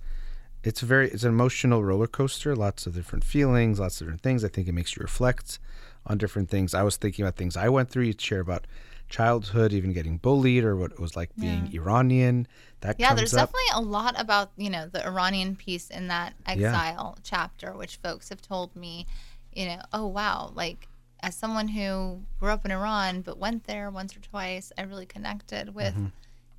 it's 0.64 0.82
a 0.82 0.86
very 0.86 1.08
it's 1.10 1.22
an 1.22 1.28
emotional 1.28 1.84
roller 1.84 2.08
coaster. 2.08 2.56
Lots 2.56 2.86
of 2.86 2.94
different 2.94 3.24
feelings, 3.24 3.78
lots 3.78 4.00
of 4.00 4.06
different 4.06 4.22
things. 4.22 4.44
I 4.44 4.48
think 4.48 4.66
it 4.66 4.72
makes 4.72 4.96
you 4.96 5.00
reflect 5.02 5.60
on 6.06 6.18
different 6.18 6.50
things. 6.50 6.74
I 6.74 6.82
was 6.82 6.96
thinking 6.96 7.24
about 7.24 7.36
things 7.36 7.56
I 7.56 7.68
went 7.68 7.90
through. 7.90 8.04
You 8.04 8.14
share 8.18 8.40
about 8.40 8.66
childhood, 9.08 9.72
even 9.72 9.92
getting 9.92 10.18
bullied, 10.18 10.64
or 10.64 10.74
what 10.74 10.92
it 10.92 10.98
was 10.98 11.14
like 11.14 11.30
being 11.38 11.70
Iranian. 11.72 12.48
That 12.80 12.96
Yeah, 12.98 13.14
there's 13.14 13.32
up. 13.34 13.48
definitely 13.50 13.70
a 13.74 13.80
lot 13.80 14.20
about, 14.20 14.50
you 14.56 14.70
know, 14.70 14.86
the 14.86 15.04
Iranian 15.06 15.56
piece 15.56 15.88
in 15.90 16.08
that 16.08 16.34
exile 16.46 17.16
chapter, 17.22 17.72
which 17.72 17.96
folks 17.96 18.28
have 18.28 18.42
told 18.42 18.74
me, 18.76 19.06
you 19.54 19.66
know, 19.66 19.80
oh, 19.92 20.06
wow, 20.06 20.52
like 20.54 20.88
as 21.20 21.34
someone 21.34 21.68
who 21.68 22.22
grew 22.38 22.50
up 22.50 22.64
in 22.64 22.70
Iran 22.70 23.22
but 23.22 23.38
went 23.38 23.64
there 23.64 23.90
once 23.90 24.14
or 24.16 24.20
twice, 24.20 24.72
I 24.76 24.82
really 24.82 25.06
connected 25.06 25.74
with, 25.74 25.94
Mm-hmm. 25.94 26.06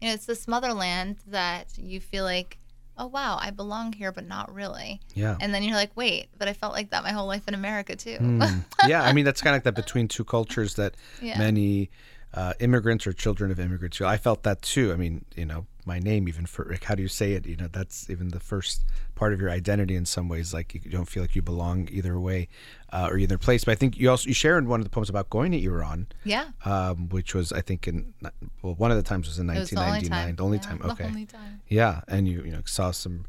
you 0.02 0.08
know, 0.08 0.14
it's 0.16 0.26
this 0.26 0.48
motherland 0.48 1.18
that 1.28 1.78
you 1.78 2.00
feel 2.00 2.24
like, 2.24 2.58
oh 2.98 3.06
wow, 3.06 3.38
I 3.40 3.52
belong 3.52 3.94
here, 3.94 4.12
but 4.12 4.26
not 4.28 4.52
really. 4.52 5.00
Yeah. 5.14 5.38
And 5.40 5.54
then 5.54 5.62
you're 5.62 5.76
like, 5.76 5.92
wait, 5.96 6.30
but 6.40 6.48
I 6.48 6.54
felt 6.54 6.74
like 6.74 6.90
that 6.90 7.04
my 7.04 7.12
whole 7.12 7.28
life 7.28 7.48
in 7.48 7.54
America 7.54 7.96
too. 7.96 8.18
Mm. 8.20 8.66
yeah, 8.88 9.04
I 9.04 9.14
mean 9.14 9.24
that's 9.24 9.40
kind 9.44 9.54
of 9.54 9.58
like 9.58 9.64
that 9.66 9.76
between 9.76 10.08
two 10.08 10.24
cultures 10.26 10.74
that 10.76 10.96
Yeah. 11.22 11.38
many 11.38 11.92
uh, 12.34 12.54
immigrants 12.60 13.06
or 13.06 13.14
children 13.14 13.52
of 13.52 13.60
immigrants 13.60 13.98
feel. 13.98 14.08
I 14.08 14.18
felt 14.18 14.42
that 14.44 14.64
too. 14.64 14.92
I 14.92 14.96
mean, 14.96 15.24
you 15.36 15.46
know, 15.46 15.68
my 15.88 15.98
name 16.00 16.28
even 16.28 16.46
for 16.46 16.66
like, 16.70 16.84
how 16.84 16.94
do 16.96 17.02
you 17.02 17.08
say 17.08 17.32
it? 17.34 17.48
You 17.48 17.56
know, 17.56 17.68
that's 17.72 18.10
even 18.10 18.28
the 18.30 18.40
first 18.40 18.82
part 19.16 19.34
of 19.34 19.40
your 19.42 19.50
identity 19.50 19.96
in 19.96 20.06
some 20.06 20.28
ways. 20.30 20.54
Like 20.54 20.74
you 20.76 20.92
don't 20.92 21.08
feel 21.08 21.24
like 21.24 21.36
you 21.36 21.42
belong 21.42 21.88
either 21.92 22.20
way 22.20 22.50
uh, 22.92 23.08
or 23.10 23.18
either 23.18 23.38
place. 23.40 23.64
But 23.64 23.72
I 23.72 23.76
think 23.76 23.98
you 23.98 24.10
also 24.12 24.28
you 24.28 24.34
shared 24.34 24.64
in 24.64 24.70
one 24.70 24.80
of 24.80 24.84
the 24.86 24.90
poems 24.92 25.10
about 25.10 25.30
going 25.30 25.52
to 25.54 25.58
Iran, 25.64 26.08
yeah. 26.24 26.50
um, 26.66 27.10
which 27.10 27.34
was 27.34 27.52
I 27.52 27.62
think 27.62 27.88
in 27.88 28.14
well 28.62 28.76
one 28.76 28.92
of 28.92 28.98
the 28.98 29.04
times 29.04 29.28
was 29.28 29.40
in 29.40 29.50
It 29.50 29.58
was 29.60 29.70
the 29.72 29.78
only 29.80 30.08
1999. 30.10 30.26
time. 30.28 30.36
The 30.36 30.44
only 30.44 30.58
Yeah, 30.58 30.64
time. 30.64 30.78
the 30.80 30.92
Okay. 30.92 31.04
only 31.06 31.26
time. 31.26 31.62
Yeah, 31.68 32.02
and 32.08 32.28
you 32.28 32.44
you 32.44 32.52
know 32.52 32.62
saw 32.66 32.92
some 32.92 33.26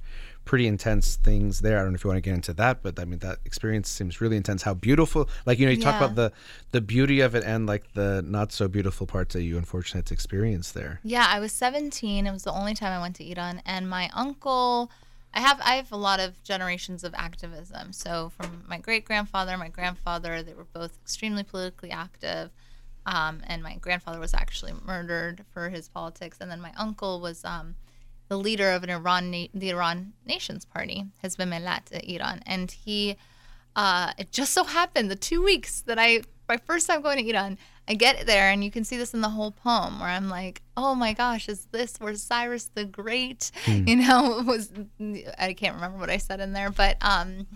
pretty 0.48 0.66
intense 0.66 1.16
things 1.16 1.60
there. 1.60 1.78
I 1.78 1.82
don't 1.82 1.92
know 1.92 1.96
if 1.96 2.04
you 2.04 2.08
want 2.08 2.16
to 2.16 2.22
get 2.22 2.34
into 2.34 2.54
that, 2.54 2.82
but 2.82 2.98
I 2.98 3.04
mean 3.04 3.18
that 3.18 3.38
experience 3.44 3.90
seems 3.90 4.20
really 4.22 4.38
intense. 4.38 4.62
How 4.62 4.72
beautiful! 4.72 5.28
Like 5.44 5.58
you 5.58 5.66
know, 5.66 5.72
you 5.72 5.80
talk 5.80 6.00
about 6.00 6.16
the 6.16 6.32
the 6.72 6.80
beauty 6.80 7.20
of 7.20 7.34
it 7.34 7.44
and 7.44 7.66
like 7.66 7.92
the 7.92 8.24
not 8.26 8.50
so 8.50 8.66
beautiful 8.66 9.06
parts 9.06 9.34
that 9.34 9.42
you 9.42 9.58
unfortunately 9.58 9.98
had 9.98 10.06
to 10.06 10.14
experience 10.14 10.72
there. 10.72 11.00
Yeah, 11.04 11.26
I 11.28 11.38
was 11.38 11.52
17. 11.52 12.26
It 12.26 12.32
was 12.32 12.44
the 12.44 12.52
only 12.52 12.74
time 12.74 12.98
I 12.98 13.00
went 13.00 13.14
to 13.16 13.30
Iran, 13.30 13.62
and 13.64 13.88
my 13.88 14.10
uncle. 14.14 14.90
I 15.34 15.40
have 15.40 15.60
I 15.62 15.74
have 15.74 15.92
a 15.92 15.96
lot 15.96 16.18
of 16.18 16.42
generations 16.42 17.04
of 17.04 17.14
activism. 17.14 17.92
So 17.92 18.32
from 18.34 18.64
my 18.66 18.78
great 18.78 19.04
grandfather, 19.04 19.58
my 19.58 19.68
grandfather, 19.68 20.42
they 20.42 20.54
were 20.54 20.64
both 20.64 20.96
extremely 21.02 21.42
politically 21.42 21.90
active, 21.90 22.50
um, 23.04 23.42
and 23.46 23.62
my 23.62 23.76
grandfather 23.76 24.18
was 24.18 24.32
actually 24.32 24.72
murdered 24.86 25.44
for 25.52 25.68
his 25.68 25.90
politics, 25.90 26.38
and 26.40 26.50
then 26.50 26.62
my 26.62 26.72
uncle 26.78 27.20
was 27.20 27.44
um, 27.44 27.74
the 28.28 28.38
leader 28.38 28.70
of 28.70 28.84
an 28.84 28.90
Iran 28.90 29.30
na- 29.30 29.46
the 29.54 29.70
Iran 29.70 30.12
Nations 30.26 30.64
Party, 30.64 31.06
Hizb 31.24 31.38
Millat 31.38 31.92
at 31.92 32.04
Iran, 32.04 32.42
and 32.46 32.70
he 32.70 33.16
uh, 33.76 34.12
it 34.18 34.32
just 34.32 34.52
so 34.52 34.64
happened 34.64 35.10
the 35.10 35.16
two 35.16 35.42
weeks 35.42 35.82
that 35.82 35.98
I 35.98 36.22
my 36.48 36.56
first 36.56 36.86
time 36.86 37.02
going 37.02 37.18
to 37.18 37.30
Iran, 37.30 37.58
I 37.86 37.94
get 37.94 38.26
there 38.26 38.50
and 38.50 38.64
you 38.64 38.70
can 38.70 38.84
see 38.84 38.96
this 38.96 39.14
in 39.14 39.20
the 39.20 39.28
whole 39.28 39.50
poem 39.50 40.00
where 40.00 40.08
I'm 40.08 40.28
like, 40.28 40.62
oh 40.76 40.94
my 40.94 41.12
gosh, 41.12 41.48
is 41.48 41.66
this 41.66 41.96
where 41.98 42.14
Cyrus 42.14 42.70
the 42.74 42.84
Great, 42.84 43.50
you 43.66 43.96
know, 43.96 44.42
was 44.46 44.72
I 45.38 45.52
can't 45.52 45.74
remember 45.74 45.98
what 45.98 46.10
I 46.10 46.16
said 46.16 46.40
in 46.40 46.52
there, 46.52 46.70
but 46.70 46.96
um, 47.02 47.46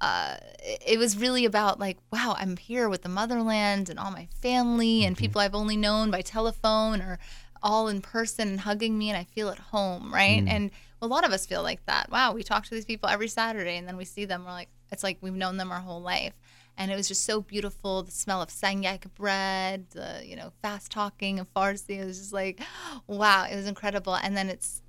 uh, 0.00 0.36
it 0.62 0.82
it 0.92 0.98
was 0.98 1.16
really 1.16 1.44
about 1.44 1.78
like, 1.78 1.98
wow, 2.12 2.34
I'm 2.38 2.56
here 2.56 2.88
with 2.88 3.02
the 3.02 3.08
motherland 3.08 3.88
and 3.88 3.98
all 3.98 4.10
my 4.10 4.28
family 4.40 5.04
and 5.04 5.16
people 5.16 5.40
I've 5.40 5.54
only 5.54 5.76
known 5.76 6.10
by 6.10 6.22
telephone 6.22 7.00
or 7.00 7.18
all 7.62 7.88
in 7.88 8.00
person 8.00 8.48
and 8.48 8.60
hugging 8.60 8.98
me 8.98 9.08
and 9.10 9.16
I 9.16 9.24
feel 9.24 9.48
at 9.48 9.58
home, 9.58 10.12
right? 10.12 10.42
And 10.46 10.70
a 11.00 11.06
lot 11.06 11.24
of 11.24 11.32
us 11.32 11.46
feel 11.46 11.62
like 11.62 11.84
that. 11.86 12.10
Wow, 12.10 12.32
we 12.32 12.42
talk 12.42 12.64
to 12.64 12.70
these 12.70 12.84
people 12.84 13.08
every 13.08 13.28
Saturday 13.28 13.76
and 13.76 13.86
then 13.86 13.96
we 13.96 14.04
see 14.04 14.24
them. 14.24 14.44
We're 14.44 14.52
like, 14.52 14.68
it's 14.90 15.02
like 15.02 15.18
we've 15.20 15.34
known 15.34 15.56
them 15.56 15.72
our 15.72 15.80
whole 15.80 16.00
life. 16.02 16.34
And 16.76 16.90
it 16.90 16.96
was 16.96 17.08
just 17.08 17.24
so 17.24 17.40
beautiful. 17.40 18.02
The 18.02 18.10
smell 18.12 18.40
of 18.40 18.48
sangak 18.48 19.12
bread, 19.14 19.90
the 19.90 20.22
you 20.24 20.36
know 20.36 20.52
fast 20.62 20.90
talking 20.90 21.38
of 21.38 21.52
Farsi. 21.52 22.00
It 22.00 22.04
was 22.06 22.18
just 22.18 22.32
like, 22.32 22.60
wow, 23.06 23.46
it 23.50 23.56
was 23.56 23.66
incredible. 23.66 24.14
And 24.14 24.36
then 24.36 24.48
it's 24.48 24.82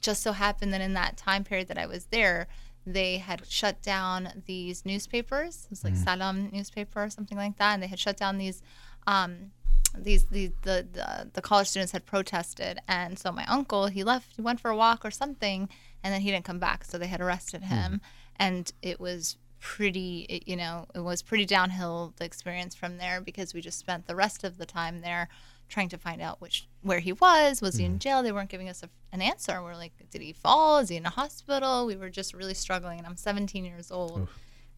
just 0.00 0.22
so 0.22 0.32
happened 0.32 0.72
that 0.72 0.80
in 0.80 0.94
that 0.94 1.16
time 1.16 1.44
period 1.44 1.68
that 1.68 1.78
I 1.78 1.86
was 1.86 2.06
there, 2.06 2.46
they 2.86 3.18
had 3.18 3.44
shut 3.46 3.82
down 3.82 4.42
these 4.46 4.86
newspapers. 4.86 5.64
It 5.64 5.70
was 5.70 5.84
like 5.84 5.96
Salam 5.96 6.50
newspaper 6.52 7.02
or 7.02 7.10
something 7.10 7.36
like 7.36 7.58
that, 7.58 7.74
and 7.74 7.82
they 7.82 7.88
had 7.88 7.98
shut 7.98 8.16
down 8.16 8.38
these. 8.38 8.62
Um, 9.06 9.50
these 9.98 10.26
the, 10.26 10.52
the 10.62 10.86
the 10.92 11.30
the 11.34 11.42
college 11.42 11.68
students 11.68 11.92
had 11.92 12.06
protested, 12.06 12.78
and 12.88 13.18
so 13.18 13.32
my 13.32 13.44
uncle 13.46 13.86
he 13.86 14.04
left. 14.04 14.34
He 14.36 14.42
went 14.42 14.60
for 14.60 14.70
a 14.70 14.76
walk 14.76 15.04
or 15.04 15.10
something, 15.10 15.68
and 16.02 16.12
then 16.12 16.20
he 16.20 16.30
didn't 16.30 16.44
come 16.44 16.58
back. 16.58 16.84
So 16.84 16.98
they 16.98 17.06
had 17.06 17.20
arrested 17.20 17.64
hmm. 17.64 17.74
him, 17.74 18.00
and 18.36 18.72
it 18.82 19.00
was 19.00 19.36
pretty. 19.60 20.26
It, 20.28 20.48
you 20.48 20.56
know, 20.56 20.86
it 20.94 21.00
was 21.00 21.22
pretty 21.22 21.44
downhill 21.44 22.14
the 22.16 22.24
experience 22.24 22.74
from 22.74 22.98
there 22.98 23.20
because 23.20 23.54
we 23.54 23.60
just 23.60 23.78
spent 23.78 24.06
the 24.06 24.16
rest 24.16 24.44
of 24.44 24.58
the 24.58 24.66
time 24.66 25.00
there 25.00 25.28
trying 25.68 25.88
to 25.88 25.98
find 25.98 26.22
out 26.22 26.40
which 26.40 26.68
where 26.82 27.00
he 27.00 27.12
was. 27.12 27.60
Was 27.60 27.76
he 27.76 27.84
in 27.84 27.92
hmm. 27.92 27.98
jail? 27.98 28.22
They 28.22 28.32
weren't 28.32 28.50
giving 28.50 28.68
us 28.68 28.82
a, 28.82 28.88
an 29.12 29.22
answer. 29.22 29.62
We're 29.62 29.74
like, 29.74 29.92
did 30.10 30.22
he 30.22 30.32
fall? 30.32 30.78
Is 30.78 30.88
he 30.88 30.96
in 30.96 31.06
a 31.06 31.10
hospital? 31.10 31.86
We 31.86 31.96
were 31.96 32.10
just 32.10 32.34
really 32.34 32.54
struggling, 32.54 32.98
and 32.98 33.06
I'm 33.06 33.16
17 33.16 33.64
years 33.64 33.90
old 33.90 34.28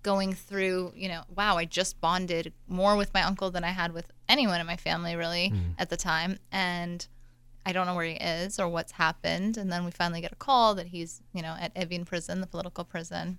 going 0.03 0.33
through, 0.33 0.93
you 0.95 1.09
know, 1.09 1.23
wow, 1.35 1.57
I 1.57 1.65
just 1.65 2.01
bonded 2.01 2.53
more 2.67 2.97
with 2.97 3.13
my 3.13 3.23
uncle 3.23 3.51
than 3.51 3.65
I 3.65 3.71
had 3.71 3.93
with 3.93 4.11
anyone 4.29 4.61
in 4.61 4.67
my 4.67 4.77
family 4.77 5.17
really 5.17 5.51
mm-hmm. 5.51 5.73
at 5.79 5.91
the 5.91 5.97
time. 5.97 6.39
And 6.53 7.07
I 7.67 7.73
don't 7.73 7.87
know 7.87 7.95
where 7.95 8.07
he 8.07 8.15
is 8.15 8.59
or 8.59 8.69
what's 8.69 8.93
happened. 8.93 9.57
And 9.57 9.71
then 9.71 9.85
we 9.85 9.91
finally 9.91 10.21
get 10.21 10.33
a 10.33 10.37
call 10.37 10.75
that 10.77 10.87
he's, 10.87 11.21
you 11.33 11.43
know, 11.43 11.57
at 11.61 11.75
Evin 11.75 12.07
prison, 12.07 12.41
the 12.41 12.47
political 12.47 12.85
prison. 12.85 13.39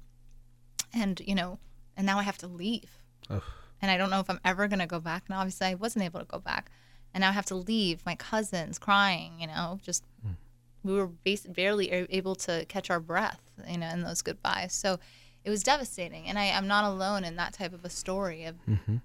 And, 0.94 1.22
you 1.26 1.36
know, 1.36 1.60
and 1.96 2.06
now 2.06 2.20
I 2.20 2.24
have 2.24 2.38
to 2.40 2.48
leave. 2.48 2.90
Ugh. 3.30 3.44
And 3.82 3.90
I 3.90 3.98
don't 3.98 4.10
know 4.10 4.20
if 4.20 4.30
I'm 4.30 4.40
ever 4.44 4.68
going 4.68 4.80
to 4.80 4.88
go 4.88 5.00
back. 5.00 5.24
And 5.28 5.38
obviously, 5.38 5.68
I 5.68 5.76
wasn't 5.76 6.06
able 6.06 6.20
to 6.20 6.26
go 6.26 6.40
back. 6.40 6.70
And 7.14 7.22
now 7.22 7.30
I 7.30 7.34
have 7.34 7.46
to 7.48 7.56
leave. 7.56 8.06
My 8.06 8.16
cousins 8.16 8.78
crying, 8.78 9.34
you 9.40 9.48
know, 9.48 9.80
just 9.82 10.04
mm. 10.26 10.36
we 10.84 10.94
were 10.94 11.08
bas- 11.08 11.48
barely 11.48 11.90
able 11.90 12.36
to 12.36 12.66
catch 12.66 12.90
our 12.90 13.00
breath, 13.00 13.42
you 13.68 13.78
know, 13.78 13.90
in 13.90 14.04
those 14.04 14.22
goodbyes. 14.22 14.74
So 14.74 15.00
it 15.44 15.50
was 15.50 15.64
devastating. 15.64 16.28
And 16.28 16.38
I, 16.38 16.52
I'm 16.52 16.68
not 16.68 16.84
alone 16.86 17.24
in 17.24 17.36
that 17.38 17.54
type 17.54 17.74
of 17.74 17.86
a 17.86 17.90
story 17.90 18.46
of, 18.46 18.56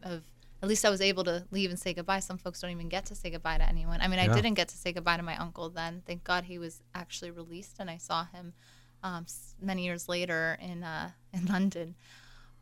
of 0.03 0.23
at 0.63 0.69
least 0.69 0.85
I 0.85 0.91
was 0.91 1.01
able 1.01 1.25
to 1.25 1.45
leave 1.51 1.71
and 1.71 1.79
say 1.79 1.93
goodbye. 1.95 2.21
Some 2.21 2.39
folks 2.39 2.61
don't 2.61 2.71
even 2.71 2.89
get 2.89 3.07
to 3.07 3.15
say 3.15 3.31
goodbye 3.31 3.59
to 3.59 3.69
anyone. 3.69 4.01
I 4.01 4.09
mean, 4.09 4.19
I 4.19 4.27
didn't 4.35 4.55
get 4.55 4.69
to 4.69 4.77
say 4.77 4.93
goodbye 4.93 5.17
to 5.19 5.23
my 5.23 5.37
uncle 5.37 5.69
then. 5.69 6.03
Thank 6.07 6.25
God 6.25 6.45
he 6.45 6.59
was 6.59 6.83
actually 6.95 7.31
released, 7.31 7.77
and 7.79 7.91
I 7.91 7.99
saw 7.99 8.25
him 8.27 8.55
um, 9.03 9.27
many 9.61 9.85
years 9.85 10.09
later 10.09 10.57
in 10.61 10.83
uh, 10.83 11.11
in 11.33 11.47
London. 11.47 11.95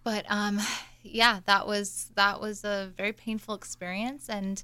But 0.04 0.24
um, 0.28 0.60
yeah, 1.02 1.40
that 1.46 1.66
was 1.66 2.10
that 2.16 2.40
was 2.40 2.64
a 2.64 2.92
very 2.96 3.12
painful 3.12 3.54
experience, 3.54 4.28
and 4.28 4.62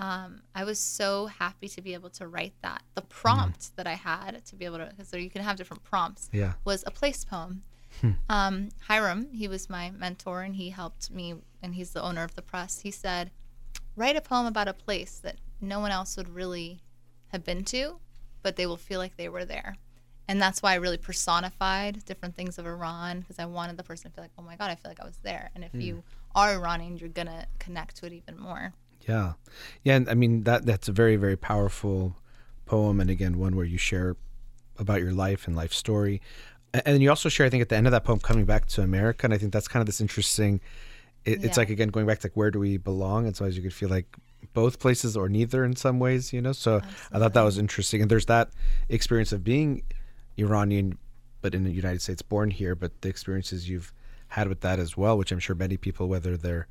um, 0.00 0.42
I 0.54 0.64
was 0.64 0.80
so 0.80 1.26
happy 1.26 1.68
to 1.68 1.80
be 1.80 1.94
able 1.94 2.10
to 2.10 2.26
write 2.26 2.54
that. 2.62 2.82
The 2.96 3.02
prompt 3.02 3.76
that 3.76 3.86
I 3.86 3.94
had 3.94 4.44
to 4.46 4.56
be 4.56 4.64
able 4.64 4.78
to, 4.78 4.92
so 5.04 5.16
you 5.16 5.30
can 5.30 5.42
have 5.42 5.56
different 5.56 5.84
prompts 5.84 6.28
Yeah. 6.32 6.54
was 6.64 6.82
a 6.86 6.90
place 6.90 7.24
poem. 7.24 7.62
Um, 8.28 8.70
Hiram, 8.88 9.28
he 9.32 9.48
was 9.48 9.70
my 9.70 9.90
mentor 9.90 10.42
and 10.42 10.56
he 10.56 10.70
helped 10.70 11.10
me, 11.10 11.34
and 11.62 11.74
he's 11.74 11.90
the 11.90 12.02
owner 12.02 12.24
of 12.24 12.34
the 12.34 12.42
press. 12.42 12.80
He 12.80 12.90
said, 12.90 13.30
Write 13.94 14.16
a 14.16 14.20
poem 14.20 14.46
about 14.46 14.68
a 14.68 14.72
place 14.72 15.18
that 15.18 15.36
no 15.60 15.78
one 15.78 15.90
else 15.90 16.16
would 16.16 16.28
really 16.28 16.80
have 17.28 17.44
been 17.44 17.64
to, 17.64 17.98
but 18.42 18.56
they 18.56 18.66
will 18.66 18.76
feel 18.76 18.98
like 18.98 19.16
they 19.16 19.28
were 19.28 19.44
there. 19.44 19.76
And 20.28 20.40
that's 20.40 20.62
why 20.62 20.72
I 20.72 20.76
really 20.76 20.96
personified 20.96 22.04
different 22.04 22.34
things 22.34 22.58
of 22.58 22.66
Iran 22.66 23.20
because 23.20 23.38
I 23.38 23.44
wanted 23.44 23.76
the 23.76 23.82
person 23.82 24.10
to 24.10 24.14
feel 24.14 24.24
like, 24.24 24.30
oh 24.38 24.42
my 24.42 24.56
God, 24.56 24.70
I 24.70 24.76
feel 24.76 24.90
like 24.90 25.00
I 25.00 25.04
was 25.04 25.18
there. 25.22 25.50
And 25.54 25.62
if 25.64 25.74
you 25.74 26.02
are 26.34 26.52
Iranian, 26.52 26.96
you're 26.96 27.08
going 27.10 27.26
to 27.26 27.46
connect 27.58 27.96
to 27.96 28.06
it 28.06 28.12
even 28.12 28.38
more. 28.38 28.72
Yeah, 29.06 29.32
yeah, 29.82 29.96
and 29.96 30.08
I 30.08 30.14
mean 30.14 30.44
that 30.44 30.64
that's 30.64 30.88
a 30.88 30.92
very 30.92 31.16
very 31.16 31.36
powerful 31.36 32.16
poem, 32.66 33.00
and 33.00 33.10
again 33.10 33.38
one 33.38 33.56
where 33.56 33.64
you 33.64 33.78
share 33.78 34.16
about 34.78 35.00
your 35.00 35.12
life 35.12 35.46
and 35.46 35.56
life 35.56 35.72
story, 35.72 36.22
And 36.74 37.02
you 37.02 37.10
also 37.10 37.28
share 37.28 37.46
I 37.46 37.50
think 37.50 37.60
at 37.62 37.68
the 37.68 37.76
end 37.76 37.86
of 37.86 37.90
that 37.90 38.04
poem 38.04 38.18
coming 38.18 38.44
back 38.46 38.66
to 38.68 38.82
America, 38.82 39.26
and 39.26 39.34
I 39.34 39.38
think 39.38 39.52
that's 39.52 39.68
kind 39.68 39.80
of 39.80 39.86
this 39.86 40.00
interesting. 40.00 40.60
It, 41.24 41.44
It's 41.44 41.56
like 41.56 41.70
again 41.70 41.88
going 41.88 42.06
back 42.06 42.20
to 42.20 42.26
like 42.28 42.36
where 42.36 42.50
do 42.50 42.58
we 42.58 42.76
belong, 42.78 43.26
and 43.26 43.36
sometimes 43.36 43.56
you 43.56 43.62
could 43.62 43.74
feel 43.74 43.88
like 43.88 44.06
both 44.54 44.78
places 44.80 45.16
or 45.16 45.28
neither 45.28 45.64
in 45.64 45.76
some 45.76 45.98
ways, 45.98 46.32
you 46.32 46.40
know. 46.42 46.52
So 46.52 46.80
I 47.12 47.18
thought 47.18 47.34
that 47.34 47.42
was 47.42 47.58
interesting, 47.58 48.02
and 48.02 48.10
there's 48.10 48.26
that 48.26 48.50
experience 48.88 49.32
of 49.32 49.44
being 49.44 49.82
Iranian, 50.38 50.98
but 51.42 51.54
in 51.54 51.64
the 51.64 51.70
United 51.70 52.02
States, 52.02 52.22
born 52.22 52.50
here, 52.50 52.74
but 52.74 53.02
the 53.02 53.08
experiences 53.08 53.68
you've 53.68 53.92
had 54.28 54.48
with 54.48 54.60
that 54.62 54.78
as 54.78 54.96
well, 54.96 55.16
which 55.18 55.30
I'm 55.30 55.38
sure 55.38 55.54
many 55.54 55.76
people, 55.76 56.08
whether 56.08 56.36
they're 56.36 56.66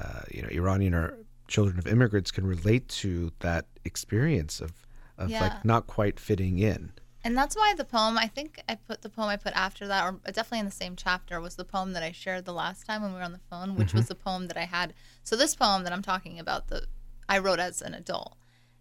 uh, 0.00 0.22
you 0.30 0.42
know 0.42 0.48
Iranian 0.48 0.94
or 0.94 1.16
children 1.48 1.78
of 1.78 1.86
immigrants, 1.86 2.30
can 2.30 2.46
relate 2.46 2.88
to 2.88 3.30
that 3.40 3.66
experience 3.84 4.60
of 4.60 4.72
of 5.18 5.30
Yeah. 5.30 5.42
like 5.42 5.64
not 5.64 5.86
quite 5.86 6.18
fitting 6.18 6.58
in. 6.58 6.90
And 7.24 7.36
that's 7.36 7.56
why 7.56 7.72
the 7.74 7.86
poem, 7.86 8.18
I 8.18 8.26
think 8.26 8.62
I 8.68 8.74
put 8.74 9.00
the 9.00 9.08
poem 9.08 9.28
I 9.28 9.36
put 9.36 9.56
after 9.56 9.86
that, 9.88 10.04
or 10.04 10.20
definitely 10.26 10.58
in 10.58 10.66
the 10.66 10.70
same 10.70 10.94
chapter, 10.94 11.40
was 11.40 11.56
the 11.56 11.64
poem 11.64 11.94
that 11.94 12.02
I 12.02 12.12
shared 12.12 12.44
the 12.44 12.52
last 12.52 12.86
time 12.86 13.00
when 13.00 13.12
we 13.12 13.18
were 13.18 13.24
on 13.24 13.32
the 13.32 13.40
phone, 13.50 13.76
which 13.76 13.94
was 13.94 14.04
mm-hmm. 14.04 14.08
the 14.08 14.14
poem 14.16 14.46
that 14.48 14.58
I 14.58 14.66
had. 14.66 14.92
So 15.22 15.34
this 15.34 15.56
poem 15.56 15.84
that 15.84 15.92
I'm 15.92 16.02
talking 16.02 16.38
about, 16.38 16.68
the 16.68 16.86
I 17.26 17.38
wrote 17.38 17.60
as 17.60 17.80
an 17.80 17.94
adult. 17.94 18.36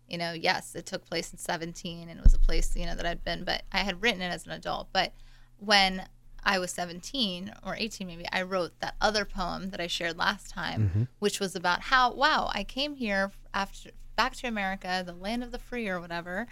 You 0.09 0.17
know, 0.17 0.33
yes, 0.33 0.75
it 0.75 0.85
took 0.85 1.05
place 1.05 1.31
in 1.31 1.39
17 1.39 2.09
and 2.09 2.19
it 2.19 2.23
was 2.23 2.33
a 2.33 2.39
place, 2.39 2.75
you 2.75 2.85
know, 2.85 2.95
that 2.95 3.05
I'd 3.05 3.23
been, 3.23 3.45
but 3.45 3.63
I 3.71 3.79
had 3.79 4.01
written 4.01 4.21
it 4.21 4.27
as 4.27 4.45
an 4.45 4.51
adult. 4.51 4.89
But 4.91 5.13
when 5.57 6.05
I 6.43 6.59
was 6.59 6.71
17 6.71 7.53
or 7.65 7.75
18, 7.75 8.05
maybe, 8.05 8.25
I 8.31 8.41
wrote 8.41 8.79
that 8.81 8.95
other 8.99 9.23
poem 9.23 9.69
that 9.69 9.79
I 9.79 9.87
shared 9.87 10.17
last 10.17 10.49
time, 10.49 10.81
mm-hmm. 10.81 11.03
which 11.19 11.39
was 11.39 11.55
about 11.55 11.83
how, 11.83 12.11
wow, 12.11 12.51
I 12.53 12.65
came 12.65 12.95
here 12.95 13.31
after 13.53 13.91
back 14.15 14.35
to 14.35 14.47
America, 14.47 15.01
the 15.05 15.13
land 15.13 15.43
of 15.43 15.51
the 15.51 15.57
free 15.57 15.87
or 15.87 15.99
whatever, 15.99 16.47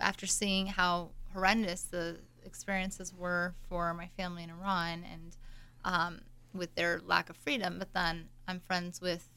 after 0.00 0.26
seeing 0.26 0.66
how 0.66 1.12
horrendous 1.32 1.82
the 1.82 2.18
experiences 2.44 3.12
were 3.14 3.54
for 3.68 3.92
my 3.94 4.08
family 4.16 4.42
in 4.42 4.50
Iran 4.50 5.04
and 5.12 5.36
um, 5.84 6.20
with 6.54 6.74
their 6.74 7.00
lack 7.04 7.30
of 7.30 7.36
freedom. 7.36 7.78
But 7.78 7.92
then 7.92 8.28
I'm 8.46 8.60
friends 8.60 9.00
with, 9.00 9.28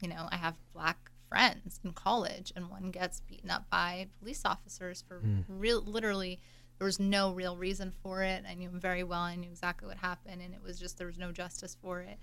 you 0.00 0.08
know, 0.08 0.28
I 0.30 0.36
have 0.36 0.56
black 0.72 1.10
friends 1.28 1.80
in 1.84 1.92
college, 1.92 2.52
and 2.54 2.70
one 2.70 2.90
gets 2.90 3.20
beaten 3.20 3.50
up 3.50 3.68
by 3.70 4.06
police 4.20 4.42
officers 4.44 5.02
for 5.06 5.20
real, 5.48 5.82
literally 5.82 6.38
there 6.78 6.86
was 6.86 6.98
no 7.00 7.32
real 7.32 7.56
reason 7.56 7.92
for 8.02 8.22
it. 8.22 8.44
I 8.48 8.54
knew 8.54 8.68
him 8.68 8.80
very 8.80 9.04
well. 9.04 9.20
I 9.20 9.36
knew 9.36 9.48
exactly 9.48 9.88
what 9.88 9.96
happened, 9.98 10.42
and 10.42 10.52
it 10.54 10.60
was 10.62 10.78
just 10.78 10.98
there 10.98 11.06
was 11.06 11.18
no 11.18 11.32
justice 11.32 11.76
for 11.80 12.00
it. 12.00 12.18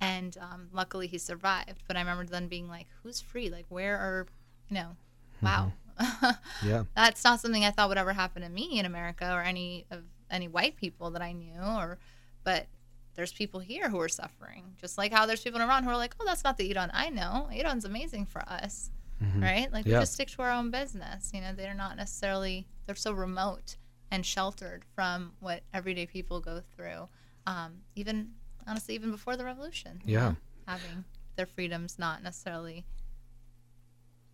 And 0.00 0.36
um, 0.40 0.68
luckily, 0.72 1.06
he 1.06 1.18
survived. 1.18 1.82
But 1.88 1.96
I 1.96 2.00
remember 2.00 2.24
then 2.24 2.48
being 2.48 2.68
like, 2.68 2.86
"Who's 3.02 3.20
free? 3.20 3.50
Like, 3.50 3.66
where 3.68 3.96
are, 3.96 4.26
you 4.68 4.74
know, 4.74 4.96
wow." 5.42 5.72
Yeah. 6.62 6.84
That's 6.94 7.22
not 7.24 7.40
something 7.40 7.64
I 7.64 7.70
thought 7.70 7.88
would 7.88 7.98
ever 7.98 8.12
happen 8.12 8.42
to 8.42 8.48
me 8.48 8.78
in 8.78 8.86
America 8.86 9.30
or 9.32 9.42
any 9.42 9.86
of 9.90 10.02
any 10.30 10.48
white 10.48 10.76
people 10.76 11.10
that 11.10 11.22
I 11.22 11.32
knew. 11.32 11.60
Or, 11.60 11.98
but 12.44 12.66
there's 13.14 13.32
people 13.32 13.60
here 13.60 13.88
who 13.88 14.00
are 14.00 14.08
suffering, 14.08 14.74
just 14.80 14.98
like 14.98 15.12
how 15.12 15.26
there's 15.26 15.40
people 15.42 15.60
in 15.60 15.66
Iran 15.66 15.84
who 15.84 15.90
are 15.90 15.96
like, 15.96 16.14
"Oh, 16.20 16.24
that's 16.26 16.44
not 16.44 16.56
the 16.58 16.70
Iran 16.70 16.90
I 16.92 17.10
know. 17.10 17.48
Iran's 17.52 17.84
amazing 17.84 18.26
for 18.26 18.42
us." 18.48 18.90
right? 19.38 19.72
Like 19.72 19.86
we 19.86 19.92
just 19.92 20.12
stick 20.12 20.28
to 20.32 20.42
our 20.42 20.50
own 20.50 20.70
business. 20.70 21.30
You 21.32 21.40
know, 21.40 21.52
they're 21.54 21.72
not 21.74 21.96
necessarily 21.96 22.66
they're 22.86 22.94
so 22.94 23.12
remote 23.12 23.76
and 24.10 24.24
sheltered 24.26 24.84
from 24.94 25.32
what 25.40 25.62
everyday 25.72 26.04
people 26.06 26.40
go 26.40 26.60
through. 26.76 27.08
Um, 27.46 27.78
even 27.94 28.32
honestly, 28.66 28.94
even 28.94 29.10
before 29.10 29.36
the 29.36 29.44
revolution. 29.44 30.00
you 30.04 30.14
Yeah. 30.14 30.28
know, 30.30 30.36
having 30.66 31.04
their 31.36 31.46
freedoms 31.46 31.98
not 31.98 32.22
necessarily 32.22 32.84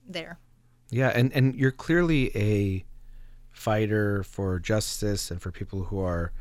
there. 0.08 0.38
Yeah, 0.92 1.08
and 1.08 1.32
and 1.32 1.54
you're 1.54 1.72
clearly 1.72 2.30
a 2.36 2.84
fighter 3.50 4.22
for 4.24 4.58
justice 4.58 5.30
and 5.30 5.40
for 5.40 5.50
people 5.50 5.84
who 5.84 5.98
are 6.00 6.32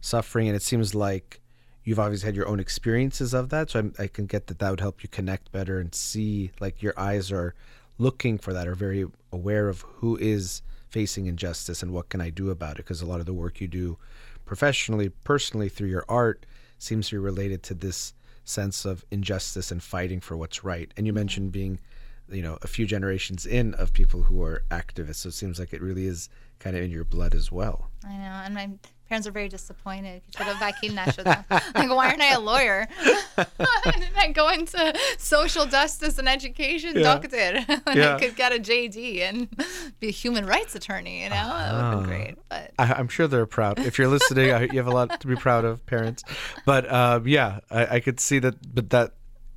suffering, 0.00 0.48
and 0.48 0.56
it 0.56 0.62
seems 0.62 0.96
like 0.96 1.40
you've 1.84 2.00
obviously 2.00 2.26
had 2.26 2.34
your 2.34 2.48
own 2.48 2.58
experiences 2.58 3.32
of 3.32 3.50
that. 3.50 3.70
So 3.70 3.78
I'm, 3.78 3.94
I 4.00 4.08
can 4.08 4.26
get 4.26 4.48
that 4.48 4.58
that 4.58 4.68
would 4.68 4.80
help 4.80 5.04
you 5.04 5.08
connect 5.08 5.52
better 5.52 5.78
and 5.78 5.94
see 5.94 6.50
like 6.58 6.82
your 6.82 6.92
eyes 6.98 7.30
are 7.30 7.54
looking 7.98 8.36
for 8.36 8.52
that, 8.52 8.66
are 8.66 8.74
very 8.74 9.06
aware 9.32 9.68
of 9.68 9.82
who 9.82 10.16
is 10.16 10.60
facing 10.88 11.26
injustice 11.26 11.80
and 11.80 11.92
what 11.92 12.08
can 12.08 12.20
I 12.20 12.30
do 12.30 12.50
about 12.50 12.72
it. 12.72 12.76
Because 12.78 13.00
a 13.00 13.06
lot 13.06 13.20
of 13.20 13.26
the 13.26 13.32
work 13.32 13.60
you 13.60 13.68
do 13.68 13.96
professionally, 14.44 15.08
personally 15.08 15.68
through 15.68 15.88
your 15.88 16.04
art 16.08 16.46
seems 16.78 17.08
to 17.10 17.14
be 17.14 17.18
related 17.18 17.62
to 17.62 17.74
this 17.74 18.12
sense 18.44 18.84
of 18.84 19.04
injustice 19.12 19.70
and 19.70 19.80
fighting 19.80 20.18
for 20.18 20.36
what's 20.36 20.64
right. 20.64 20.92
And 20.96 21.06
you 21.06 21.12
mm-hmm. 21.12 21.20
mentioned 21.20 21.52
being 21.52 21.78
you 22.30 22.42
know 22.42 22.58
a 22.62 22.66
few 22.66 22.86
generations 22.86 23.46
in 23.46 23.74
of 23.74 23.92
people 23.92 24.22
who 24.22 24.42
are 24.42 24.62
activists 24.70 25.16
so 25.16 25.28
it 25.28 25.32
seems 25.32 25.58
like 25.58 25.72
it 25.72 25.80
really 25.82 26.06
is 26.06 26.28
kind 26.58 26.76
of 26.76 26.82
in 26.82 26.90
your 26.90 27.04
blood 27.04 27.34
as 27.34 27.50
well 27.52 27.88
I 28.02 28.16
know, 28.16 28.40
and 28.46 28.54
my 28.54 28.70
parents 29.10 29.26
are 29.28 29.30
very 29.30 29.48
disappointed. 29.50 30.22
Should 30.34 30.46
have 30.46 30.58
vaccine 30.58 30.94
them. 30.94 31.44
Like, 31.74 31.90
why 31.90 32.08
aren't 32.08 32.22
I 32.22 32.32
a 32.32 32.40
lawyer? 32.40 32.88
Didn't 33.84 34.16
I 34.16 34.32
go 34.32 34.48
into 34.48 34.94
social 35.18 35.66
justice 35.66 36.18
and 36.18 36.26
education, 36.28 36.96
Yeah. 36.96 37.02
doctor? 37.02 37.60
when 37.84 37.96
Yeah. 37.98 38.14
I 38.16 38.18
could 38.20 38.36
get 38.36 38.52
a 38.52 38.58
JD 38.58 39.20
and 39.20 39.48
be 40.00 40.08
a 40.08 40.10
human 40.12 40.46
rights 40.46 40.74
attorney. 40.74 41.24
You 41.24 41.28
know, 41.30 41.34
that 41.34 41.72
would 41.74 41.80
have 41.82 41.94
Ah. 41.94 41.96
been 42.00 42.08
great. 42.08 42.34
But 42.48 42.70
I, 42.78 42.92
i'm 42.94 43.08
sure 43.08 43.26
they're 43.28 43.44
proud 43.46 43.78
if 43.80 43.98
you're 43.98 44.08
listening 44.08 44.50
I, 44.52 44.62
you 44.62 44.78
have 44.78 44.86
a 44.86 44.90
lot 45.00 45.20
to 45.20 45.26
be 45.26 45.36
proud 45.36 45.64
of 45.64 45.84
parents 45.86 46.24
but 46.64 46.90
um, 46.90 47.26
yeah 47.28 47.60
I, 47.70 47.96
I 47.96 48.00
could 48.00 48.18
see 48.18 48.38
that 48.40 48.54
but 48.74 48.90
that 48.90 49.12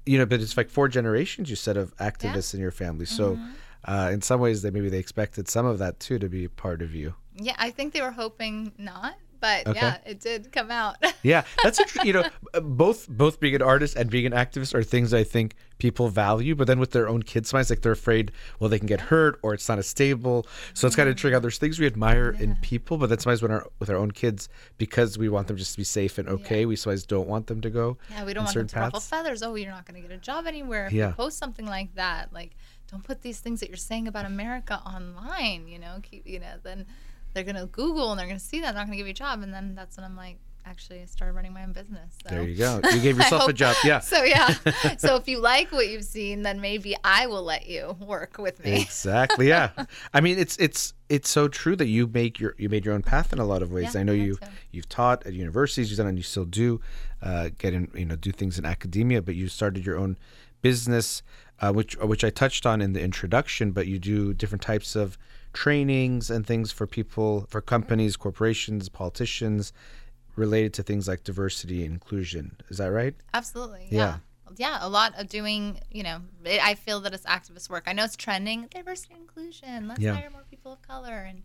you 0.05 0.17
know 0.17 0.25
but 0.25 0.41
it's 0.41 0.57
like 0.57 0.69
four 0.69 0.87
generations 0.87 1.49
you 1.49 1.55
said 1.55 1.77
of 1.77 1.95
activists 1.97 2.53
in 2.53 2.59
your 2.59 2.71
family. 2.71 3.05
So 3.05 3.39
uh, 3.85 4.09
in 4.13 4.21
some 4.21 4.39
ways 4.39 4.61
they 4.61 4.69
maybe 4.69 4.89
they 4.89 4.99
expected 4.99 5.47
some 5.49 5.65
of 5.65 5.79
that 5.79 5.99
too 5.99 6.19
to 6.19 6.29
be 6.29 6.47
part 6.47 6.81
of 6.81 6.93
you. 6.95 7.15
Yeah, 7.35 7.55
I 7.57 7.71
think 7.71 7.93
they 7.93 8.01
were 8.01 8.11
hoping 8.11 8.71
not. 8.77 9.15
But 9.43 9.67
Okay. 9.67 9.77
yeah, 9.79 9.97
it 10.05 10.21
did 10.21 10.51
come 10.53 10.71
out. 10.71 10.95
Yeah, 11.23 11.43
that's 11.63 11.79
a, 11.79 11.85
you 12.05 12.11
know 12.11 12.25
both 12.61 13.07
both 13.07 13.39
being 13.39 13.55
an 13.55 13.61
artist 13.61 13.95
and 13.95 14.09
being 14.09 14.25
an 14.25 14.33
activist 14.33 14.73
are 14.73 14.83
things 14.83 15.13
I 15.13 15.23
think 15.23 15.55
people 15.77 16.09
value. 16.09 16.53
But 16.55 16.67
then 16.67 16.79
with 16.79 16.91
their 16.91 17.07
own 17.07 17.23
kids' 17.23 17.53
minds, 17.53 17.69
like 17.69 17.81
they're 17.81 17.93
afraid, 17.93 18.31
well, 18.59 18.69
they 18.69 18.77
can 18.77 18.87
get 18.87 18.99
hurt 19.01 19.39
or 19.41 19.53
it's 19.53 19.67
not 19.69 19.79
as 19.79 19.87
stable. 19.87 20.45
So 20.73 20.85
it's 20.87 20.95
kind 20.97 21.07
of 21.09 21.15
tricky. 21.15 21.37
There's 21.39 21.57
things 21.57 21.79
we 21.79 21.87
admire 21.87 22.29
in 22.39 22.57
people, 22.61 22.97
but 22.97 23.07
that's 23.09 23.23
sometimes 23.23 23.41
when 23.41 23.51
our 23.51 23.65
with 23.79 23.89
our 23.89 23.95
own 23.97 24.11
kids 24.11 24.49
because 24.77 25.17
we 25.17 25.29
want 25.29 25.47
them 25.47 25.55
just 25.57 25.71
to 25.73 25.77
be 25.77 25.83
safe 25.85 26.17
and 26.17 26.27
okay. 26.29 26.65
We 26.65 26.75
sometimes 26.75 27.03
don't 27.05 27.27
want 27.27 27.47
them 27.47 27.61
to 27.61 27.69
go. 27.69 27.97
Yeah, 28.09 28.25
we 28.25 28.33
don't 28.33 28.43
want 28.45 28.55
them 28.55 28.67
to 28.67 28.79
ruffle 28.79 28.99
feathers. 28.99 29.43
Oh, 29.43 29.55
you're 29.55 29.71
not 29.71 29.85
going 29.85 30.01
to 30.01 30.05
get 30.07 30.13
a 30.15 30.19
job 30.19 30.45
anywhere 30.45 30.87
if 30.87 30.93
Yeah. 30.93 31.09
you 31.09 31.13
post 31.15 31.37
something 31.37 31.65
like 31.65 31.95
that. 31.95 32.33
Like, 32.33 32.51
don't 32.91 33.03
put 33.03 33.21
these 33.21 33.39
things 33.39 33.59
that 33.61 33.69
you're 33.69 33.77
saying 33.77 34.07
about 34.09 34.25
America 34.25 34.81
online. 34.85 35.67
You 35.67 35.79
know, 35.79 35.99
keep 36.01 36.27
you 36.27 36.39
know. 36.39 36.55
Then 36.63 36.85
they're 37.34 37.43
going 37.43 37.55
to 37.55 37.65
Google 37.67 38.11
and 38.11 38.19
they're 38.19 38.27
going 38.27 38.39
to 38.39 38.43
see 38.43 38.61
that. 38.61 38.73
They're 38.73 38.81
not 38.81 38.88
going 38.88 38.93
to 38.93 38.97
give 38.97 39.07
you 39.07 39.11
a 39.11 39.15
job. 39.15 39.41
And 39.41 39.53
then 39.53 39.75
that's 39.75 39.97
when 39.97 40.05
I'm 40.05 40.15
like, 40.15 40.38
actually, 40.65 41.01
I 41.01 41.05
started 41.05 41.34
running 41.34 41.53
my 41.53 41.63
own 41.63 41.73
business. 41.73 42.15
So. 42.23 42.29
There 42.29 42.43
you 42.43 42.55
go. 42.55 42.79
You 42.91 42.99
gave 43.01 43.17
yourself 43.17 43.47
a 43.47 43.53
job. 43.53 43.75
Yeah. 43.84 43.99
So 43.99 44.23
yeah. 44.23 44.53
so 44.97 45.15
if 45.15 45.27
you 45.27 45.39
like 45.39 45.71
what 45.71 45.88
you've 45.88 46.03
seen, 46.03 46.41
then 46.41 46.61
maybe 46.61 46.95
I 47.03 47.27
will 47.27 47.43
let 47.43 47.67
you 47.67 47.97
work 47.99 48.38
with 48.38 48.63
me. 48.63 48.81
Exactly. 48.81 49.47
Yeah. 49.47 49.71
I 50.13 50.21
mean, 50.21 50.38
it's 50.38 50.57
it's 50.57 50.93
it's 51.09 51.29
so 51.29 51.47
true 51.47 51.75
that 51.75 51.88
you 51.88 52.07
make 52.07 52.39
your 52.39 52.55
you 52.57 52.69
made 52.69 52.86
your 52.86 52.93
own 52.93 53.01
path 53.03 53.34
in 53.34 53.39
a 53.39 53.45
lot 53.45 53.61
of 53.61 53.71
ways. 53.71 53.95
Yeah, 53.95 54.01
I 54.01 54.03
know 54.03 54.13
you 54.13 54.36
to. 54.36 54.49
you've 54.71 54.89
taught 54.89 55.25
at 55.25 55.34
universities, 55.34 55.89
you've 55.89 55.97
done 55.97 56.07
and 56.07 56.17
you 56.17 56.23
still 56.23 56.45
do 56.45 56.81
uh, 57.21 57.49
get 57.57 57.73
in 57.73 57.89
you 57.93 58.05
know 58.05 58.15
do 58.15 58.31
things 58.31 58.57
in 58.57 58.65
academia, 58.65 59.21
but 59.21 59.36
you 59.36 59.47
started 59.47 59.86
your 59.86 59.97
own 59.97 60.17
business, 60.61 61.23
uh, 61.59 61.71
which 61.71 61.95
which 61.97 62.23
I 62.23 62.29
touched 62.29 62.65
on 62.65 62.81
in 62.81 62.93
the 62.93 63.01
introduction. 63.01 63.71
But 63.71 63.88
you 63.88 63.99
do 63.99 64.34
different 64.34 64.61
types 64.61 64.95
of 64.95 65.17
trainings 65.53 66.29
and 66.29 66.45
things 66.45 66.71
for 66.71 66.85
people, 66.87 67.45
for 67.49 67.61
companies, 67.61 68.17
corporations, 68.17 68.89
politicians, 68.89 69.71
related 70.35 70.73
to 70.73 70.83
things 70.83 71.07
like 71.07 71.23
diversity 71.23 71.85
and 71.85 71.93
inclusion. 71.93 72.57
Is 72.69 72.77
that 72.79 72.87
right? 72.91 73.15
Absolutely. 73.33 73.87
Yeah. 73.89 73.97
Yeah. 73.99 74.17
Yeah, 74.55 74.77
a 74.81 74.89
lot 74.89 75.13
of 75.19 75.29
doing, 75.29 75.79
you 75.91 76.03
know, 76.03 76.19
it, 76.45 76.63
I 76.63 76.75
feel 76.75 76.99
that 77.01 77.13
it's 77.13 77.25
activist 77.25 77.69
work. 77.71 77.85
I 77.87 77.93
know 77.93 78.03
it's 78.03 78.15
trending, 78.15 78.67
diversity 78.69 79.13
and 79.13 79.21
inclusion. 79.23 79.87
Let's 79.87 79.99
Yeah. 80.01 80.13
hire 80.15 80.29
more 80.29 80.43
people 80.49 80.73
of 80.73 80.81
color 80.83 81.25
and, 81.27 81.41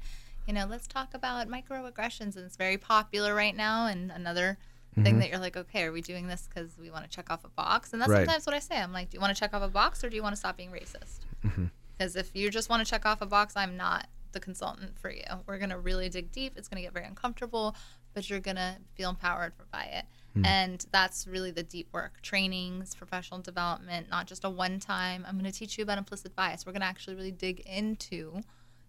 you 0.47 0.53
know, 0.53 0.67
let's 0.69 0.87
talk 0.87 1.15
about 1.15 1.49
microaggressions. 1.49 2.37
And 2.37 2.45
it's 2.45 2.57
very 2.57 2.77
popular 2.77 3.35
right 3.35 3.57
now. 3.57 3.87
And 3.87 4.11
another 4.11 4.59
Mm-hmm. 4.93 5.05
thing 5.05 5.19
that 5.21 5.29
you're 5.29 5.39
like, 5.39 5.57
okay, 5.57 5.85
are 5.85 5.93
we 5.93 6.01
doing 6.01 6.27
this 6.27 6.49
because 6.49 6.77
we 6.79 6.91
want 6.91 7.05
to 7.05 7.11
check 7.11 7.31
off 7.31 7.45
a 7.45 7.49
box? 7.51 7.93
And 7.93 8.03
that's 8.03 8.11
Right. 8.11 8.27
sometimes 8.27 8.47
what 8.47 8.55
I 8.55 8.59
say. 8.59 8.79
I'm 8.79 8.93
like, 8.93 9.11
do 9.11 9.17
you 9.17 9.21
want 9.21 9.35
to 9.35 9.39
check 9.39 9.55
off 9.55 9.63
a 9.63 9.69
box 9.69 10.03
or 10.03 10.09
do 10.11 10.17
you 10.17 10.23
want 10.23 10.33
to 10.33 10.37
stop 10.39 10.57
being 10.57 10.71
racist? 10.71 11.21
Mm-hmm. 11.45 11.67
Because 11.99 12.15
if 12.15 12.31
you 12.35 12.51
just 12.51 12.71
want 12.71 12.85
to 12.85 12.89
check 12.89 13.05
off 13.05 13.21
a 13.21 13.27
box, 13.27 13.57
I'm 13.57 13.77
not 13.77 14.07
the 14.33 14.41
consultant 14.41 14.99
for 14.99 15.11
you. 15.11 15.25
We're 15.47 15.59
going 15.59 15.71
to 15.71 15.79
really 15.79 16.09
dig 16.09 16.31
deep. 16.31 16.55
It's 16.57 16.69
going 16.69 16.77
to 16.77 16.83
get 16.83 16.93
very 16.93 17.07
uncomfortable, 17.07 17.75
but 18.15 18.29
you're 18.29 18.41
going 18.41 18.57
to 18.57 18.77
feel 18.95 19.11
empowered 19.11 19.53
by 19.73 19.85
it. 19.85 20.05
Hmm. 20.35 20.45
And 20.45 20.87
that's 20.93 21.27
really 21.27 21.51
the 21.51 21.63
deep 21.63 21.89
work 21.93 22.21
trainings, 22.23 22.95
professional 22.95 23.41
development, 23.41 24.09
not 24.11 24.27
just 24.27 24.45
a 24.45 24.51
one 24.51 24.79
time, 24.79 25.25
I'm 25.27 25.39
going 25.39 25.51
to 25.51 25.59
teach 25.59 25.79
you 25.79 25.85
about 25.85 25.99
implicit 25.99 26.37
bias. 26.37 26.67
We're 26.67 26.73
going 26.73 26.83
to 26.83 26.87
actually 26.87 27.17
really 27.17 27.33
dig 27.33 27.61
into, 27.61 28.41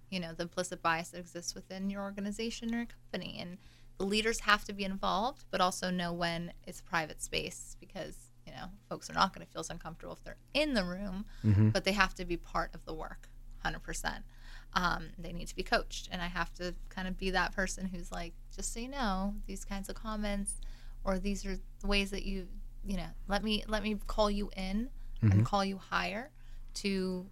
you 0.10 0.20
know, 0.20 0.34
the 0.34 0.44
implicit 0.44 0.82
bias 0.82 1.10
that 1.10 1.20
exists 1.20 1.56
within 1.56 1.90
your 1.90 2.04
organization 2.04 2.74
or 2.74 2.78
your 2.78 2.88
company. 2.88 3.38
And 3.40 3.58
the 3.98 4.06
leaders 4.06 4.42
have 4.42 4.66
to 4.66 4.74
be 4.74 4.84
involved, 4.84 5.46
but 5.52 5.62
also 5.62 5.90
know 5.90 6.14
when 6.14 6.54
it's 6.66 6.80
a 6.80 6.84
private 6.84 7.22
space 7.22 7.76
because, 7.80 8.29
you 8.50 8.56
know, 8.56 8.68
folks 8.90 9.10
are 9.10 9.14
not 9.14 9.34
going 9.34 9.46
to 9.46 9.52
feel 9.52 9.60
as 9.60 9.70
uncomfortable 9.70 10.14
if 10.14 10.24
they're 10.24 10.38
in 10.54 10.74
the 10.74 10.84
room, 10.84 11.26
but 11.72 11.84
they 11.84 11.92
have 11.92 12.16
to 12.16 12.26
be 12.26 12.38
part 12.38 12.74
of 12.74 12.84
the 12.86 12.94
work 12.94 13.30
100%. 13.64 14.24
Um, 14.74 15.10
they 15.18 15.34
need 15.34 15.48
to 15.48 15.56
be 15.56 15.64
coached. 15.64 16.10
And 16.12 16.22
I 16.22 16.28
have 16.28 16.54
to 16.56 16.74
kind 16.90 17.08
of 17.08 17.18
be 17.18 17.32
that 17.32 17.54
person 17.54 17.86
who's 17.88 18.12
like, 18.12 18.34
just 18.56 18.74
so 18.74 18.80
you 18.80 18.88
know, 18.90 19.36
these 19.48 19.66
kinds 19.66 19.90
of 19.90 19.96
comments 19.96 20.56
or 21.04 21.20
these 21.20 21.46
are 21.46 21.58
the 21.82 21.88
ways 21.88 22.12
that 22.12 22.24
you, 22.24 22.48
you 22.86 22.98
know, 22.98 23.08
let 23.28 23.44
me 23.44 23.64
let 23.68 23.84
me 23.84 23.98
call 24.08 24.30
you 24.32 24.50
in 24.56 24.90
and 25.22 25.46
call 25.46 25.66
you 25.66 25.78
higher 25.78 26.30
to 26.76 27.26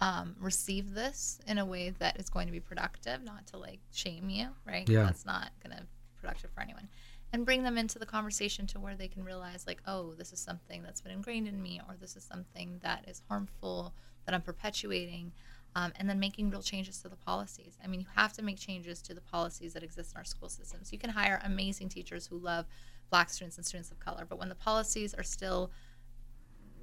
um, 0.00 0.36
receive 0.38 0.92
this 0.94 1.40
in 1.46 1.58
a 1.58 1.64
way 1.64 1.90
that 1.98 2.18
is 2.20 2.28
going 2.28 2.46
to 2.46 2.52
be 2.52 2.60
productive, 2.60 3.22
not 3.22 3.46
to 3.48 3.56
like 3.58 3.80
shame 3.92 4.28
you, 4.28 4.48
right? 4.66 4.88
Yeah. 4.88 5.04
That's 5.04 5.24
not 5.24 5.50
going 5.64 5.76
to 5.76 5.82
be 5.82 5.88
productive 6.20 6.50
for 6.50 6.60
anyone. 6.60 6.88
And 7.32 7.44
bring 7.44 7.64
them 7.64 7.76
into 7.76 7.98
the 7.98 8.06
conversation 8.06 8.66
to 8.68 8.80
where 8.80 8.94
they 8.94 9.08
can 9.08 9.24
realize, 9.24 9.66
like, 9.66 9.82
oh, 9.86 10.14
this 10.14 10.32
is 10.32 10.38
something 10.38 10.82
that's 10.82 11.00
been 11.00 11.12
ingrained 11.12 11.48
in 11.48 11.62
me, 11.62 11.80
or 11.88 11.96
this 12.00 12.16
is 12.16 12.24
something 12.24 12.78
that 12.82 13.04
is 13.08 13.22
harmful 13.28 13.94
that 14.24 14.34
I'm 14.34 14.42
perpetuating. 14.42 15.32
Um, 15.74 15.92
and 15.96 16.08
then 16.08 16.18
making 16.18 16.48
real 16.48 16.62
changes 16.62 17.02
to 17.02 17.08
the 17.10 17.16
policies. 17.16 17.76
I 17.84 17.86
mean, 17.86 18.00
you 18.00 18.06
have 18.14 18.32
to 18.34 18.42
make 18.42 18.58
changes 18.58 19.02
to 19.02 19.12
the 19.12 19.20
policies 19.20 19.74
that 19.74 19.82
exist 19.82 20.12
in 20.12 20.16
our 20.16 20.24
school 20.24 20.48
systems. 20.48 20.90
You 20.90 20.98
can 20.98 21.10
hire 21.10 21.38
amazing 21.44 21.90
teachers 21.90 22.26
who 22.26 22.38
love 22.38 22.64
black 23.10 23.28
students 23.28 23.58
and 23.58 23.66
students 23.66 23.90
of 23.90 23.98
color, 23.98 24.24
but 24.26 24.38
when 24.38 24.48
the 24.48 24.54
policies 24.54 25.12
are 25.12 25.22
still 25.22 25.70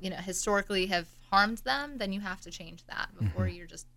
you 0.04 0.10
know 0.10 0.18
historically 0.18 0.88
have 0.88 1.08
harmed 1.32 1.60
them 1.60 1.98
then 1.98 2.12
you 2.12 2.20
have 2.20 2.42
to 2.42 2.52
change 2.52 2.86
that 2.88 3.08
before 3.18 3.48
you're 3.48 3.66
just 3.66 3.88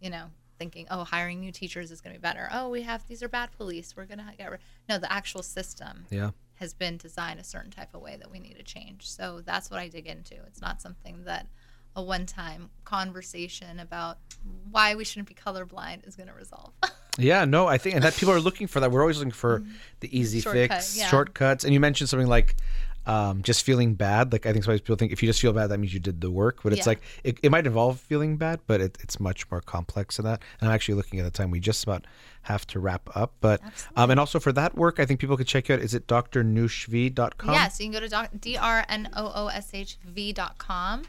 you 0.00 0.08
know 0.08 0.26
thinking 0.60 0.86
oh 0.90 1.04
hiring 1.04 1.40
new 1.40 1.50
teachers 1.50 1.90
is 1.90 2.02
going 2.02 2.14
to 2.14 2.20
be 2.20 2.22
better 2.22 2.50
oh 2.52 2.68
we 2.68 2.82
have 2.82 3.06
these 3.08 3.22
are 3.22 3.28
bad 3.28 3.50
police 3.56 3.96
we're 3.96 4.04
going 4.04 4.18
to 4.18 4.26
get 4.36 4.50
rid 4.50 4.60
no 4.90 4.98
the 4.98 5.10
actual 5.10 5.42
system 5.42 6.04
Yeah. 6.10 6.32
has 6.56 6.74
been 6.74 6.98
designed 6.98 7.40
a 7.40 7.44
certain 7.44 7.70
type 7.70 7.94
of 7.94 8.02
way 8.02 8.18
that 8.18 8.30
we 8.30 8.38
need 8.38 8.58
to 8.58 8.62
change 8.62 9.10
so 9.10 9.40
that's 9.40 9.70
what 9.70 9.80
i 9.80 9.88
dig 9.88 10.06
into 10.06 10.34
it's 10.46 10.60
not 10.60 10.82
something 10.82 11.24
that 11.24 11.46
a 11.96 12.02
one-time 12.02 12.68
conversation 12.84 13.80
about 13.80 14.18
why 14.70 14.94
we 14.94 15.02
shouldn't 15.02 15.28
be 15.28 15.34
colorblind 15.34 16.06
is 16.06 16.14
going 16.14 16.28
to 16.28 16.34
resolve 16.34 16.72
Yeah, 17.18 17.44
no, 17.44 17.66
I 17.66 17.76
think 17.76 17.96
and 17.96 18.04
that 18.04 18.14
people 18.14 18.32
are 18.32 18.40
looking 18.40 18.66
for 18.66 18.80
that. 18.80 18.90
We're 18.90 19.00
always 19.02 19.18
looking 19.18 19.32
for 19.32 19.60
mm-hmm. 19.60 19.70
the 19.98 20.18
easy 20.18 20.40
Shortcut, 20.40 20.70
fix, 20.70 20.96
yeah. 20.96 21.08
shortcuts. 21.08 21.64
And 21.64 21.74
you 21.74 21.80
mentioned 21.80 22.08
something 22.08 22.28
like 22.28 22.56
um, 23.06 23.42
just 23.42 23.64
feeling 23.64 23.94
bad. 23.94 24.32
Like 24.32 24.46
I 24.46 24.52
think 24.52 24.64
sometimes 24.64 24.82
people 24.82 24.96
think 24.96 25.10
if 25.12 25.22
you 25.22 25.28
just 25.28 25.40
feel 25.40 25.52
bad, 25.52 25.68
that 25.68 25.78
means 25.78 25.92
you 25.94 26.00
did 26.00 26.20
the 26.20 26.30
work. 26.30 26.62
But 26.62 26.72
it's 26.72 26.80
Yeah. 26.86 26.90
like 26.90 27.02
it, 27.24 27.38
it 27.42 27.50
might 27.50 27.66
involve 27.66 27.98
feeling 28.00 28.36
bad, 28.36 28.60
but 28.66 28.80
it, 28.80 28.98
it's 29.00 29.18
much 29.18 29.50
more 29.50 29.60
complex 29.60 30.16
than 30.18 30.26
that. 30.26 30.42
And 30.60 30.68
I'm 30.68 30.74
actually 30.74 30.94
looking 30.96 31.18
at 31.18 31.24
the 31.24 31.30
time. 31.30 31.50
We 31.50 31.60
just 31.60 31.82
about 31.84 32.06
have 32.42 32.66
to 32.68 32.78
wrap 32.80 33.08
up. 33.14 33.32
But 33.40 33.60
um, 33.96 34.10
and 34.10 34.20
also 34.20 34.38
for 34.40 34.52
that 34.52 34.74
work, 34.76 35.00
I 35.00 35.06
think 35.06 35.18
people 35.20 35.36
could 35.36 35.46
check 35.46 35.68
you 35.68 35.74
out. 35.74 35.80
Is 35.80 35.94
it 35.94 36.06
drnooshv.com? 36.06 37.54
Yeah, 37.54 37.68
so 37.68 37.82
you 37.84 37.90
can 37.90 38.00
go 38.00 38.00
to 38.00 38.08
doc- 38.08 38.32
drnooshv.com. 39.70 41.02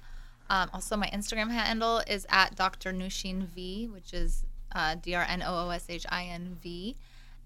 Um, 0.50 0.70
also, 0.74 0.98
my 0.98 1.08
Instagram 1.08 1.50
handle 1.50 2.00
is 2.08 2.26
at 2.30 2.56
Dr. 2.56 2.92
Nooshin 2.92 3.44
V, 3.44 3.88
which 3.88 4.14
is 4.14 4.44
uh, 4.74 4.96
D 4.96 5.16
R 5.16 5.26
N 5.28 5.42
O 5.42 5.68
O 5.68 5.70
S 5.70 5.86
H 5.88 6.06
I 6.10 6.26
N 6.26 6.58
V. 6.62 6.98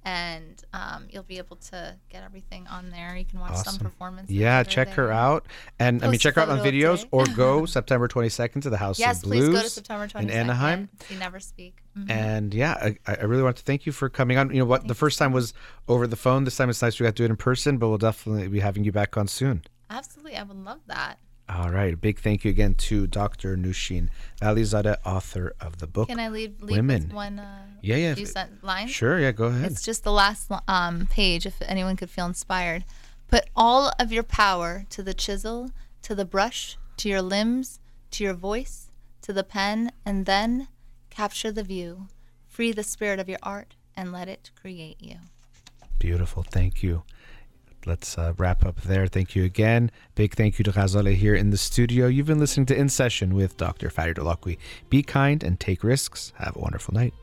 And 0.07 0.63
um, 0.71 1.07
you'll 1.09 1.23
be 1.23 1.39
able 1.39 1.55
to 1.57 1.95
get 2.09 2.23
everything 2.23 2.67
on 2.67 2.91
there. 2.91 3.17
You 3.17 3.25
can 3.25 3.39
watch 3.39 3.55
some 3.55 3.73
Awesome. 3.73 3.79
performances. 3.79 4.35
Yeah, 4.35 4.61
check 4.63 4.89
her 4.89 5.11
out. 5.11 5.47
And 5.79 6.03
I 6.05 6.09
mean, 6.09 6.19
check 6.19 6.35
her 6.35 6.41
out 6.41 6.49
on 6.49 6.59
videos 6.59 6.97
today. 6.99 7.09
or 7.11 7.25
go 7.25 7.65
September 7.65 8.07
22nd 8.07 8.61
to 8.61 8.69
the 8.69 8.77
House 8.77 8.99
Yes, 8.99 9.17
of 9.17 9.23
please 9.23 9.45
Blues 9.45 9.55
go 9.55 9.61
to 9.63 9.69
September 9.69 10.07
22nd. 10.07 10.21
in 10.21 10.29
Anaheim. 10.29 10.89
See 11.09 11.15
Never 11.15 11.39
Speak. 11.39 11.81
Mhm. 11.97 12.11
And 12.11 12.53
yeah, 12.53 12.73
I, 12.73 12.97
I 13.07 13.23
really 13.23 13.41
want 13.41 13.57
to 13.57 13.63
thank 13.63 13.87
you 13.87 13.91
for 13.91 14.07
coming 14.09 14.37
on. 14.37 14.51
You 14.51 14.59
know 14.59 14.65
what? 14.65 14.87
The 14.87 14.93
first 14.95 15.17
time 15.17 15.31
was 15.31 15.53
over 15.87 16.05
the 16.05 16.15
phone. 16.15 16.43
This 16.43 16.55
time 16.55 16.69
it's 16.69 16.81
nice 16.83 16.99
we 16.99 17.05
got 17.05 17.15
to 17.15 17.21
do 17.21 17.23
it 17.25 17.31
in 17.31 17.35
person, 17.37 17.77
but 17.79 17.89
we'll 17.89 17.97
definitely 17.97 18.47
be 18.47 18.59
having 18.59 18.83
you 18.83 18.91
back 18.91 19.17
on 19.17 19.27
soon. 19.27 19.63
Absolutely. 19.89 20.35
I 20.35 20.43
would 20.43 20.57
love 20.57 20.81
that. 20.87 21.17
All 21.47 21.69
right. 21.69 21.93
A 21.93 21.97
big 21.97 22.19
thank 22.19 22.43
you 22.43 22.49
again 22.49 22.73
to 22.75 23.05
Dr. 23.07 23.55
Nooshin 23.55 24.09
Valizadeh, 24.41 24.97
author 25.05 25.53
of 25.61 25.77
the 25.77 25.85
book. 25.87 26.07
Can 26.09 26.19
I 26.19 26.29
leave, 26.29 26.61
leave 26.61 26.77
Women. 26.77 27.09
one 27.13 27.37
uh, 27.39 27.65
Yeah, 27.81 27.97
yeah. 27.97 28.15
few 28.15 28.25
sent- 28.25 28.63
lines? 28.63 28.89
Sure. 28.91 29.19
Yeah, 29.19 29.31
go 29.31 29.45
ahead. 29.45 29.71
It's 29.71 29.83
just 29.83 30.03
the 30.03 30.11
last 30.11 30.51
um, 30.67 31.07
page, 31.07 31.45
if 31.45 31.61
anyone 31.61 31.97
could 31.97 32.09
feel 32.09 32.25
inspired. 32.25 32.83
Put 33.27 33.45
all 33.55 33.91
of 33.99 34.11
your 34.11 34.23
power 34.23 34.85
to 34.89 35.03
the 35.03 35.13
chisel, 35.13 35.71
to 36.01 36.15
the 36.15 36.25
brush, 36.25 36.77
to 36.97 37.09
your 37.09 37.21
limbs, 37.21 37.79
to 38.11 38.23
your 38.23 38.33
voice, 38.33 38.89
to 39.21 39.31
the 39.33 39.43
pen, 39.43 39.91
and 40.05 40.25
then 40.25 40.67
capture 41.11 41.51
the 41.51 41.63
view. 41.63 42.07
Free 42.47 42.71
the 42.71 42.83
spirit 42.83 43.19
of 43.19 43.29
your 43.29 43.39
art 43.43 43.75
and 43.95 44.11
let 44.11 44.27
it 44.27 44.49
create 44.59 44.97
you. 44.99 45.17
Beautiful. 45.99 46.43
Thank 46.43 46.81
you. 46.83 47.03
Let's 47.85 48.17
uh, 48.17 48.33
wrap 48.37 48.65
up 48.65 48.81
there. 48.81 49.07
Thank 49.07 49.35
you 49.35 49.43
again. 49.43 49.91
Big 50.15 50.33
thank 50.33 50.57
you 50.57 50.63
to 50.63 50.71
Ghazale 50.71 51.15
here 51.15 51.35
in 51.35 51.51
the 51.51 51.57
studio. 51.57 52.07
You've 52.07 52.27
been 52.27 52.39
listening 52.39 52.65
to 52.67 52.75
In 52.75 52.89
Session 52.89 53.35
with 53.35 53.57
Dr. 53.57 53.89
Farid 53.89 54.17
Holakouee. 54.17 54.57
Be 54.89 55.03
kind 55.03 55.43
and 55.43 55.59
take 55.59 55.83
risks. 55.83 56.33
Have 56.37 56.55
a 56.55 56.59
wonderful 56.59 56.93
night. 56.93 57.13